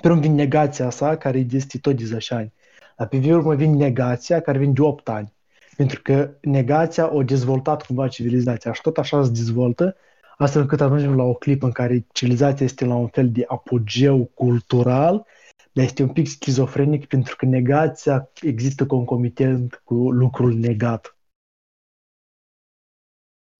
Pe 0.00 0.08
urmă 0.08 0.20
vine 0.20 0.34
negația 0.34 0.90
sa, 0.90 1.16
care 1.16 1.46
este 1.50 1.78
tot 1.78 1.96
de 1.96 2.04
10 2.04 2.34
ani. 2.34 2.52
Dar 2.96 3.08
pe 3.08 3.32
urmă 3.32 3.54
vine 3.54 3.76
negația, 3.76 4.40
care 4.40 4.58
vine 4.58 4.72
de 4.72 4.82
8 4.82 5.08
ani. 5.08 5.32
Pentru 5.76 6.02
că 6.02 6.34
negația 6.40 7.14
o 7.14 7.22
dezvoltat 7.22 7.86
cumva 7.86 8.08
civilizația 8.08 8.72
și 8.72 8.80
tot 8.80 8.98
așa 8.98 9.24
se 9.24 9.30
dezvoltă, 9.30 9.96
astfel 10.36 10.62
încât 10.62 10.80
ajungem 10.80 11.16
la 11.16 11.22
o 11.22 11.34
clipă 11.34 11.66
în 11.66 11.72
care 11.72 12.06
civilizația 12.12 12.66
este 12.66 12.84
la 12.84 12.94
un 12.94 13.08
fel 13.08 13.30
de 13.30 13.44
apogeu 13.46 14.24
cultural, 14.24 15.26
dar 15.72 15.84
este 15.84 16.02
un 16.02 16.12
pic 16.12 16.26
schizofrenic 16.26 17.06
pentru 17.06 17.36
că 17.36 17.46
negația 17.46 18.30
există 18.40 18.86
concomitent 18.86 19.80
cu 19.84 19.94
lucrul 19.94 20.54
negat. 20.54 21.16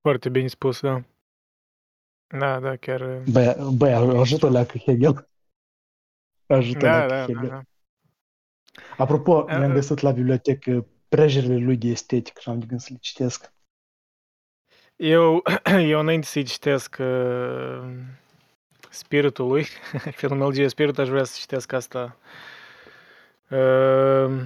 Foarte 0.01 0.29
bine 0.29 0.47
spus, 0.47 0.81
da. 0.81 1.03
Da, 2.39 2.61
da, 2.61 2.77
chiar... 2.77 3.23
Băi, 3.33 3.57
băi 3.77 3.93
ajută 3.93 4.49
la 4.49 4.65
Hegel. 4.65 5.29
Ajută 6.47 6.79
Da, 6.79 7.01
la 7.01 7.07
da, 7.07 7.15
da, 7.15 7.25
Hegel. 7.25 7.49
da. 7.49 7.63
Apropo, 8.97 9.33
Uh, 9.33 9.57
mi-am 9.59 9.73
găsit 9.73 9.99
la 9.99 10.11
bibliotecă 10.11 10.87
prejerile 11.17 11.57
lui 11.57 11.77
de 11.77 11.89
estetic 11.89 12.39
și 12.39 12.49
am 12.49 12.59
de 12.59 12.67
gând 12.67 12.81
să 12.81 12.89
le 12.91 12.99
citesc. 13.01 13.53
Eu, 14.97 15.43
eu 15.93 16.01
înainte 16.01 16.27
să-i 16.27 16.43
citesc 16.43 16.97
uh, 17.01 17.83
spiritul 18.91 19.49
lui, 19.49 19.67
fenomenologia 20.21 20.69
spirit, 20.69 20.99
aș 20.99 21.09
vrea 21.09 21.25
să 21.25 21.37
citesc 21.39 21.73
asta. 21.73 22.17
Uh, 23.51 24.45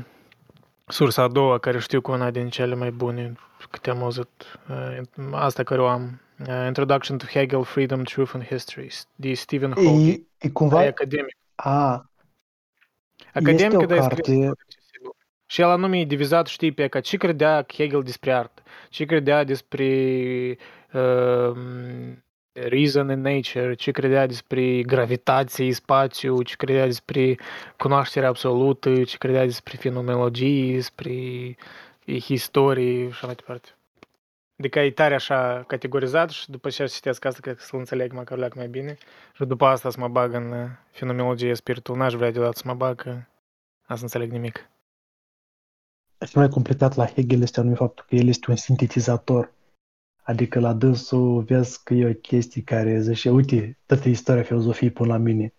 sursa 0.86 1.22
a 1.22 1.28
doua, 1.28 1.58
care 1.58 1.78
știu 1.78 2.00
că 2.00 2.10
una 2.10 2.30
din 2.30 2.48
cele 2.48 2.74
mai 2.74 2.90
bune 2.90 3.34
câte 3.70 3.90
am 3.90 4.02
auzit, 4.02 4.58
uh, 4.68 5.28
asta 5.32 5.62
care 5.62 5.80
o 5.80 5.86
am. 5.86 6.20
Uh, 6.48 6.64
Introduction 6.66 7.18
to 7.18 7.26
Hegel, 7.26 7.64
Freedom, 7.64 8.02
Truth 8.02 8.30
and 8.34 8.44
History, 8.44 8.92
de 9.14 9.34
Stephen 9.34 9.72
Hawking. 9.72 10.08
E, 10.08 10.26
e 10.38 10.48
cumva... 10.48 10.84
E 10.84 10.86
academic. 10.86 11.36
A, 11.54 12.10
Academic, 13.32 13.78
o 13.78 13.86
dar 13.86 13.98
e 13.98 14.02
scris 14.02 14.26
carte- 14.26 14.32
foarte 14.32 14.46
accesibil. 14.46 14.75
Și 15.46 15.60
el 15.60 15.68
anume 15.68 15.98
e 15.98 16.04
divizat, 16.04 16.46
știi, 16.46 16.72
pe 16.72 16.88
ca 16.88 17.00
ce 17.00 17.16
credea 17.16 17.66
Hegel 17.74 18.02
despre 18.02 18.32
artă, 18.32 18.62
ce 18.90 19.04
credea 19.04 19.44
despre 19.44 19.86
uh, 20.92 21.56
reason 22.52 23.10
in 23.10 23.20
nature, 23.20 23.74
ce 23.74 23.90
credea 23.90 24.26
despre 24.26 24.82
gravitație, 24.82 25.72
spațiu, 25.72 26.42
ce 26.42 26.56
credea 26.56 26.86
despre 26.86 27.36
cunoașterea 27.76 28.28
absolută, 28.28 29.02
ce 29.02 29.16
credea 29.16 29.44
despre 29.44 29.76
fenomenologie, 29.76 30.74
despre 30.74 31.12
istorie 32.04 33.02
și 33.02 33.10
așa 33.10 33.26
mai 33.26 33.34
departe. 33.34 33.68
Adică 34.58 34.80
e 34.80 34.90
tare 34.90 35.14
așa 35.14 35.64
categorizat 35.66 36.30
și 36.30 36.50
după 36.50 36.68
ce 36.68 36.84
citesc 36.84 37.24
asta, 37.24 37.40
cred 37.40 37.56
că 37.56 37.62
să-l 37.62 37.78
înțeleg 37.78 38.12
măcar 38.12 38.38
leac 38.38 38.54
mai 38.54 38.68
bine. 38.68 38.96
Și 39.34 39.44
după 39.44 39.64
asta 39.66 39.90
să 39.90 40.00
mă 40.00 40.08
bag 40.08 40.34
în 40.34 40.52
uh, 40.52 40.68
fenomenologie 40.90 41.54
spiritul. 41.54 41.96
N-aș 41.96 42.14
vrea 42.14 42.30
deodată 42.30 42.56
să 42.56 42.62
mă 42.66 42.74
bag, 42.74 43.02
că 43.02 43.16
asta 43.86 44.02
înțeleg 44.02 44.30
nimic. 44.30 44.68
Cel 46.18 46.40
mai 46.40 46.48
complicat 46.48 46.94
la 46.94 47.06
Hegel 47.06 47.42
este 47.42 47.60
anume 47.60 47.74
faptul 47.74 48.04
că 48.08 48.14
el 48.14 48.28
este 48.28 48.50
un 48.50 48.56
sintetizator. 48.56 49.54
Adică 50.22 50.60
la 50.60 50.72
dânsul 50.72 51.42
vezi 51.42 51.82
că 51.82 51.94
e 51.94 52.08
o 52.08 52.14
chestie 52.14 52.62
care 52.62 53.00
zice, 53.00 53.30
uite, 53.30 53.78
toată 53.86 54.08
istoria 54.08 54.42
filozofiei 54.42 54.90
până 54.90 55.12
la 55.12 55.18
mine. 55.18 55.54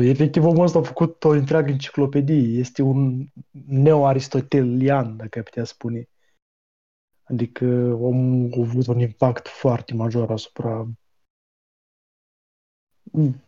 Efectiv, 0.00 0.44
omul 0.44 0.64
ăsta 0.64 0.78
a 0.78 0.82
făcut 0.82 1.24
o 1.24 1.28
întreagă 1.28 1.70
enciclopedie. 1.70 2.58
Este 2.58 2.82
un 2.82 3.26
neo-aristotelian, 3.66 5.16
dacă 5.16 5.38
ai 5.38 5.44
putea 5.44 5.64
spune. 5.64 6.08
Adică 7.22 7.64
omul 8.00 8.52
a 8.52 8.60
avut 8.60 8.86
un 8.86 9.00
impact 9.00 9.48
foarte 9.48 9.94
major 9.94 10.30
asupra... 10.30 10.88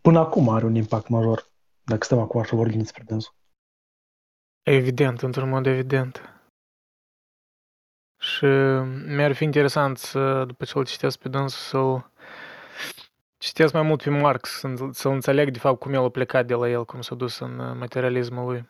Până 0.01 0.19
acum 0.19 0.49
are 0.49 0.65
un 0.65 0.75
impact 0.75 1.09
major, 1.09 1.51
dacă 1.85 2.05
stăm 2.05 2.19
acum 2.19 2.41
așa 2.41 2.57
vorbim 2.57 2.79
despre 2.79 3.03
dânsul. 3.07 3.35
Evident, 4.63 5.23
într-un 5.23 5.49
mod 5.49 5.67
evident. 5.67 6.35
Și 8.19 8.45
mi-ar 9.07 9.33
fi 9.33 9.45
interesant 9.45 9.99
să, 9.99 10.45
după 10.45 10.65
ce 10.65 10.73
îl 10.79 10.85
citesc 10.85 11.19
pe 11.19 11.29
dânsul, 11.29 11.59
să-l 11.61 12.11
citesc 13.39 13.73
mai 13.73 13.83
mult 13.83 14.03
pe 14.03 14.11
Marx, 14.11 14.51
să- 14.59 14.89
să-l 14.93 15.13
înțeleg 15.13 15.51
de 15.51 15.59
fapt 15.59 15.79
cum 15.79 15.93
el 15.93 16.03
a 16.05 16.09
plecat 16.11 16.47
de 16.47 16.55
la 16.55 16.69
el, 16.69 16.85
cum 16.85 17.01
s-a 17.01 17.15
dus 17.15 17.39
în 17.39 17.59
uh, 17.59 17.77
materialismul 17.77 18.45
lui. 18.45 18.69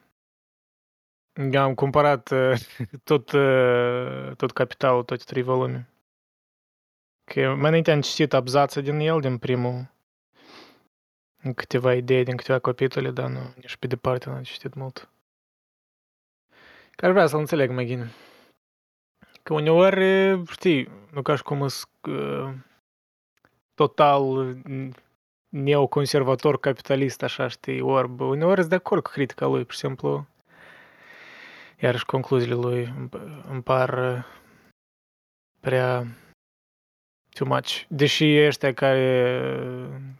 Eu 1.51 1.63
am 1.63 1.75
cumpărat 1.75 2.31
uh, 2.31 2.61
tot, 3.11 3.33
uh, 3.33 4.37
tot 4.37 4.51
capitalul, 4.53 5.03
toate 5.05 5.23
trei 5.27 5.43
volume. 5.43 5.89
Că 7.25 7.41
mai 7.55 7.69
înainte 7.69 7.91
am 7.91 8.01
citit 8.01 8.33
abzață 8.33 8.81
din 8.81 8.99
el, 8.99 9.21
din 9.21 9.39
primul, 9.39 9.91
în 11.43 11.55
câteva 11.55 11.95
idei, 11.95 12.25
din 12.25 12.37
câteva 12.37 12.59
capitole, 12.59 13.11
dar 13.11 13.29
nu, 13.29 13.53
nici 13.57 13.77
pe 13.77 13.87
departe 13.87 14.29
n-am 14.29 14.43
citit 14.43 14.75
mult. 14.75 15.11
Că 17.01 17.07
ar 17.07 17.13
vrea 17.13 17.27
să-l 17.27 17.39
înțeleg 17.39 17.71
mai 17.71 17.85
bine. 17.85 18.11
Că 19.43 19.55
uneori, 19.55 20.43
știi, 20.51 20.89
nu 21.13 21.23
ca 21.23 21.37
și 21.37 21.43
cum 21.43 21.63
îs 21.63 21.85
uh, 22.09 22.53
total 23.75 24.23
uh, 24.23 24.89
neoconservator 25.49 26.59
capitalist, 26.59 27.23
așa, 27.23 27.49
știi, 27.49 27.81
orb. 27.81 28.21
Uneori 28.21 28.59
sunt 28.59 28.69
de 28.69 28.75
acord 28.75 29.03
cu 29.03 29.11
critica 29.11 29.47
lui, 29.47 29.65
pur 29.65 29.73
și 29.73 29.79
simplu. 29.79 30.27
Iarăși 31.79 32.05
concluziile 32.05 32.55
lui 32.55 32.85
îmi- 32.85 33.45
îmi 33.51 33.63
par 33.63 33.99
uh, 33.99 34.25
prea 35.61 36.07
too 37.35 37.47
much. 37.49 37.85
Deși 37.89 38.25
ăștia 38.47 38.75
care 38.75 39.33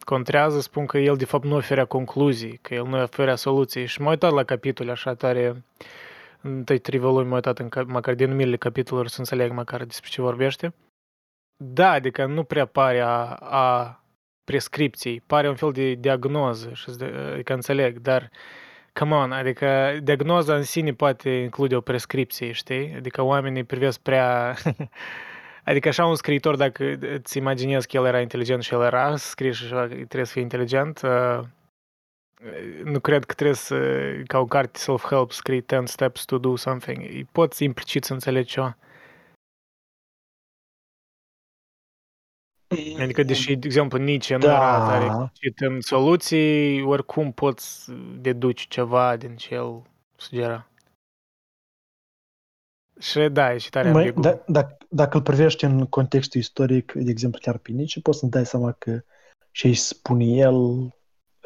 contrează 0.05 0.61
spun 0.61 0.87
că 0.87 0.99
el 0.99 1.17
de 1.17 1.25
fapt 1.25 1.45
nu 1.45 1.57
oferea 1.57 1.85
concluzii, 1.85 2.57
că 2.57 2.75
el 2.75 2.85
nu 2.87 3.03
oferea 3.03 3.37
soluții. 3.37 3.87
Și 3.87 4.01
m-am 4.01 4.11
uitat 4.11 4.33
la 4.33 4.45
capitole 4.45 4.91
așa 4.91 5.15
tare, 5.15 5.47
în 5.47 5.63
toate 6.43 6.79
trei 6.79 6.99
volume 6.99 7.23
m-am 7.23 7.33
uitat 7.33 7.59
în, 7.59 7.69
cap- 7.69 7.89
măcar 7.89 8.15
denumirile 8.15 8.57
capitolelor 8.57 9.09
să 9.09 9.19
înțeleg 9.19 9.53
măcar 9.53 9.85
despre 9.85 10.09
ce 10.11 10.21
vorbește. 10.21 10.75
Da, 11.57 11.91
adică 11.91 12.27
nu 12.27 12.45
prea 12.45 12.67
pare 12.67 13.01
a, 13.01 13.35
a 13.35 14.01
prescripției, 14.45 15.21
pare 15.21 15.49
un 15.49 15.55
fel 15.55 15.73
de 15.73 15.95
diagnoză, 15.95 16.71
și 16.73 16.91
de, 16.91 17.05
adică 17.33 17.55
înțeleg, 17.55 17.99
dar 17.99 18.31
come 18.93 19.15
on, 19.15 19.33
adică 19.33 19.99
diagnoza 20.03 20.57
în 20.57 20.63
sine 20.63 20.93
poate 20.93 21.31
include 21.31 21.77
o 21.77 21.81
prescripție, 21.81 22.53
știi? 22.53 22.95
Adică 22.97 23.23
oamenii 23.23 23.65
privesc 23.65 24.01
prea... 24.01 24.57
Adică 25.65 25.89
așa 25.89 26.07
un 26.07 26.15
scriitor, 26.15 26.57
dacă 26.57 26.99
îți 27.01 27.39
imaginezi 27.39 27.87
că 27.87 27.97
el 27.97 28.05
era 28.05 28.21
inteligent 28.21 28.63
și 28.63 28.75
el 28.75 28.83
era, 28.83 29.17
scrie 29.17 29.51
și 29.51 29.65
așa, 29.65 29.81
că 29.81 29.95
trebuie 29.95 30.25
să 30.25 30.33
fie 30.33 30.43
inteligent, 30.43 31.01
uh, 31.05 31.41
nu 32.85 33.01
cred 33.01 33.25
că 33.25 33.35
trebuie 33.35 33.57
să, 33.57 33.77
ca 34.27 34.39
o 34.39 34.45
carte 34.47 34.79
self-help, 34.79 35.31
scrie 35.31 35.65
10 35.69 35.85
steps 35.85 36.25
to 36.25 36.39
do 36.39 36.57
something. 36.57 36.99
Îi 36.99 37.25
Poți 37.33 37.65
implicit 37.65 38.05
să 38.05 38.13
înțelegi 38.13 38.51
ceva. 38.53 38.77
Adică, 43.01 43.23
deși, 43.23 43.57
de 43.57 43.67
exemplu, 43.67 43.99
Nietzsche 43.99 44.37
nu 44.37 44.41
Da. 44.47 44.53
era 44.53 44.87
tare 44.87 45.05
explicit 45.05 45.61
în 45.61 45.81
soluții, 45.81 46.83
oricum 46.83 47.33
poți 47.33 47.93
deduci 48.21 48.69
ceva 48.69 49.17
din 49.17 49.37
ce 49.37 49.55
el 49.55 49.83
sugera. 50.17 50.71
Și 53.01 53.29
da, 53.33 53.53
e 53.55 53.59
și 53.59 53.71
tare 53.71 53.91
Mai, 53.91 54.03
ambigu. 54.03 54.21
da, 54.21 54.43
da, 54.47 54.77
dacă 54.89 55.17
îl 55.17 55.23
privești 55.23 55.65
în 55.65 55.87
contextul 55.87 56.41
istoric, 56.41 56.93
de 56.93 57.11
exemplu, 57.11 57.41
chiar 57.43 57.59
pe 57.59 57.73
Nietzsche, 57.73 58.01
poți 58.01 58.19
să-ți 58.19 58.31
dai 58.31 58.47
seama 58.47 58.73
că 58.73 59.03
ce 59.53 59.69
își 59.69 59.81
spune 59.81 60.25
el 60.25 60.55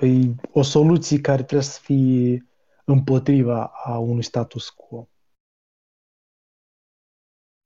e 0.01 0.35
o 0.53 0.63
soluție 0.63 1.21
care 1.21 1.43
trebuie 1.43 1.69
să 1.69 1.81
fie 1.83 2.47
împotriva 2.85 3.65
a 3.85 3.99
unui 3.99 4.23
status 4.23 4.69
quo. 4.69 5.09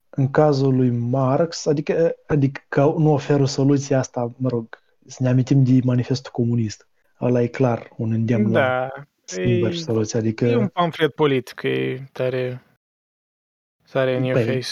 În 0.09 0.31
cazul 0.31 0.75
lui 0.75 0.89
Marx, 0.89 1.65
adică, 1.65 2.15
adică 2.27 2.61
că 2.69 2.93
nu 2.97 3.13
oferă 3.13 3.45
soluția 3.45 3.99
asta, 3.99 4.33
mă 4.37 4.49
rog, 4.49 4.79
să 5.05 5.23
ne 5.23 5.29
amintim 5.29 5.63
de 5.63 5.79
manifestul 5.83 6.31
comunist. 6.31 6.87
Ăla 7.21 7.41
e 7.41 7.47
clar 7.47 7.93
un 7.97 8.11
îndemn 8.11 8.51
la 8.51 8.59
Da, 8.59 8.91
schimbări 9.23 9.73
și 9.73 9.79
e, 9.79 9.83
soluții. 9.83 10.19
Adică 10.19 10.45
e 10.45 10.55
un 10.55 10.67
pamflet 10.67 11.15
politic, 11.15 11.61
e 11.63 12.09
tare, 12.11 12.63
tare 13.91 14.15
in 14.15 14.23
your 14.23 14.43
Păi, 14.43 14.53
face. 14.53 14.69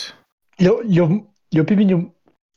Eu, 0.57 0.81
eu, 0.89 1.33
eu 1.49 1.63
pe 1.63 1.73
mine, 1.73 2.15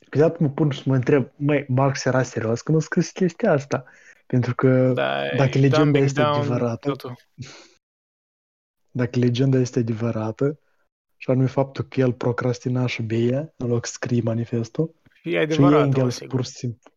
câteodată 0.09 0.43
mă 0.43 0.49
pun 0.49 0.71
și 0.71 0.89
mă 0.89 0.95
întreb, 0.95 1.31
măi, 1.37 1.65
Marx 1.69 2.05
era 2.05 2.23
serios 2.23 2.61
când 2.61 2.77
a 2.77 2.81
scris 2.81 3.11
chestia 3.11 3.53
asta? 3.53 3.85
Pentru 4.31 4.55
că 4.55 4.93
Da, 4.93 5.29
dacă 5.37 5.59
e 5.59 5.61
legenda 5.61 5.79
dumbing 5.79 6.05
este 6.05 6.21
down 6.21 6.35
adevărată, 6.35 6.89
totul. 6.89 7.17
dacă 9.01 9.19
legenda 9.19 9.59
este 9.59 9.79
adevărată, 9.79 10.59
și 11.17 11.31
anume 11.31 11.47
faptul 11.47 11.85
că 11.85 12.01
el 12.01 12.13
procrastina 12.13 12.87
și 12.87 13.03
beia 13.03 13.53
în 13.57 13.69
loc 13.69 13.87
să 13.87 13.93
scrie 13.93 14.21
manifestul. 14.23 14.95
E 15.23 15.31
Și 15.31 15.37
adevărat, 15.37 15.85
Engels 15.85 16.15
sigur. 16.15 16.35
pur 16.35 16.45
și 16.45 16.51
simplu 16.51 16.91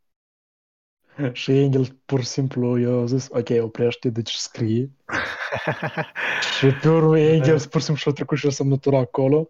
și 1.41 1.51
Engels 1.51 1.89
pur 2.05 2.19
și 2.19 2.27
simplu 2.27 2.77
i-a 2.77 3.05
zis, 3.05 3.27
ok, 3.29 3.49
oprește, 3.61 4.09
deci 4.09 4.33
scrie. 4.33 4.91
Și 6.57 6.67
pe 6.81 6.89
urmă 6.89 7.19
Engels 7.19 7.67
pur 7.67 7.79
și 7.79 7.85
simplu 7.85 8.03
și-a 8.03 8.11
trecut 8.11 8.37
și 8.37 8.45
o 8.45 8.49
semnătură 8.49 8.95
acolo 8.97 9.49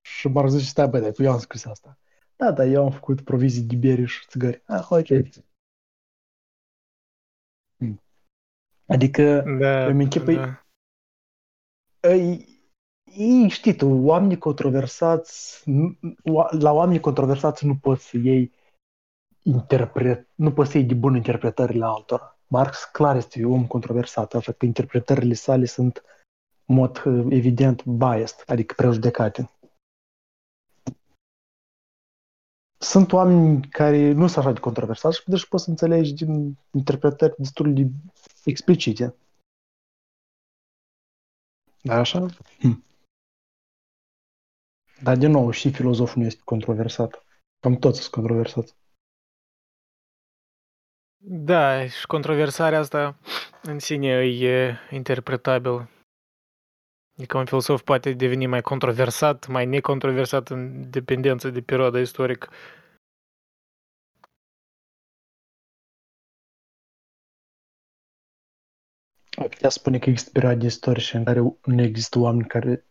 și 0.00 0.28
m-a 0.28 0.46
zis, 0.46 0.68
stai 0.68 0.88
bă, 0.88 0.98
dar 0.98 1.12
eu 1.18 1.32
am 1.32 1.38
scris 1.38 1.64
asta. 1.64 1.98
Da, 2.36 2.52
da, 2.52 2.64
eu 2.64 2.84
am 2.84 2.90
făcut 2.90 3.20
provizii 3.20 3.62
de 3.62 3.76
beri 3.76 4.04
și 4.04 4.26
țigări. 4.28 4.62
Ah, 4.66 4.86
ok. 4.90 5.06
Hmm. 7.78 8.02
Adică, 8.86 9.44
Da, 9.60 9.86
îmi 9.86 10.02
închipui, 10.02 10.34
da. 10.34 10.66
ei, 12.00 12.48
ei, 13.16 13.48
știi 13.48 13.76
tu, 13.76 13.86
oamenii 13.88 14.38
controversați, 14.38 15.62
nu- 15.70 15.98
oa- 16.04 16.50
la 16.60 16.72
oamenii 16.72 17.00
controversați 17.00 17.66
nu 17.66 17.76
poți 17.76 18.04
să 18.08 18.16
iei 18.16 18.52
interpret, 19.42 20.28
nu 20.34 20.52
poți 20.52 20.70
să 20.70 20.78
iei 20.78 20.86
de 20.86 20.94
bun 20.94 21.14
interpretările 21.16 21.84
altora. 21.84 22.38
Marx 22.48 22.84
clar 22.84 23.16
este 23.16 23.44
un 23.44 23.52
om 23.52 23.66
controversat, 23.66 24.34
așa 24.34 24.52
că 24.52 24.66
interpretările 24.66 25.34
sale 25.34 25.64
sunt 25.64 26.02
în 26.64 26.74
mod 26.74 27.02
uh, 27.04 27.26
evident 27.30 27.84
biased, 27.84 28.42
adică 28.46 28.74
prejudecate. 28.76 29.50
Sunt 32.92 33.12
oameni 33.12 33.68
care 33.68 34.12
nu 34.12 34.26
sunt 34.26 34.44
așa 34.44 34.52
de 34.52 34.60
controversați 34.60 35.18
și 35.18 35.28
deci 35.28 35.46
poți 35.46 35.64
să 35.64 35.70
înțelegi 35.70 36.14
din 36.14 36.58
interpretări 36.70 37.34
destul 37.38 37.74
de 37.74 37.86
explicite. 38.44 39.14
Dar 41.82 41.98
așa? 41.98 42.26
Hm. 42.58 42.84
Dar 45.02 45.16
din 45.16 45.30
nou, 45.30 45.50
și 45.50 45.72
filozoful 45.72 46.20
nu 46.20 46.26
este 46.26 46.40
controversat. 46.44 47.24
Cam 47.60 47.76
toți 47.76 48.00
sunt 48.00 48.12
controversați. 48.12 48.74
Da, 51.28 51.86
și 51.86 52.06
controversarea 52.06 52.78
asta 52.78 53.18
în 53.62 53.78
sine 53.78 54.08
e 54.24 54.78
interpretabil. 54.90 55.95
Adică 57.16 57.38
un 57.38 57.44
filosof 57.44 57.82
poate 57.82 58.12
deveni 58.12 58.46
mai 58.46 58.60
controversat, 58.60 59.46
mai 59.46 59.66
necontroversat 59.66 60.48
în 60.48 60.90
dependență 60.90 61.50
de 61.50 61.60
perioada 61.60 62.00
istorică. 62.00 62.50
Ai 69.36 69.48
putea 69.48 69.68
spune 69.68 69.98
că 69.98 70.10
există 70.10 70.30
perioade 70.32 70.66
istorice 70.66 71.16
în 71.16 71.24
care 71.24 71.40
nu 71.64 71.82
există 71.82 72.18
oameni 72.18 72.48
care 72.48 72.86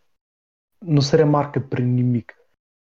nu 0.77 0.99
se 0.99 1.15
remarcă 1.15 1.59
prin 1.59 1.93
nimic. 1.93 2.35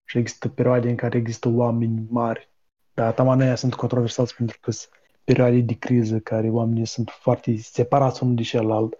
Și 0.08 0.18
există 0.18 0.48
perioade 0.48 0.88
în 0.88 0.96
care 0.96 1.18
există 1.18 1.48
oameni 1.48 2.06
mari. 2.10 2.50
Dar 2.94 3.14
taman 3.14 3.40
aia 3.40 3.54
sunt 3.54 3.74
controversați 3.74 4.36
pentru 4.36 4.58
că 4.60 4.70
sunt 4.70 4.92
perioade 5.24 5.60
de 5.60 5.78
criză 5.78 6.18
care 6.18 6.50
oamenii 6.50 6.86
sunt 6.86 7.10
foarte 7.10 7.56
separați 7.56 8.22
unul 8.22 8.34
de 8.34 8.42
celălalt. 8.42 8.96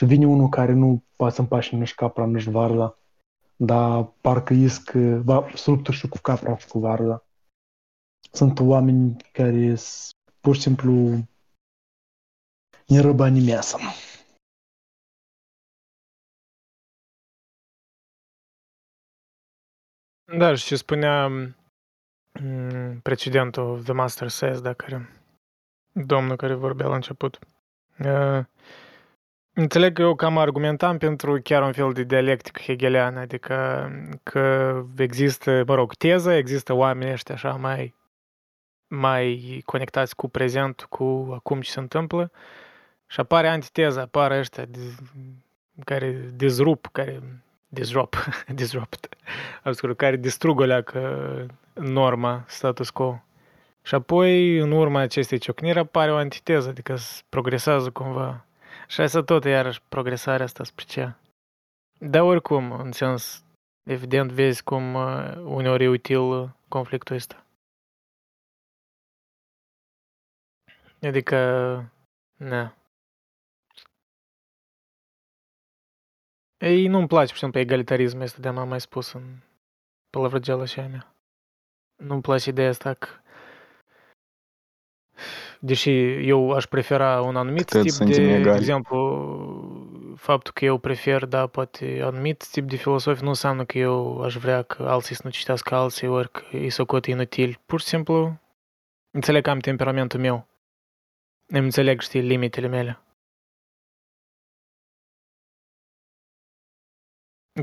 Și 0.00 0.06
vine 0.06 0.26
unul 0.26 0.48
care 0.48 0.72
nu 0.72 1.02
poate 1.16 1.34
să 1.34 1.40
împașe 1.40 1.76
nici 1.76 1.94
capra, 1.94 2.26
nici 2.26 2.42
varza, 2.44 2.98
dar 3.56 4.04
parcă 4.20 4.52
isc 4.52 4.90
va, 5.24 5.46
structuri 5.54 5.96
și 5.96 6.08
cu 6.08 6.18
capra 6.18 6.56
și 6.56 6.68
cu 6.68 6.78
varza. 6.78 7.24
Sunt 8.32 8.60
oameni 8.60 9.16
care 9.32 9.74
s- 9.74 10.10
pur 10.40 10.54
și 10.54 10.60
simplu 10.60 10.92
ne 12.86 13.00
răbă 13.00 13.24
animează. 13.24 13.76
Da, 20.38 20.54
și 20.54 20.64
ce 20.64 20.76
spunea 20.76 21.26
mm, 22.40 23.00
precedentul 23.02 23.82
The 23.82 23.92
Master 23.92 24.28
Says, 24.28 24.60
da, 24.60 24.72
care, 24.72 25.08
domnul 25.92 26.36
care 26.36 26.54
vorbea 26.54 26.86
la 26.86 26.94
început. 26.94 27.38
Uh, 29.60 29.66
Înțeleg 29.66 29.94
că 29.94 30.02
eu 30.02 30.14
cam 30.14 30.38
argumentam 30.38 30.98
pentru 30.98 31.40
chiar 31.42 31.62
un 31.62 31.72
fel 31.72 31.92
de 31.92 32.02
dialectic 32.02 32.60
hegelian, 32.60 33.16
adică 33.16 33.90
că 34.22 34.74
există, 34.96 35.62
mă 35.66 35.74
rog, 35.74 35.94
teză, 35.94 36.32
există 36.32 36.72
oameni 36.72 37.12
ăștia 37.12 37.34
așa 37.34 37.50
mai, 37.50 37.94
mai 38.86 39.62
conectați 39.64 40.16
cu 40.16 40.28
prezent, 40.28 40.86
cu 40.88 41.30
acum 41.34 41.60
ce 41.60 41.70
se 41.70 41.80
întâmplă 41.80 42.30
și 43.06 43.20
apare 43.20 43.48
antiteza, 43.48 44.00
apare 44.00 44.38
ăștia 44.38 44.64
de, 44.64 44.78
care 45.84 46.10
dezrup, 46.34 46.88
care 46.92 47.22
disrupt, 47.78 48.16
disrupt, 48.54 49.08
obscur, 49.64 49.94
care 49.94 50.16
distrug 50.16 50.60
o 50.60 50.64
leacă 50.64 51.46
norma, 51.74 52.44
status 52.48 52.90
quo. 52.90 53.22
Și 53.82 53.94
apoi, 53.94 54.58
în 54.58 54.70
urma 54.72 55.00
acestei 55.00 55.38
ciocniri, 55.38 55.78
apare 55.78 56.12
o 56.12 56.16
antiteză, 56.16 56.68
adică 56.68 56.96
s- 56.96 57.22
progresează 57.28 57.90
cumva. 57.90 58.44
Și 58.90 59.00
asta 59.00 59.22
tot 59.22 59.44
e 59.44 59.48
iarăși 59.48 59.82
progresarea 59.88 60.44
asta 60.44 60.64
spre 60.64 60.84
ce. 60.84 61.14
Dar 61.98 62.22
oricum, 62.22 62.72
în 62.72 62.92
sens, 62.92 63.44
evident, 63.82 64.30
vezi 64.30 64.62
cum 64.62 64.94
uh, 64.94 65.34
uneori 65.36 65.84
e 65.84 65.88
util 65.88 66.20
uh, 66.20 66.50
conflictul 66.68 67.16
ăsta. 67.16 67.46
Adică, 71.02 71.36
na. 72.36 72.74
Ei, 76.58 76.86
nu-mi 76.86 77.06
place, 77.06 77.26
pur 77.26 77.34
și 77.34 77.40
simplu, 77.40 77.60
egalitarismul 77.60 78.22
ăsta 78.22 78.40
de-am 78.40 78.68
mai 78.68 78.80
spus 78.80 79.12
în 79.12 79.38
pălăvrăgeala 80.10 80.62
așa 80.62 80.86
mea. 80.86 81.14
Nu-mi 81.96 82.22
place 82.22 82.50
ideea 82.50 82.68
asta 82.68 82.94
că 82.94 83.08
deși 85.60 86.12
eu 86.28 86.50
aș 86.50 86.66
prefera 86.66 87.20
un 87.20 87.36
anumit 87.36 87.68
Cât 87.70 87.82
tip 87.82 87.90
suntem 87.90 88.24
de, 88.24 88.26
de 88.26 88.34
egali. 88.34 88.56
exemplu, 88.58 90.14
faptul 90.16 90.52
că 90.52 90.64
eu 90.64 90.78
prefer, 90.78 91.24
da, 91.24 91.46
poate 91.46 92.00
anumit 92.02 92.48
tip 92.50 92.68
de 92.68 92.76
filosofie 92.76 93.22
nu 93.22 93.28
înseamnă 93.28 93.64
că 93.64 93.78
eu 93.78 94.22
aș 94.22 94.34
vrea 94.36 94.62
că 94.62 94.82
alții 94.82 95.14
să 95.14 95.20
nu 95.24 95.30
citească 95.30 95.74
alții, 95.74 96.06
ori 96.06 96.30
că 96.30 96.42
îi 96.52 96.70
socot 96.70 97.06
inutil. 97.06 97.60
Pur 97.66 97.80
și 97.80 97.86
simplu, 97.86 98.40
înțeleg 99.10 99.42
că 99.42 99.50
am 99.50 99.58
temperamentul 99.58 100.20
meu. 100.20 100.48
Îmi 101.46 101.64
înțeleg, 101.64 102.00
știi, 102.00 102.20
limitele 102.20 102.66
mele. 102.66 102.98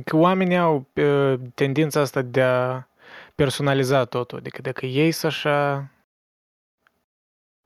Că 0.05 0.15
oamenii 0.15 0.57
au 0.57 0.87
uh, 0.95 1.39
tendința 1.55 1.99
asta 1.99 2.21
de 2.21 2.41
a 2.41 2.87
personaliza 3.35 4.05
totul. 4.05 4.37
Adică 4.37 4.61
dacă 4.61 4.85
ei 4.85 5.11
sunt 5.11 5.31
așa, 5.31 5.89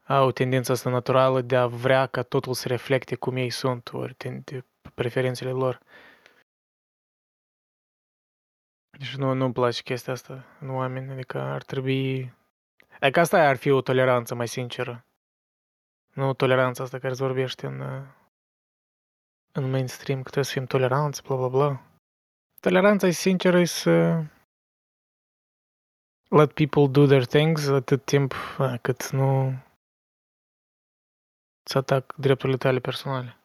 au 0.08 0.32
tendința 0.32 0.74
asta 0.74 0.90
naturală 0.90 1.42
de 1.42 1.56
a 1.56 1.68
vrea 1.68 2.08
ca 2.08 2.24
totul 2.24 2.54
să 2.54 2.68
reflecte 2.68 3.16
cum 3.16 3.36
ei 3.36 3.50
sunt, 3.50 3.94
ori 3.94 4.14
ten- 4.14 4.44
de 4.44 4.64
preferințele 4.94 5.52
lor. 5.52 5.80
Deci 8.98 9.16
nu, 9.16 9.34
nu-mi 9.34 9.54
place 9.54 9.82
chestia 9.82 10.14
asta 10.14 10.46
în 10.60 10.70
oameni, 10.70 11.12
adică 11.12 11.38
ar 11.40 11.64
trebui... 11.64 12.34
Adică 13.00 13.20
asta 13.20 13.48
ar 13.48 13.56
fi 13.56 13.70
o 13.70 13.82
toleranță 13.82 14.36
mai 14.36 14.48
sinceră. 14.48 15.06
Nu 16.14 16.34
toleranța 16.34 16.84
asta 16.84 17.00
care 17.00 17.14
se 17.14 17.24
vorbește 17.24 17.66
în, 17.66 17.80
uh, 17.80 18.04
în 19.52 19.70
mainstream, 19.70 20.18
că 20.18 20.30
trebuie 20.30 20.46
să 20.46 20.52
fim 20.52 20.66
toleranți, 20.66 21.24
bla 21.24 21.36
bla 21.36 21.48
bla. 21.48 21.82
Toleranța 22.60 23.08
e 23.08 23.12
sinceră 23.12 23.60
e 23.60 23.66
să 23.66 24.24
let 26.30 26.54
people 26.54 26.88
do 26.88 27.06
their 27.06 27.26
things 27.26 27.68
atât 27.68 28.06
timp 28.06 28.34
uh, 28.60 28.74
cât 28.82 29.10
nu 29.10 29.54
să 31.64 31.78
atac 31.78 32.16
drepturile 32.16 32.58
tale 32.58 32.80
personale. 32.80 33.36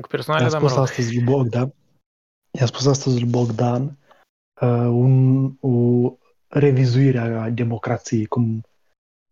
Cu 0.00 0.08
personale, 0.08 0.42
I-a 0.42 0.50
dar 0.50 0.60
mă 0.60 0.68
spus 0.68 0.78
rog. 0.78 0.88
astăzi 0.88 1.14
lui 1.14 1.24
Bogdan, 1.24 1.74
i-a 2.50 2.66
spus 2.66 2.86
astăzi 2.86 3.20
lui 3.20 3.30
Bogdan 3.30 3.98
uh, 4.60 4.88
un, 4.90 5.46
o 5.60 6.16
revizuire 6.48 7.18
a 7.18 7.50
democrației, 7.50 8.26
cum 8.26 8.64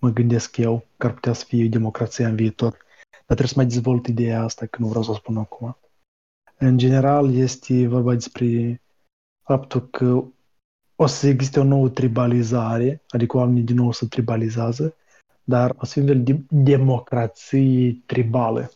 mă 0.00 0.10
gândesc 0.10 0.56
eu 0.56 0.86
că 0.96 1.06
ar 1.06 1.12
putea 1.14 1.32
să 1.32 1.44
fie 1.44 1.68
democrația 1.68 2.28
în 2.28 2.36
viitor. 2.36 2.70
Dar 3.10 3.36
trebuie 3.36 3.46
să 3.48 3.54
mai 3.56 3.66
dezvolt 3.66 4.06
ideea 4.06 4.42
asta, 4.42 4.66
că 4.66 4.76
nu 4.80 4.88
vreau 4.88 5.02
să 5.02 5.10
o 5.10 5.14
spun 5.14 5.36
acum. 5.36 5.78
În 6.58 6.78
general, 6.78 7.34
este 7.34 7.86
vorba 7.86 8.12
despre 8.12 8.82
faptul 9.42 9.88
că 9.88 10.24
o 10.96 11.06
să 11.06 11.26
existe 11.26 11.60
o 11.60 11.64
nouă 11.64 11.88
tribalizare, 11.88 13.02
adică 13.08 13.36
oamenii 13.36 13.62
din 13.62 13.76
nou 13.76 13.92
se 13.92 14.06
tribalizează, 14.06 14.96
dar 15.44 15.74
o 15.78 15.84
să 15.84 15.92
fie 15.92 16.02
un 16.02 16.08
fel 16.08 16.22
de 16.22 16.44
democrație 16.50 18.02
tribală, 18.06 18.70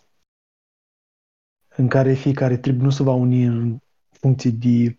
în 1.76 1.88
care 1.88 2.12
fiecare 2.12 2.56
trib 2.56 2.80
nu 2.80 2.90
se 2.90 3.02
va 3.02 3.12
uni 3.12 3.44
în 3.44 3.78
funcție 4.10 4.50
de 4.50 4.98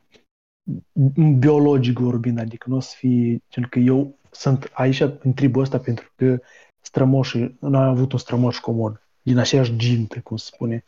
biologic 1.40 2.00
vorbind, 2.00 2.40
adică 2.40 2.70
nu 2.70 2.76
o 2.76 2.80
să 2.80 2.96
fie, 2.98 3.44
gen 3.50 3.64
că 3.70 3.80
eu 3.80 4.18
sunt 4.32 4.70
aici 4.74 5.00
în 5.00 5.34
tribul 5.34 5.62
ăsta 5.62 5.80
pentru 5.80 6.12
că 6.16 6.40
strămoșii, 6.82 7.58
noi 7.60 7.82
am 7.82 7.90
avut 7.90 8.12
un 8.12 8.20
strămoș 8.20 8.58
comun, 8.58 9.02
din 9.22 9.38
aceeași 9.38 9.76
gintă, 9.76 10.22
cum 10.22 10.38
se 10.38 10.50
spune. 10.54 10.84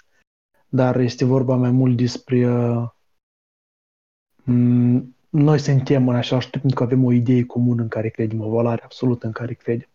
dar 0.69 0.99
este 0.99 1.25
vorba 1.25 1.55
mai 1.55 1.71
mult 1.71 1.97
despre 1.97 2.51
uh, 2.51 2.89
m- 4.43 5.03
noi 5.29 5.59
suntem 5.59 6.07
în 6.07 6.15
același 6.15 6.49
timp 6.49 6.61
pentru 6.61 6.79
că 6.79 6.85
avem 6.85 7.03
o 7.03 7.11
idee 7.11 7.45
comună 7.45 7.81
în 7.81 7.87
care 7.87 8.09
credem, 8.09 8.41
o 8.41 8.49
valoare 8.49 8.81
absolută 8.83 9.25
în 9.25 9.31
care 9.31 9.53
credem. 9.53 9.90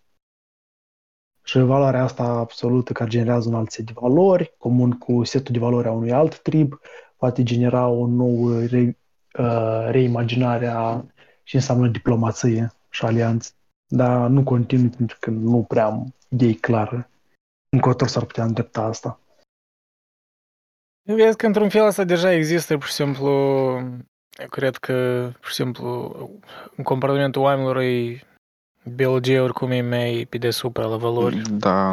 Și 1.47 1.59
valoarea 1.59 2.03
asta 2.03 2.22
absolută 2.22 2.92
care 2.92 3.11
generează 3.11 3.49
un 3.49 3.55
alt 3.55 3.70
set 3.70 3.86
de 3.86 3.92
valori, 3.94 4.55
comun 4.59 4.90
cu 4.90 5.24
setul 5.24 5.53
de 5.53 5.59
valori 5.59 5.88
a 5.88 5.92
unui 5.92 6.12
alt 6.12 6.38
trib, 6.38 6.80
poate 7.16 7.42
genera 7.42 7.88
o 7.88 8.07
nouă 8.07 8.61
re, 8.61 8.99
uh, 9.38 9.86
reimaginare 9.90 10.66
a 10.66 11.05
ce 11.42 11.57
înseamnă 11.57 11.88
diplomație 11.88 12.72
și 12.90 13.05
alianță. 13.05 13.51
Dar 13.86 14.28
nu 14.28 14.42
continui 14.42 14.88
pentru 14.88 15.16
că 15.20 15.30
nu 15.30 15.64
prea 15.68 15.84
am 15.84 16.14
idei 16.28 16.55
clare 16.55 17.11
încotro 17.76 18.07
s-ar 18.07 18.24
putea 18.24 18.44
îndrepta 18.44 18.82
asta. 18.82 19.20
Vezi 21.03 21.36
că 21.36 21.47
într-un 21.47 21.68
fel 21.68 21.84
asta 21.84 22.05
deja 22.05 22.32
există, 22.32 22.76
pur 22.76 22.86
și 22.86 22.92
simplu, 22.92 23.28
eu 24.38 24.49
cred 24.49 24.76
că, 24.76 25.28
pur 25.40 25.49
și 25.49 25.55
simplu, 25.55 26.14
în 26.76 26.84
comportamentul 26.84 27.42
oamenilor 27.42 27.76
e 27.76 28.20
biologia 28.95 29.43
oricum 29.43 29.70
e 29.70 29.80
mai 29.80 30.26
pe 30.30 30.39
deasupra 30.39 30.87
la 30.87 30.97
valori. 30.97 31.41
Da, 31.51 31.91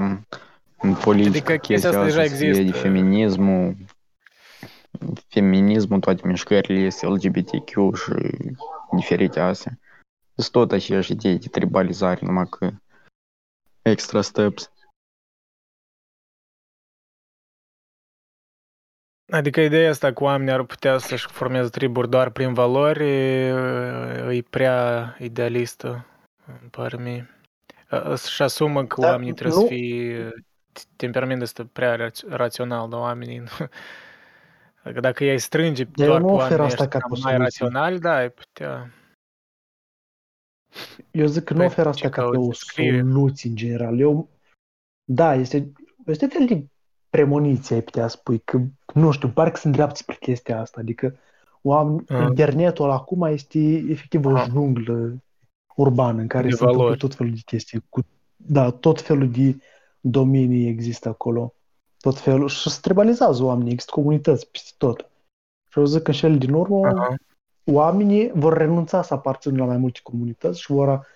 în 0.77 0.95
politică 1.03 1.51
Adică 1.51 1.55
chestia 1.55 1.89
asta 1.89 2.03
deja 2.03 2.23
se 2.23 2.29
vede 2.29 2.59
există. 2.59 2.77
feminismul, 2.77 3.75
feminismul, 5.27 5.99
toate 5.99 6.27
mișcările 6.27 6.79
este 6.79 7.05
LGBTQ 7.05 7.95
și 7.95 8.11
diferite 8.95 9.39
astea. 9.39 9.79
Sunt 10.35 10.51
tot 10.51 10.71
aceeași 10.71 11.11
idei 11.11 11.39
de 11.39 11.47
tribalizare, 11.47 12.19
numai 12.21 12.47
că 12.49 12.69
extra 13.81 14.21
steps. 14.21 14.71
Adică 19.31 19.61
ideea 19.61 19.89
asta 19.89 20.13
că 20.13 20.23
oamenii 20.23 20.53
ar 20.53 20.63
putea 20.63 20.97
să-și 20.97 21.27
formeze 21.27 21.69
triburi 21.69 22.09
doar 22.09 22.29
prin 22.29 22.53
valori 22.53 23.07
e 24.37 24.43
prea 24.49 25.15
idealistă, 25.19 26.07
îmi 26.47 26.69
pare 26.69 26.97
mie. 26.97 27.29
Să-și 28.15 28.41
asumă 28.41 28.85
că 28.85 29.01
Da, 29.01 29.07
oamenii 29.07 29.33
trebuie 29.33 29.57
nu- 29.57 29.61
să 29.61 29.67
fie 29.73 30.31
temperamentul 30.95 31.43
ăsta 31.43 31.67
prea 31.73 31.95
raț- 32.09 32.27
rațional, 32.29 32.89
dar 32.89 32.99
oamenii 32.99 33.37
nu. 33.37 33.47
Adică 34.83 34.99
dacă 34.99 35.23
ei 35.23 35.39
strânge 35.39 35.87
Eu 35.95 36.05
doar 36.07 36.19
nu 36.21 36.25
pe 36.27 36.31
ofer 36.33 36.49
oamenii 36.59 36.65
asta 36.71 36.83
ăștia 36.83 36.99
ca 36.99 36.99
cam 36.99 37.09
pe 37.11 37.19
mai 37.23 37.33
soluție. 37.33 37.43
raționali, 37.43 37.99
da, 37.99 38.15
ai 38.15 38.29
putea. 38.29 38.91
Eu 41.11 41.25
zic 41.25 41.43
că 41.43 41.53
nu 41.53 41.59
Păi, 41.59 41.67
ofer 41.67 41.83
ce 41.83 41.89
asta 41.89 42.09
ca 42.09 42.21
pe 42.21 42.29
cauți? 42.31 42.47
o 42.49 42.53
Scrie. 42.53 42.99
soluție 43.01 43.49
în 43.49 43.55
general. 43.55 43.99
Eu, 43.99 44.29
da, 45.03 45.33
este, 45.35 45.71
este 46.05 46.25
fel 46.27 46.45
de 46.45 46.65
premoniție, 47.09 47.75
ai 47.75 47.81
putea 47.81 48.07
spui, 48.07 48.39
că, 48.39 48.59
nu 48.93 49.11
știu, 49.11 49.29
parcă 49.29 49.57
sunt 49.57 49.73
dreaptă 49.73 49.95
spre 49.95 50.15
chestia 50.19 50.59
asta. 50.59 50.79
Adică 50.79 51.17
oameni, 51.61 52.03
Ah. 52.07 52.19
internetul 52.27 52.89
acum 52.91 53.21
este 53.21 53.59
efectiv 53.89 54.25
o 54.25 54.35
Ah. 54.37 54.45
junglă 54.49 55.15
urbană 55.75 56.21
în 56.21 56.27
care 56.27 56.43
De 56.43 56.49
se 56.49 56.55
întâmplă 56.59 56.81
valori. 56.83 56.99
tot 56.99 57.15
felul 57.15 57.33
de 57.33 57.41
chestii. 57.45 57.83
Cu, 57.89 58.01
da, 58.35 58.69
tot 58.71 59.01
felul 59.01 59.31
de 59.31 59.55
domenii 59.99 60.67
există 60.67 61.09
acolo. 61.09 61.53
Tot 61.99 62.19
felul. 62.19 62.47
Și 62.47 62.69
se 62.69 62.79
tribalizează 62.81 63.43
oamenii, 63.43 63.71
există 63.71 63.91
comunități 63.95 64.47
peste 64.51 64.71
tot. 64.77 65.09
Și 65.69 65.79
eu 65.79 65.85
zic 65.85 66.01
că 66.01 66.11
în 66.11 66.17
cel 66.17 66.37
din 66.37 66.53
urmă, 66.53 66.87
Aha. 66.87 67.15
oamenii 67.71 68.31
vor 68.33 68.57
renunța 68.57 69.01
să 69.01 69.13
aparțină 69.13 69.57
la 69.57 69.65
mai 69.65 69.77
multe 69.77 69.99
comunități 70.03 70.61
și 70.61 70.71
vor, 70.71 71.07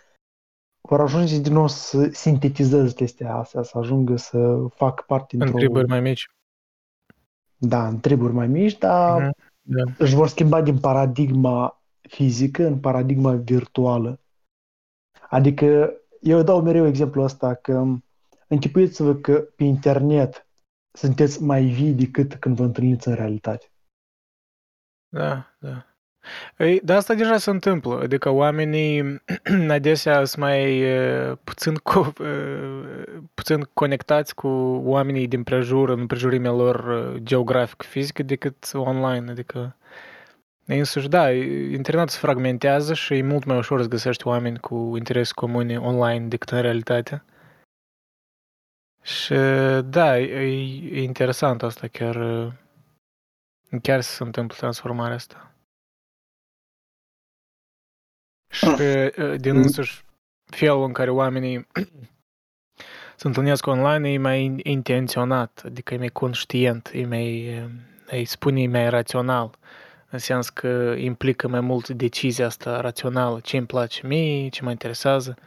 vor 0.82 1.02
ajunge 1.02 1.40
din 1.40 1.54
nou 1.54 1.68
să 1.68 2.10
sintetizeze 2.12 2.94
chestia 2.94 3.36
astea, 3.36 3.64
să 3.64 3.78
ajungă 3.78 4.16
să 4.16 4.58
facă 4.76 5.04
parte 5.08 5.36
În 5.36 5.40
dintr-o... 5.40 5.58
triburi 5.58 5.88
mai 5.88 6.02
mici. 6.02 6.30
Da, 7.58 7.88
în 7.88 8.00
triburi 8.00 8.34
mai 8.34 8.48
mici, 8.48 8.78
dar 8.78 9.22
Mhm. 9.22 9.32
Da. 9.62 9.84
își 9.98 10.16
vor 10.16 10.28
schimba 10.28 10.62
din 10.62 10.80
paradigma 10.80 11.82
fizică 12.02 12.66
în 12.66 12.80
paradigma 12.80 13.32
virtuală. 13.36 14.20
Adică, 15.30 15.94
eu 16.22 16.44
dau 16.44 16.62
mereu 16.62 16.88
exemplul 16.88 17.24
ăsta 17.24 17.54
că 17.54 17.84
închipuiți-vă 18.48 19.16
că 19.16 19.34
pe 19.56 19.64
internet 19.64 20.48
sunteți 20.92 21.44
mai 21.44 21.64
vii 21.64 21.94
decât 21.94 22.36
când 22.36 22.56
vă 22.56 22.64
întâlniți 22.64 23.08
în 23.08 23.14
realitate. 23.14 23.72
Da, 25.10 25.56
da. 25.60 25.86
Ei, 26.58 26.80
dar 26.84 26.98
asta 26.98 27.14
deja 27.14 27.38
se 27.38 27.50
întâmplă, 27.50 28.00
adică 28.00 28.30
oamenii 28.30 29.22
adesea 29.70 30.26
sunt 30.26 30.44
mai 30.44 30.84
uh, 30.84 31.38
puțin, 31.44 31.74
co- 31.74 32.18
uh, 32.20 33.14
puțin 33.34 33.70
conectați 33.74 34.36
cu 34.36 34.48
oamenii 34.84 35.28
din 35.28 35.44
prejur, 35.44 35.90
în 35.90 36.08
prejurimea 36.08 36.52
lor 36.52 36.76
uh, 36.76 37.22
geografic-fizică 37.24 38.24
decât 38.24 38.70
online, 38.74 39.32
adică 39.32 39.76
însuși, 40.76 41.08
da, 41.08 41.32
internetul 41.32 42.08
se 42.08 42.18
fragmentează 42.20 42.94
și 42.94 43.14
e 43.14 43.22
mult 43.24 43.44
mai 43.44 43.58
ușor 43.58 43.82
să 43.82 43.88
găsești 43.88 44.28
oameni 44.28 44.60
cu 44.60 44.94
interese 44.98 45.32
comune 45.36 45.80
online 45.80 46.28
decât 46.28 46.50
în 46.50 46.62
realitate. 46.62 47.24
Și 49.02 49.34
da, 49.86 50.20
e, 50.20 50.46
e 50.92 51.02
interesant 51.02 51.64
asta, 51.64 51.88
chiar, 51.88 52.16
uh, 52.16 52.54
chiar 53.82 54.02
se 54.02 54.24
întâmplă 54.24 54.56
transformarea 54.56 55.16
asta. 55.16 55.52
Și 58.50 58.66
uh, 58.66 59.36
din 59.40 59.54
Mm. 59.56 59.62
însuși 59.62 60.06
felul 60.46 60.84
în 60.84 60.94
care 60.94 61.10
oamenii 61.10 61.68
se 63.16 63.28
întâlnesc 63.28 63.66
online 63.66 64.12
e 64.12 64.18
mai 64.18 64.44
in- 64.44 64.64
intenționat, 64.64 65.62
adică 65.66 65.94
e 65.94 65.98
mai 65.98 66.10
conștient, 66.10 66.90
e 66.94 67.06
mai, 67.06 67.60
uh, 67.64 67.70
îi 68.08 68.26
spune, 68.26 68.62
e 68.62 68.68
mai 68.68 68.90
rațional, 68.90 69.58
în 70.10 70.20
sens 70.20 70.50
că 70.50 70.96
implică 70.98 71.48
mai 71.48 71.60
mult 71.60 71.90
decizia 71.90 72.46
asta 72.46 72.82
rațională, 72.82 73.40
ce 73.40 73.58
îmi 73.58 73.66
place 73.66 74.08
mie, 74.08 74.50
ce 74.50 74.64
mă 74.64 74.70
interesează, 74.70 75.38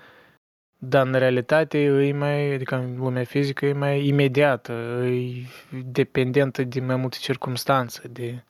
dar 0.78 1.06
în 1.06 1.14
realitate 1.14 1.82
e 1.82 2.12
mai, 2.12 2.54
adică 2.54 2.74
în 2.74 2.96
lumea 2.96 3.24
fizică 3.24 3.66
e 3.66 3.72
mai 3.72 4.06
imediată, 4.06 4.72
e 4.72 5.46
dependentă 5.84 6.62
de 6.62 6.80
mai 6.80 6.96
multe 6.96 7.16
circunstanțe, 7.20 8.08
de 8.08 8.44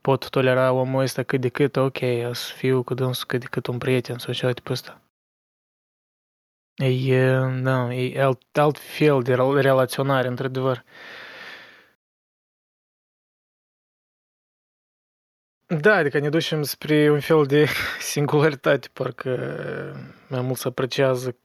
pot 0.00 0.28
tolera 0.28 0.72
omul 0.72 1.02
ăsta 1.02 1.22
cât 1.22 1.40
de 1.40 1.48
cât, 1.48 1.76
ok, 1.76 1.98
o 2.28 2.32
să 2.32 2.52
fiu 2.54 2.82
cu 2.82 2.94
dânsul 2.94 3.26
cât 3.26 3.40
de 3.40 3.46
cât 3.46 3.66
un 3.66 3.78
prieten 3.78 4.18
sau 4.18 4.32
ceva 4.32 4.52
tipul 4.52 4.72
ăsta. 4.72 5.00
E, 6.78 7.38
da, 7.62 7.94
e 7.94 8.22
alt, 8.22 8.58
alt 8.58 8.78
fel 8.78 9.22
de 9.22 9.34
rel- 9.34 9.60
relaționare, 9.60 10.28
într-adevăr. 10.28 10.84
Da, 15.80 15.94
adică 15.94 16.18
ne 16.18 16.28
ducem 16.28 16.62
spre 16.62 17.10
un 17.10 17.20
fel 17.20 17.44
de 17.46 17.66
singularitate, 18.00 18.88
parcă 18.92 19.30
mai 20.28 20.40
mult 20.40 20.56
se 20.58 20.68
apreciază 20.68 21.36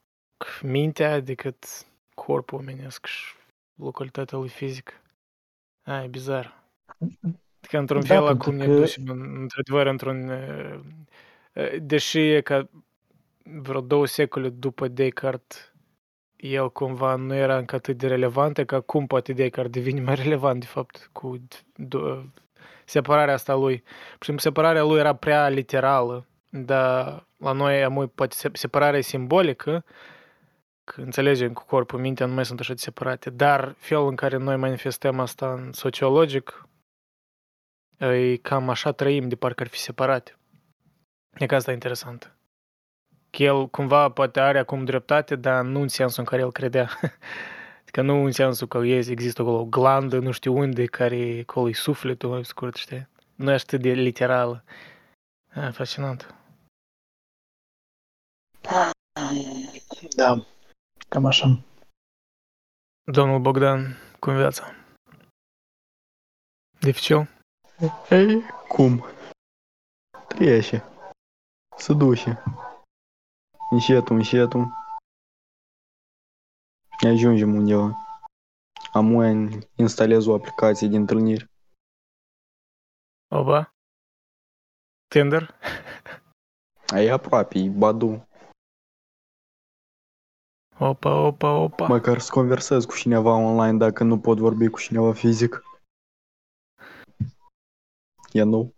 mintea 0.62 1.20
decât 1.20 1.66
corpul 2.14 2.60
omenesc 2.60 3.06
și 3.06 3.34
localitatea 3.76 4.38
lui 4.38 4.50
fizică. 4.50 4.94
A, 5.84 6.04
e 6.04 6.08
bizar. 6.08 6.64
Adică 7.60 7.78
într-un 7.78 8.00
Da, 8.00 8.06
fel 8.08 8.26
pentru 8.26 8.50
acum 8.50 8.56
ne 8.56 8.66
că- 8.66 8.72
ducem 8.80 9.04
în- 9.08 9.36
într-adevăr 9.42 9.86
într-un... 9.86 10.30
uh, 10.30 10.80
uh, 11.54 11.76
Deși 11.82 12.20
e 12.20 12.42
ca 12.42 12.70
vreo 13.44 13.82
două 13.82 14.06
secole 14.06 14.50
după 14.50 14.88
Descartes, 14.88 15.72
el 16.36 16.72
cumva 16.72 17.16
nu 17.16 17.34
era 17.36 17.58
încă 17.58 17.76
atât 17.76 17.98
de 17.98 18.08
relevant, 18.08 18.66
că 18.66 18.76
acum 18.76 19.08
poate 19.08 19.34
Descartes 19.34 19.72
devine 19.72 20.02
mai 20.02 20.16
relevant, 20.16 20.60
de 20.60 20.66
fapt, 20.66 21.10
cu 21.12 21.38
do- 21.84 22.24
separarea 22.86 23.34
asta 23.34 23.54
lui. 23.56 23.78
Pur 23.80 24.18
și 24.20 24.26
simplu, 24.26 24.44
separarea 24.44 24.84
lui 24.84 25.00
era 25.00 25.16
prea 25.16 25.48
literală, 25.48 26.28
dar 26.50 27.28
la 27.38 27.52
noi 27.52 27.84
amui 27.84 28.08
poate 28.08 28.36
se- 28.36 28.50
separarea 28.54 29.00
e 29.00 29.02
simbolică, 29.02 29.86
că 30.84 31.02
înțelegem 31.02 31.54
cu 31.54 31.66
corpul, 31.66 32.00
mintea 32.00 32.26
nu 32.26 32.34
mai 32.34 32.46
sunt 32.46 32.60
așa 32.60 32.74
de 32.74 32.80
separate, 32.80 33.30
dar 33.30 33.76
felul 33.78 34.08
în 34.08 34.16
care 34.16 34.38
noi 34.38 34.56
manifestăm 34.56 35.20
asta 35.20 35.54
în 35.54 35.72
sociologic, 35.72 36.68
e 37.98 38.36
cam 38.36 38.70
așa 38.70 38.92
trăim, 38.92 39.28
de 39.28 39.36
parcă 39.36 39.64
ar 39.64 39.70
fi 39.70 39.78
separate. 39.78 40.38
E 41.38 41.46
că 41.46 41.56
asta 41.56 41.72
e 41.72 41.74
interesant. 41.74 42.36
Că 43.30 43.44
el 43.44 43.68
cumva 43.68 44.10
poate 44.10 44.40
are 44.40 44.60
acum 44.60 44.86
dreptate, 44.86 45.36
dar 45.36 45.64
nu 45.64 45.82
în 45.82 45.88
sensul 45.88 46.20
în 46.20 46.26
care 46.26 46.42
el 46.42 46.52
credea. 46.52 46.90
Adică 47.94 48.12
nu 48.12 48.24
în 48.24 48.32
sensul 48.32 48.68
că 48.68 48.78
ies, 48.78 49.08
există 49.08 49.42
acolo 49.42 49.60
o 49.60 49.66
glandă, 49.66 50.20
nu 50.20 50.32
știu 50.32 50.58
unde, 50.58 50.86
care 50.86 51.40
acolo 51.42 51.70
e 51.70 51.74
sufletul, 51.74 52.30
mai 52.30 52.46
scurt, 52.46 52.76
știi? 52.76 53.08
Nu 53.36 53.52
e 53.52 53.54
atât 53.54 53.82
de 53.82 53.92
literală. 53.92 54.64
Ah, 55.54 55.72
fascinant. 55.74 56.36
Da, 60.16 60.46
cam 61.10 61.26
așa. 61.26 61.60
Domnul 63.12 63.40
Bogdan, 63.40 63.98
cum 64.20 64.36
viața? 64.36 64.76
Dificil? 66.80 67.30
Ei, 68.10 68.42
cum? 68.68 69.04
Trece. 70.28 70.84
Se 71.78 71.94
duce. 71.94 72.44
Încetul, 73.72 74.16
încetul. 74.16 74.83
Ne 77.04 77.10
ajungem 77.10 77.56
undeva. 77.56 77.92
Amu 78.94 79.22
instalez 79.76 80.26
o 80.26 80.34
aplicație 80.34 80.88
de 80.88 80.96
întâlniri. 80.96 81.50
Oba. 83.32 83.74
Tinder? 85.08 85.56
E 86.96 87.12
aproape, 87.12 87.60
e 87.60 87.70
Badu. 87.70 88.28
Opa, 90.80 91.12
opa, 91.28 91.52
opa. 91.52 91.88
Măcar 91.88 92.20
să 92.20 92.32
conversez 92.32 92.86
cu 92.86 92.96
cineva 92.96 93.32
online 93.32 93.78
dacă 93.78 94.04
nu 94.04 94.20
pot 94.20 94.38
vorbi 94.38 94.68
cu 94.68 94.80
cineva 94.80 95.14
fizic. 95.14 95.62
E 98.32 98.44
nou. 98.44 98.76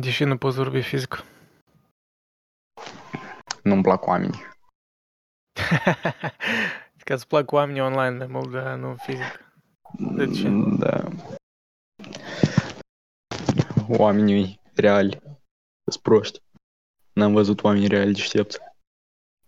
Deși 0.00 0.24
nu 0.24 0.38
poți 0.38 0.56
vorbi 0.56 0.82
fizic. 0.82 1.24
Nu-mi 3.62 3.82
plac 3.82 4.06
oamenii. 4.06 4.49
Online 7.80 8.76
nu 8.76 8.96
fizic. 8.98 9.52
De 9.98 10.30
ce? 10.30 10.48
Da. 10.78 11.08
Oamenii 13.88 14.60
reali 14.74 15.20
sunt 15.90 16.02
proști. 16.02 16.42
N-am 17.12 17.32
văzut 17.32 17.62
oameni 17.62 17.86
reali 17.86 18.12
deștepți. 18.12 18.58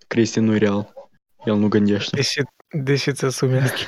Cristi 0.06 0.40
nu 0.40 0.54
e 0.54 0.58
real. 0.58 0.92
El 1.44 1.54
nu 1.54 1.68
gândește. 1.68 2.16
Deși, 2.16 2.42
deși 2.68 3.12
ți 3.12 3.24
asumi 3.24 3.58
asta. 3.58 3.86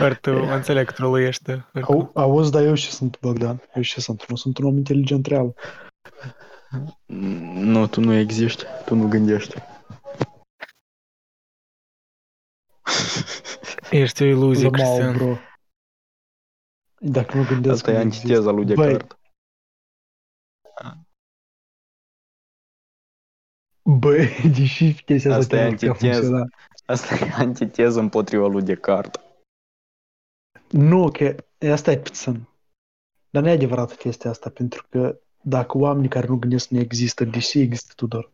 Ori 0.00 0.20
tu 0.20 0.30
înțeleg 0.30 0.86
că 0.86 0.92
troluiești. 0.92 1.50
Au, 1.82 2.10
auzi, 2.14 2.50
dar 2.50 2.62
eu 2.62 2.74
și 2.74 2.90
sunt 2.90 3.20
Bogdan. 3.20 3.62
Eu 3.74 3.82
și 3.82 4.00
sunt. 4.00 4.28
Nu 4.28 4.36
sunt 4.36 4.58
un 4.58 4.64
om 4.64 4.76
inteligent 4.76 5.26
real. 5.26 5.54
Nu, 7.54 7.86
tu 7.86 8.00
nu 8.00 8.14
existi. 8.14 8.64
Tu 8.84 8.94
nu 8.94 9.08
gândești. 9.08 9.56
Ești 13.90 14.22
o 14.22 14.26
iluzie, 14.26 14.68
Lămau, 14.68 14.96
Cristian. 14.96 15.16
bro. 15.16 15.36
Dacă 16.98 17.36
nu 17.36 17.44
gândesc... 17.44 17.74
Asta 17.74 17.90
e 17.90 17.94
nu 17.94 18.00
antiteza 18.00 18.50
lui 18.50 18.62
există. 18.62 18.82
Băi, 18.82 18.92
Descartes. 18.92 19.18
Băi, 23.82 24.26
deși 24.58 25.02
chestia 25.04 25.36
Asta 25.36 25.42
asta 25.42 25.56
e 25.56 25.58
chiar 25.58 25.68
ar 25.68 25.74
putea 25.74 25.88
antiteză. 25.90 26.20
funcționa. 26.20 26.44
Asta 26.86 27.14
e 27.14 27.30
antiteză 27.32 28.00
împotriva 28.00 28.46
lui 28.46 28.62
Descartes. 28.62 29.22
Nu, 30.70 31.10
că 31.10 31.36
asta 31.72 31.90
e 31.90 31.98
puțin. 31.98 32.48
Dar 33.30 33.42
nu 33.42 33.48
e 33.48 33.52
adevărată 33.52 33.94
chestia 33.94 34.30
asta, 34.30 34.50
pentru 34.50 34.86
că 34.90 35.20
dacă 35.40 35.78
oamenii 35.78 36.08
care 36.08 36.26
nu 36.26 36.36
gândesc 36.36 36.68
nu 36.68 36.78
există, 36.78 37.24
deși 37.24 37.58
există 37.60 37.92
Tudor. 37.96 38.30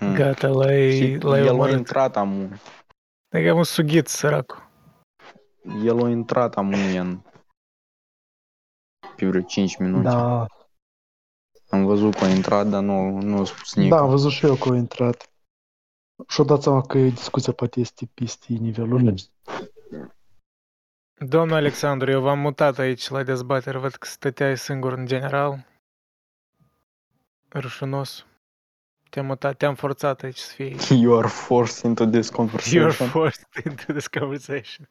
Hmm. 0.00 0.14
Gata, 0.14 0.48
l-ai, 0.48 0.90
Și 0.96 1.16
l-ai 1.20 1.40
el 1.40 1.48
a 1.48 1.52
omorât. 1.52 1.76
intrat 1.76 2.16
amu. 2.16 2.48
E 3.28 3.44
ca 3.44 3.54
un 3.54 3.64
sugit, 3.64 4.08
săracul. 4.08 4.68
El 5.84 6.04
a 6.04 6.08
intrat 6.08 6.56
amu 6.56 6.76
în 6.98 7.20
pe 9.16 9.26
vreo 9.26 9.40
5 9.40 9.76
minute. 9.76 10.02
Da, 10.02 10.46
Am 11.68 11.84
văzut 11.84 12.14
că 12.14 12.24
a 12.24 12.28
intrat, 12.28 12.66
dar 12.66 12.82
nu, 12.82 13.20
nu 13.20 13.40
a 13.40 13.44
spus 13.44 13.74
nimic. 13.74 13.90
da, 13.92 13.98
am 13.98 14.08
văzut 14.08 14.30
și 14.30 14.46
eu 14.46 14.54
că 14.54 14.68
a 14.68 14.76
intrat. 14.76 15.30
Și-o 16.28 16.44
dat 16.44 16.62
seama 16.62 16.80
că 16.80 16.98
discuția 16.98 17.52
poate 17.52 17.80
este 17.80 18.10
peste 18.14 18.52
nivelul. 18.52 19.14
Domnul 21.26 21.56
Alexandru, 21.56 22.10
eu 22.10 22.20
v-am 22.20 22.38
mutat 22.38 22.78
aici 22.78 23.08
la 23.08 23.22
dezbatere. 23.22 23.78
Văd 23.78 23.94
că 23.94 24.06
stăteai 24.06 24.58
singur 24.58 24.92
în 24.92 25.06
general. 25.06 25.66
Rușinos. 27.52 28.26
Te-am 29.10 29.26
mutat, 29.26 29.56
te-am 29.56 29.74
forțat 29.74 30.22
aici 30.22 30.38
să 30.38 30.54
fii. 30.54 30.76
You 31.02 31.18
are 31.18 31.28
forced 31.28 31.84
into 31.84 32.06
this 32.06 32.30
You're 32.30 32.34
conversation. 32.34 33.08
forced 33.08 33.46
into 33.64 33.92
this 33.92 34.06
conversation. 34.06 34.88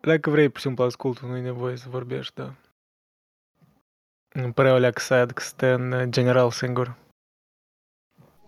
Dacă 0.00 0.30
vrei, 0.30 0.48
pur 0.48 0.56
și 0.56 0.62
simplu, 0.62 0.84
ascultul, 0.84 1.28
nu 1.28 1.36
e 1.36 1.40
nevoie 1.40 1.76
să 1.76 1.88
vorbești, 1.88 2.34
da. 2.34 2.54
Îmi 4.28 4.52
părea 4.52 4.72
o 4.72 4.78
leacă 4.78 5.00
sad 5.00 5.30
că 5.30 5.42
stă 5.42 5.66
în 5.66 5.92
uh, 5.92 6.08
general 6.08 6.50
singur. 6.50 6.96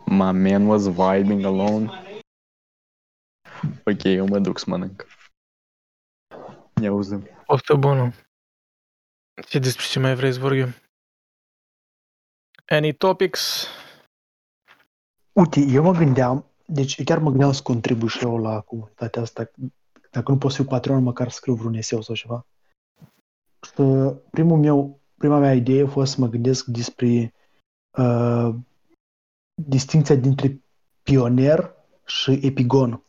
My 0.07 0.33
man 0.33 0.67
was 0.67 0.83
vibing 0.87 1.45
alone. 1.45 1.91
Ok, 3.85 4.03
eu 4.03 4.27
mă 4.27 4.39
duc 4.39 4.59
să 4.59 4.65
mănânc. 4.69 5.07
Ne 6.75 6.87
auzim. 6.87 7.29
Poftă 7.47 7.75
bună. 7.75 8.13
Ce 9.49 9.59
despre 9.59 9.85
ce 9.87 9.99
mai 9.99 10.15
vrei 10.15 10.33
să 10.33 10.39
vorbim? 10.39 10.75
Any 12.67 12.93
topics? 12.93 13.67
Uite, 15.35 15.61
eu 15.61 15.83
mă 15.83 15.93
gândeam, 15.93 16.45
deci 16.67 17.05
chiar 17.05 17.19
mă 17.19 17.31
gândeam 17.31 17.53
să 17.53 17.63
contribui 17.63 18.09
și 18.09 18.25
eu 18.25 18.39
la 18.39 18.61
comunitatea 18.61 19.23
asta. 19.23 19.51
Dacă 20.11 20.31
nu 20.31 20.39
pot 20.39 20.51
să 20.51 20.57
fiu 20.57 20.67
patron, 20.67 21.03
măcar 21.03 21.31
să 21.31 21.37
scriu 21.37 21.55
vreun 21.55 21.75
eseu 21.75 22.03
sau 22.03 22.15
ceva. 22.15 22.47
Și 23.63 23.73
primul 24.31 24.59
meu, 24.59 25.01
prima 25.19 25.39
mea 25.39 25.55
idee 25.55 25.83
a 25.83 25.89
fost 25.89 26.13
să 26.13 26.21
mă 26.21 26.29
gândesc 26.29 26.65
despre 26.65 27.35
uh, 27.99 28.55
distinția 29.55 30.15
dintre 30.15 30.61
pionier 31.03 31.75
și 32.07 32.41
epigon. 32.43 33.03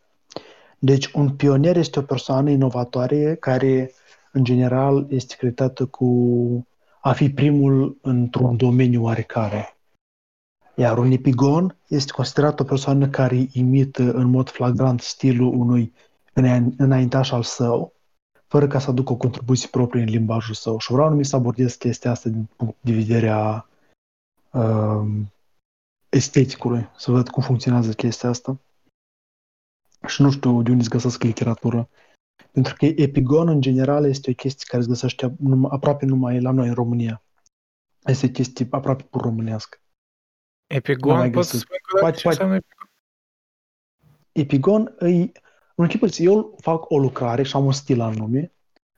Deci 0.79 1.11
un 1.11 1.35
pionier 1.35 1.77
este 1.77 1.99
o 1.99 2.01
persoană 2.01 2.49
inovatoare 2.49 3.35
care 3.35 3.91
în 4.31 4.43
general 4.43 5.05
este 5.09 5.35
creditată 5.37 5.85
cu 5.85 6.67
a 7.01 7.13
fi 7.13 7.29
primul 7.29 7.97
într-un 8.01 8.57
domeniu 8.57 9.03
oarecare. 9.03 9.74
Iar 10.75 10.97
un 10.97 11.11
epigon 11.11 11.77
este 11.87 12.11
considerat 12.11 12.59
o 12.59 12.63
persoană 12.63 13.09
care 13.09 13.47
imită 13.51 14.13
în 14.13 14.29
mod 14.29 14.49
flagrant 14.49 15.01
stilul 15.01 15.53
unui 15.53 15.93
îna- 16.41 16.75
înaintaș 16.77 17.31
al 17.31 17.43
său, 17.43 17.93
fără 18.47 18.67
ca 18.67 18.79
să 18.79 18.89
aducă 18.89 19.11
o 19.11 19.17
contribuție 19.17 19.67
proprie 19.71 20.01
în 20.01 20.09
limbajul 20.09 20.53
său. 20.53 20.79
Și 20.79 20.91
vreau 20.91 21.09
numai 21.09 21.25
să 21.25 21.35
abordez 21.35 21.75
chestia 21.75 22.11
asta 22.11 22.29
din 22.29 22.49
punct 22.55 22.75
de 22.81 22.93
vedere 22.93 23.29
a 23.29 23.65
um, 24.51 25.31
esteticului, 26.09 26.89
să 26.97 27.11
văd 27.11 27.29
cum 27.29 27.43
funcționează 27.43 27.93
chestia 27.93 28.29
asta. 28.29 28.59
Și 30.07 30.21
nu 30.21 30.31
știu 30.31 30.61
de 30.61 30.71
unde 30.71 30.83
să 30.83 30.89
găsesc 30.89 31.23
literatură. 31.23 31.89
Pentru 32.51 32.75
că 32.77 32.85
epigon, 32.85 33.47
în 33.47 33.61
general, 33.61 34.05
este 34.05 34.29
o 34.29 34.33
chestie 34.33 34.65
care 34.67 34.81
se 34.81 34.89
găsește 34.89 35.35
numai, 35.39 35.69
aproape 35.73 36.05
numai 36.05 36.41
la 36.41 36.51
noi 36.51 36.67
în 36.67 36.73
România. 36.73 37.23
Este 38.05 38.25
o 38.25 38.29
chestie 38.29 38.67
aproape 38.69 39.03
pur 39.03 39.21
românească. 39.21 39.77
Nu 40.67 40.75
Epigon? 40.75 41.17
mai 41.17 41.29
Poți 41.31 41.49
să 41.49 41.53
găsit. 41.53 41.67
spui 41.67 41.77
cu 41.79 41.87
dată 41.93 42.01
Poate- 42.01 42.17
ce 42.17 42.23
poate- 42.23 42.43
înseamnă 42.43 42.55
epigon? 42.55 42.89
Epigon 44.31 44.93
îi, 44.97 45.31
în 45.75 45.87
chipul 45.87 46.09
eu 46.17 46.55
fac 46.61 46.89
o 46.89 46.97
lucrare 46.99 47.43
și 47.43 47.55
am 47.55 47.65
un 47.65 47.71
stil 47.71 48.01
anume 48.01 48.51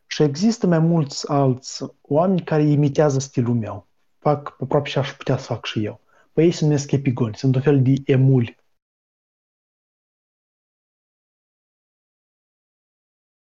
și 0.07 0.24
există 0.24 0.68
mai 0.68 0.80
mulți 0.80 1.30
alți 1.32 1.84
oameni 2.01 2.43
care 2.43 2.63
imitează 2.63 3.20
stilul 3.20 3.55
meu. 3.55 3.88
Fac 4.18 4.55
aproape 4.61 4.89
și 4.89 4.97
aș 4.97 5.13
putea 5.13 5.38
să 5.38 5.45
fac 5.45 5.65
și 5.65 5.86
eu. 5.86 6.01
Păi 6.34 6.43
ei 6.43 6.51
se 6.51 6.63
numesc 6.65 6.91
epigoni, 6.91 7.36
sunt 7.36 7.55
un 7.55 7.61
fel 7.61 7.82
de 7.82 7.93
emuli. 8.05 8.57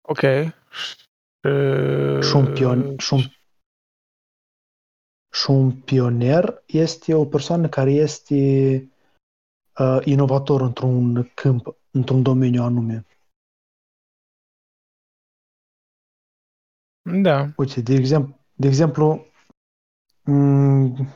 Ok. 0.02 0.20
Și, 0.72 0.96
Și 2.30 2.36
un, 2.36 2.54
pion, 2.54 2.98
și, 2.98 3.14
un, 3.14 3.20
și 5.36 5.50
un 5.50 5.82
pionier 5.82 6.64
este 6.66 7.14
o 7.14 7.26
persoană 7.26 7.70
care 7.70 7.92
este 7.92 8.36
uh, 9.80 10.00
inovator 10.04 10.62
într-un 10.62 11.32
câmp, 11.34 11.76
într-un 11.92 12.24
domeniu 12.24 12.62
anume. 12.62 13.06
Da. 17.22 17.54
Uite, 17.58 17.82
de 17.82 17.94
exemplu, 17.94 18.40
de 18.54 18.68
exemplu 18.68 19.26
mm, 20.24 21.08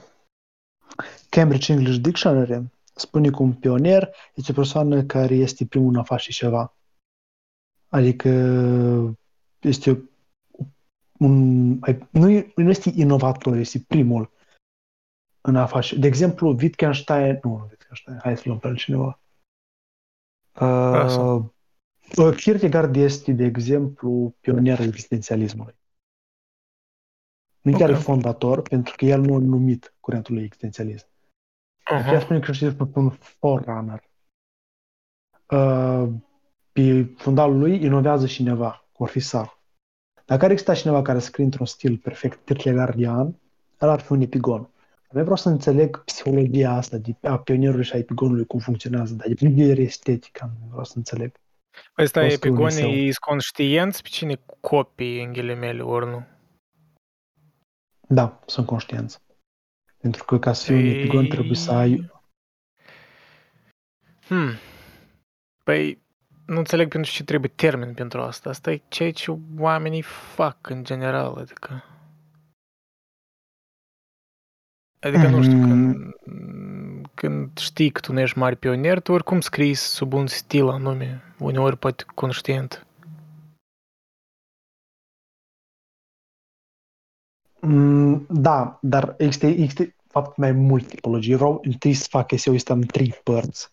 Cambridge 1.29 1.71
English 1.71 1.99
Dictionary 2.01 2.71
spune 2.95 3.29
că 3.29 3.43
un 3.43 3.53
pionier 3.53 4.15
este 4.33 4.51
o 4.51 4.55
persoană 4.55 5.03
care 5.03 5.35
este 5.35 5.65
primul 5.65 5.89
în 5.89 5.99
a 5.99 6.03
face 6.03 6.31
ceva. 6.31 6.75
Adică 7.89 8.29
este 9.59 10.09
un, 11.19 11.79
nu, 12.09 12.29
e- 12.29 12.51
nu 12.55 12.69
este 12.69 12.91
inovator, 12.95 13.55
este 13.55 13.79
primul 13.87 14.31
în 15.41 15.55
a 15.55 15.65
face. 15.65 15.95
De 15.95 16.07
exemplu, 16.07 16.49
Wittgenstein, 16.49 17.39
nu, 17.43 17.57
nu 17.57 17.67
Wittgenstein, 17.69 18.17
hai 18.21 18.37
să 18.37 18.43
luăm 18.45 18.59
pe 18.59 18.67
altcineva. 18.67 19.19
Uh, 20.61 21.43
uh, 22.17 22.35
Kierkegaard 22.35 22.95
este, 22.95 23.31
de 23.31 23.43
exemplu, 23.43 24.35
pionierul 24.39 24.85
existențialismului. 24.85 25.77
Nu 27.61 27.71
Ok. 27.71 27.77
chiar 27.77 27.89
e 27.89 27.93
fondator, 27.95 28.61
pentru 28.61 28.95
că 28.97 29.05
el 29.05 29.21
nu 29.21 29.35
a 29.35 29.39
numit 29.39 29.93
curentul 29.99 30.33
lui 30.33 30.43
existențialism. 30.43 31.07
Uh-huh. 31.07 32.17
Uh-huh. 32.17 32.21
spune 32.21 32.39
că 32.39 32.51
este 32.51 32.75
un 32.93 33.09
forerunner. 33.09 34.09
Uh, 35.49 36.09
pe 36.71 37.13
fundalul 37.17 37.57
lui 37.57 37.83
inovează 37.83 38.25
cineva, 38.25 38.87
cum 38.91 39.05
ar 39.05 39.11
fi 39.11 39.19
Sartre. 39.19 39.58
Dacă 40.29 40.45
ar 40.45 40.51
exista 40.51 40.73
cineva 40.73 41.01
care 41.01 41.19
scrie 41.19 41.45
într-un 41.45 41.65
stil 41.65 41.97
perfect 41.97 42.45
kierkegaardian, 42.45 43.35
el 43.79 43.89
ar 43.89 43.99
fi 43.99 44.11
un 44.11 44.21
epigon. 44.21 44.69
Nu 45.11 45.21
vreau 45.21 45.35
să 45.35 45.49
înțeleg 45.49 46.03
psihologia 46.03 46.71
asta 46.71 46.97
de, 46.97 47.15
a 47.27 47.37
pionierului 47.39 47.83
și 47.85 47.93
a 47.93 47.97
epigonului, 47.97 48.45
cum 48.45 48.59
funcționează, 48.59 49.13
dar 49.13 49.27
de 49.27 49.47
vedere 49.47 49.81
estetică 49.81 50.51
nu 50.59 50.67
vreau 50.67 50.83
să 50.83 50.93
înțeleg. 50.95 51.31
Ăsta 51.97 52.21
Poți 52.21 52.39
tu, 52.39 52.47
epigonii 52.47 52.83
Niseu. 52.83 53.05
e 53.07 53.11
conștienți 53.19 54.01
pe 54.01 54.07
cine 54.11 54.41
copii 54.59 55.23
în 55.23 55.31
ghilimele, 55.33 55.81
ori 55.81 56.05
nu? 56.09 56.25
Da, 58.07 58.39
sunt 58.45 58.65
conștienți. 58.65 59.19
Pentru 59.97 60.23
că 60.23 60.39
ca 60.39 60.53
să 60.53 60.65
fii 60.65 60.75
un 60.75 60.81
Ei- 60.85 60.99
epigon 60.99 61.27
trebuie 61.27 61.55
să 61.55 61.71
ai... 61.71 62.11
Hmm. 64.27 64.49
Păi, 65.63 66.01
nu 66.49 66.57
înțeleg 66.57 66.89
pentru 66.89 67.11
ce 67.11 67.23
trebuie 67.23 67.51
termen 67.55 67.93
pentru 67.93 68.21
asta. 68.21 68.49
Asta 68.49 68.71
e 68.71 68.81
ceea 68.87 69.11
ce 69.11 69.37
oamenii 69.57 70.01
fac 70.01 70.69
în 70.69 70.83
general, 70.83 71.35
adică... 71.37 71.83
Adică, 74.99 75.27
nu 75.27 75.41
știu, 75.43 75.59
când, 75.59 76.13
când 77.13 77.57
știi 77.57 77.91
că 77.91 77.99
tu 77.99 78.13
nu 78.13 78.19
ești 78.19 78.37
mare 78.37 78.55
pionier, 78.55 78.99
tu 78.99 79.11
oricum 79.11 79.41
scrii 79.41 79.73
sub 79.73 80.13
un 80.13 80.27
stil 80.27 80.67
anume, 80.67 81.21
uneori 81.39 81.77
poate 81.77 82.03
conștient. 82.15 82.87
Mm, 87.61 88.25
Da, 88.29 88.79
dar 88.81 89.15
există, 89.17 89.45
există 89.45 89.93
fapt 90.07 90.37
mai 90.37 90.51
multe 90.51 90.87
tipologii. 90.87 91.31
Eu 91.31 91.37
vreau 91.37 91.61
întâi 91.63 91.93
să 91.93 92.07
fac 92.09 92.31
eseu 92.31 92.53
ăsta 92.53 92.73
în 92.73 92.81
trei 92.81 93.13
părți. 93.23 93.71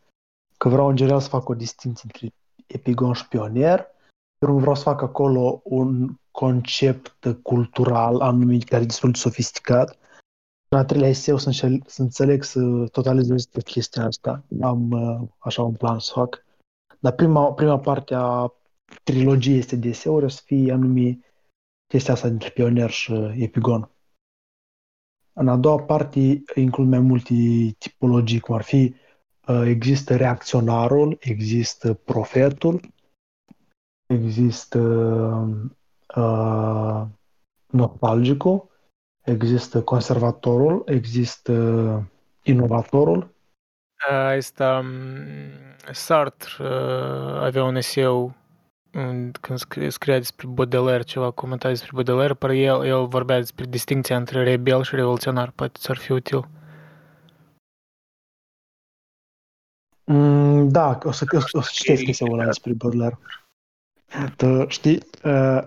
Că 0.59 0.69
vreau 0.69 0.89
în 0.89 0.97
general 0.97 1.21
să 1.21 1.29
fac 1.29 1.49
o 1.49 1.55
distinție 1.55 2.03
între 2.13 2.33
epigon 2.67 3.13
și 3.13 3.23
șpionier. 3.23 3.87
Eu 4.39 4.59
vreau 4.59 4.75
să 4.75 4.83
fac 4.83 5.03
acolo 5.03 5.61
un 5.65 6.17
concept 6.31 7.39
cultural 7.43 8.21
anumit 8.21 8.65
care 8.65 8.83
e 8.83 8.87
destul 8.87 9.11
de 9.11 9.19
sofisticat. 9.19 9.99
În 10.69 10.79
al 10.79 10.85
treilea 10.85 11.09
eseu 11.09 11.37
să, 11.37 11.47
înșel, 11.47 11.83
să 11.87 12.03
înțeleg 12.03 12.43
să 12.43 12.61
totalizez 12.93 13.47
pe 13.47 13.63
chestia 13.63 14.05
asta. 14.05 14.45
Am 14.61 14.91
uh, 14.91 15.29
așa 15.39 15.63
un 15.63 15.75
plan 15.75 15.99
să 15.99 16.13
fac. 16.15 16.45
Dar 16.99 17.13
prima, 17.13 17.53
prima 17.53 17.79
parte 17.79 18.15
a 18.15 18.53
trilogiei 19.03 19.59
este 19.59 19.77
de 19.77 19.89
eseuri 19.89 20.25
o 20.25 20.29
să 20.29 20.41
fie 20.45 20.73
anume 20.73 21.19
chestia 21.87 22.15
asta 22.15 22.29
dintre 22.29 22.51
pionier 22.51 22.91
și 22.91 23.13
uh, 23.13 23.35
epigon. 23.37 23.91
În 25.33 25.49
a 25.49 25.57
doua 25.57 25.83
parte 25.83 26.43
includ 26.55 26.89
mai 26.89 26.99
multe 26.99 27.35
tipologii, 27.79 28.41
cum 28.41 28.55
ar 28.55 28.63
fi 28.63 28.95
uh, 28.95 29.06
există 29.65 30.17
reacționarul, 30.17 31.17
există 31.21 31.93
profetul, 31.95 32.81
există 34.07 34.79
uh, 36.17 37.03
nostalgicul, 37.67 38.69
există 39.25 39.83
conservatorul, 39.83 40.83
există 40.87 41.53
inovatorul. 42.43 43.35
Asta, 44.37 44.85
Sartre 45.93 46.51
uh, 46.65 47.41
avea 47.41 47.65
un 47.65 47.77
eseu 47.77 48.35
în- 48.91 49.31
când 49.41 49.59
scrie- 49.59 49.89
scria 49.89 50.17
despre 50.19 50.47
Baudelaire, 50.47 51.03
ceva 51.03 51.31
comentat 51.31 51.71
despre 51.71 51.91
Baudelaire, 51.93 52.35
pare 52.35 52.59
el, 52.59 52.85
el 52.85 53.07
vorbea 53.07 53.39
despre 53.39 53.65
distinția 53.65 54.17
între 54.17 54.43
rebel 54.43 54.83
și 54.83 54.95
revoluționar, 54.95 55.51
poate 55.51 55.79
ți-ar 55.79 55.97
fi 55.97 56.13
util. 56.13 56.49
Mm, 60.07 60.69
da, 60.69 60.99
o 61.05 61.11
să, 61.11 61.25
o, 61.35 61.41
să- 61.41 61.49
o 61.53 61.61
să 61.61 61.71
citesc 61.73 62.07
eseul 62.07 62.33
ăla 62.33 62.45
despre 62.45 62.73
Baudelaire. 62.73 63.19
Tu 64.37 64.69
știi, 64.69 65.01
uh, 65.25 65.63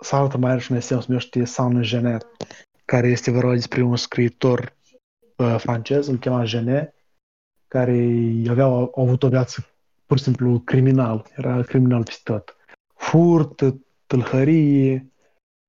Sartre 0.00 0.38
mai 0.38 0.50
are 0.50 0.60
și 0.60 0.70
un 0.70 0.76
eseu 0.76 1.00
se 1.00 1.06
numește 1.08 1.44
Saint 1.44 1.80
Genet, 1.80 2.26
care 2.84 3.08
este 3.08 3.30
vorba 3.30 3.52
despre 3.52 3.82
un 3.82 3.96
scriitor 3.96 4.76
uh, 5.36 5.56
francez, 5.58 6.06
îl 6.06 6.18
chema 6.18 6.44
Genet, 6.44 6.94
care 7.68 8.08
avea 8.48 8.64
a 8.64 8.90
avut 8.96 9.22
o 9.22 9.28
viață 9.28 9.66
pur 10.06 10.18
și 10.18 10.24
simplu 10.24 10.60
criminal, 10.60 11.26
era 11.36 11.62
criminal 11.62 12.04
peste 12.04 12.32
tot. 12.32 12.56
Furt, 12.94 13.60
tâlhărie, 14.06 15.12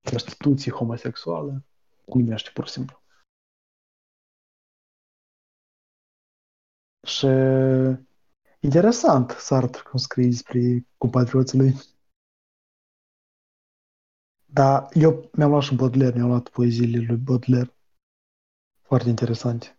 prostituție 0.01 0.71
homosexuală, 0.71 1.63
numește 2.05 2.49
pur 2.53 2.65
și 2.65 2.71
simplu. 2.71 3.01
Și 7.07 7.27
interesant 8.63 9.29
Sartre 9.29 9.81
cum 9.81 9.99
scrie 9.99 10.27
despre 10.27 10.87
compatrioții 10.97 11.57
lui. 11.57 11.73
Dar 14.45 14.89
eu 14.93 15.29
mi-am 15.33 15.49
luat 15.49 15.63
și 15.63 15.75
Baudelaire, 15.75 16.15
mi-am 16.15 16.27
luat 16.27 16.49
poeziile 16.49 17.05
lui 17.07 17.17
Baudelaire. 17.17 17.75
Foarte 18.81 19.09
interesante. 19.09 19.75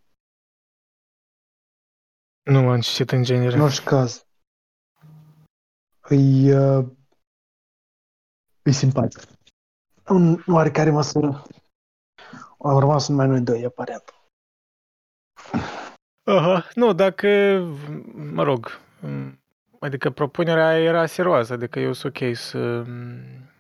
Nu 2.43 2.69
am 2.69 2.81
citit 2.81 3.11
în 3.11 3.23
genere. 3.23 3.55
În 3.55 3.61
orice 3.61 3.83
caz, 3.83 4.27
îi, 6.01 6.53
uh, 6.53 6.87
îi 8.63 8.73
simpatic. 8.73 9.21
În 10.05 10.43
oarecare 10.47 10.91
măsură 10.91 11.43
au 12.59 12.79
rămas 12.79 13.09
numai 13.09 13.27
noi 13.27 13.41
doi, 13.41 13.65
aparent. 13.65 14.22
Aha, 16.25 16.69
nu, 16.75 16.93
dacă, 16.93 17.29
mă 18.33 18.43
rog, 18.43 18.81
m, 19.01 19.39
adică 19.81 20.11
propunerea 20.11 20.79
era 20.79 21.07
serioasă, 21.07 21.53
adică 21.53 21.81
eu 21.81 21.93
sunt 21.93 22.17
ok 22.17 22.37
să, 22.37 22.83
m, 22.87 23.51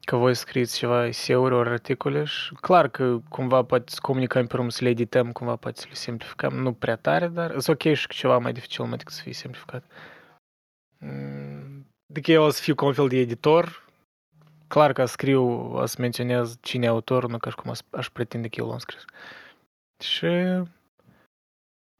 că 0.00 0.16
voi 0.16 0.34
scrieți 0.34 0.78
ceva 0.78 1.06
eseuri 1.06 1.54
ori 1.54 1.68
articole 1.68 2.24
și 2.24 2.54
clar 2.54 2.88
că 2.88 3.18
cumva 3.28 3.62
poate 3.62 3.84
să 3.86 3.98
comunicăm 4.02 4.46
pe 4.46 4.56
urmă, 4.56 4.70
să 4.70 4.84
le 4.84 4.90
edităm, 4.90 5.32
cumva 5.32 5.56
poate 5.56 5.80
să 5.80 5.86
le 5.88 5.94
simplificăm, 5.94 6.54
nu 6.54 6.72
prea 6.72 6.96
tare, 6.96 7.28
dar 7.28 7.50
sunt 7.60 7.68
ok 7.68 7.94
și 7.94 8.06
că 8.06 8.12
ceva 8.16 8.38
mai 8.38 8.52
dificil 8.52 8.84
mai 8.84 8.96
decât 8.96 9.12
să 9.12 9.22
fie 9.22 9.32
simplificat. 9.32 9.84
Mm, 10.98 11.86
Adică 12.10 12.30
eu 12.30 12.42
o 12.42 12.50
să 12.50 12.62
fiu 12.62 12.74
ca 12.74 12.84
un 12.84 12.92
fel 12.92 13.08
de 13.08 13.16
editor, 13.16 13.84
clar 14.68 14.92
că 14.92 15.04
scriu, 15.04 15.42
o 15.72 15.86
să 15.86 15.96
menționez 15.98 16.56
cine 16.60 16.84
e 16.86 16.88
autorul, 16.88 17.30
nu 17.30 17.38
ca 17.38 17.50
și 17.50 17.56
cum 17.56 17.70
aș, 17.70 17.78
aș 17.90 18.08
pretinde 18.08 18.48
că 18.48 18.60
eu 18.60 18.68
l-am 18.68 18.78
scris. 18.78 19.04
Și 20.04 20.26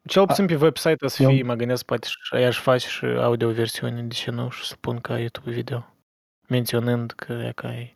cel 0.09 0.27
puțin 0.27 0.47
pe 0.47 0.55
website 0.57 1.05
o 1.05 1.09
să 1.09 1.23
eu- 1.23 1.31
fie, 1.31 1.43
mă 1.43 1.55
gândesc, 1.55 1.85
poate 1.85 2.07
și 2.23 2.35
aș 2.35 2.59
face 2.61 2.89
și 2.89 3.05
audio 3.05 3.51
versiune, 3.51 4.03
de 4.03 4.15
ce 4.15 4.31
nu, 4.31 4.49
și 4.51 4.65
să 4.67 4.77
pun 4.81 5.01
ca 5.01 5.19
YouTube 5.19 5.51
video, 5.51 5.95
menționând 6.49 7.11
că 7.13 7.33
e 7.33 7.53
ca 7.55 7.75
e, 7.75 7.95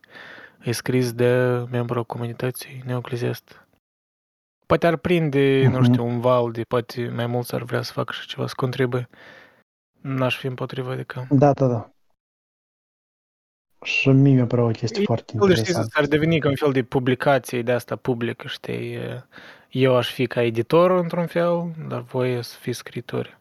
e 0.65 0.73
scris 0.73 1.13
de 1.13 1.33
membru 1.71 2.05
comunității 2.05 2.83
neoclizist. 2.87 3.67
Poate 4.67 4.87
ar 4.87 4.97
prinde, 4.97 5.67
nu 5.71 5.79
Mhm. 5.79 5.83
știu, 5.93 6.05
un 6.07 6.21
val 6.21 6.53
de, 6.53 6.63
poate 6.69 7.09
mai 7.09 7.27
mulți 7.27 7.55
ar 7.55 7.63
vrea 7.63 7.83
să 7.83 7.93
facă 7.93 8.13
și 8.13 8.27
ceva, 8.27 8.47
să 8.47 8.53
contribuie. 8.57 9.09
N-aș 10.01 10.37
fi 10.39 10.47
împotriva, 10.47 10.93
adică... 10.93 11.27
Da, 11.31 11.53
da, 11.53 11.67
da. 11.67 11.91
Și 13.83 14.09
mie 14.09 14.35
mi-a 14.35 14.47
părut 14.47 14.65
o 14.65 14.71
chestie 14.71 15.03
E 15.03 15.05
foarte 15.05 15.33
fel 15.39 15.47
de, 15.49 15.55
știi, 15.55 15.67
interesantă. 15.67 15.99
ar 15.99 16.07
deveni 16.07 16.39
ca 16.41 16.49
un 16.49 16.55
fel 16.57 16.73
de 16.73 16.83
publicație 16.83 17.63
de 17.63 17.73
asta 17.73 17.97
publică, 17.97 18.47
știi? 18.47 18.99
Eu 19.71 19.97
aș 19.97 20.13
fi 20.13 20.27
ca 20.27 20.43
editor 20.43 20.91
într-un 20.91 21.27
fel, 21.27 21.73
dar 21.89 22.01
voi 22.01 22.43
să 22.45 22.57
fiți 22.59 22.79
scritori. 22.79 23.39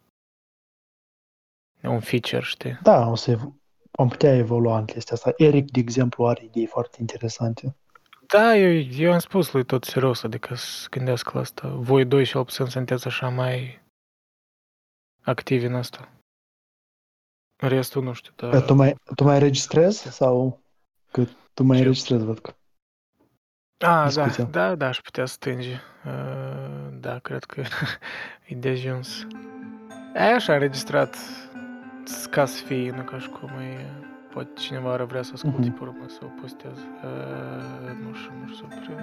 E 1.82 1.88
un 1.88 2.00
feature, 2.00 2.42
știi? 2.42 2.80
Da, 2.82 3.08
o 3.08 3.16
să 3.16 3.32
ev- 3.32 3.54
am 3.92 4.08
putea 4.08 4.36
evolua 4.36 4.78
în 4.78 4.86
chestia 4.86 5.16
asta. 5.16 5.34
Eric, 5.38 5.72
de 5.72 5.80
exemplu, 5.80 6.28
are 6.28 6.44
idei 6.44 6.66
foarte 6.66 6.98
interesante. 7.00 7.76
Da, 8.28 8.56
eu, 8.58 8.80
eu 8.98 9.14
am 9.14 9.20
spus 9.20 9.52
lui 9.52 9.66
tot 9.66 9.84
serios, 9.84 10.24
adică 10.24 10.56
să 10.56 10.88
gândesc 10.90 11.32
la 11.32 11.40
asta. 11.40 11.68
Voi 11.68 12.06
doi 12.06 12.24
și 12.24 12.38
puțin 12.38 12.66
sunteți 12.66 13.08
așa 13.08 13.30
mai 13.30 13.82
activi 15.22 15.66
în 15.66 15.76
asta. 15.76 16.10
Restul 17.58 18.04
nu 18.04 18.14
știu, 18.14 18.34
Că 18.36 18.48
dar... 18.48 18.62
Tu 18.62 18.74
mai, 18.74 18.96
tu 19.16 19.24
mai 19.24 19.40
registrezi 19.40 20.02
sau 20.12 20.62
că 21.12 21.24
tu 21.54 21.64
mai 21.64 21.78
Ce? 21.78 21.84
registrezi, 21.84 22.26
văd 22.26 22.40
că. 22.40 22.52
A, 23.80 23.86
da, 23.86 24.04
discuția. 24.06 24.44
da, 24.44 24.76
da, 24.76 24.88
aș 24.88 25.00
putea 25.02 25.26
stânge. 25.26 25.80
Uh, 26.06 26.88
Da, 27.00 27.20
cred 27.20 27.44
că 27.44 27.62
e 28.48 28.56
de 28.56 28.70
ajuns. 28.70 29.28
E 30.16 30.34
așa 30.34 30.54
înregistrat 30.54 31.16
ca 32.30 32.46
să 32.46 32.64
fie, 32.64 32.92
nu 32.92 33.04
ca 33.04 33.20
și 33.20 33.30
cum 33.30 33.50
e... 33.50 33.86
Poate 34.34 34.50
cineva 34.60 34.92
ar 34.94 35.04
vrea 35.04 35.22
să 35.22 35.32
asculte 35.34 35.58
Mhm. 35.60 35.78
pe 35.78 35.84
urmă 35.84 36.06
să 36.08 36.20
o 36.24 36.28
postez. 36.42 36.78
Uh, 36.78 37.92
Nu 38.04 38.14
știu, 38.14 38.32
nu 38.46 38.54
știu, 38.54 38.68
pre... 38.68 38.96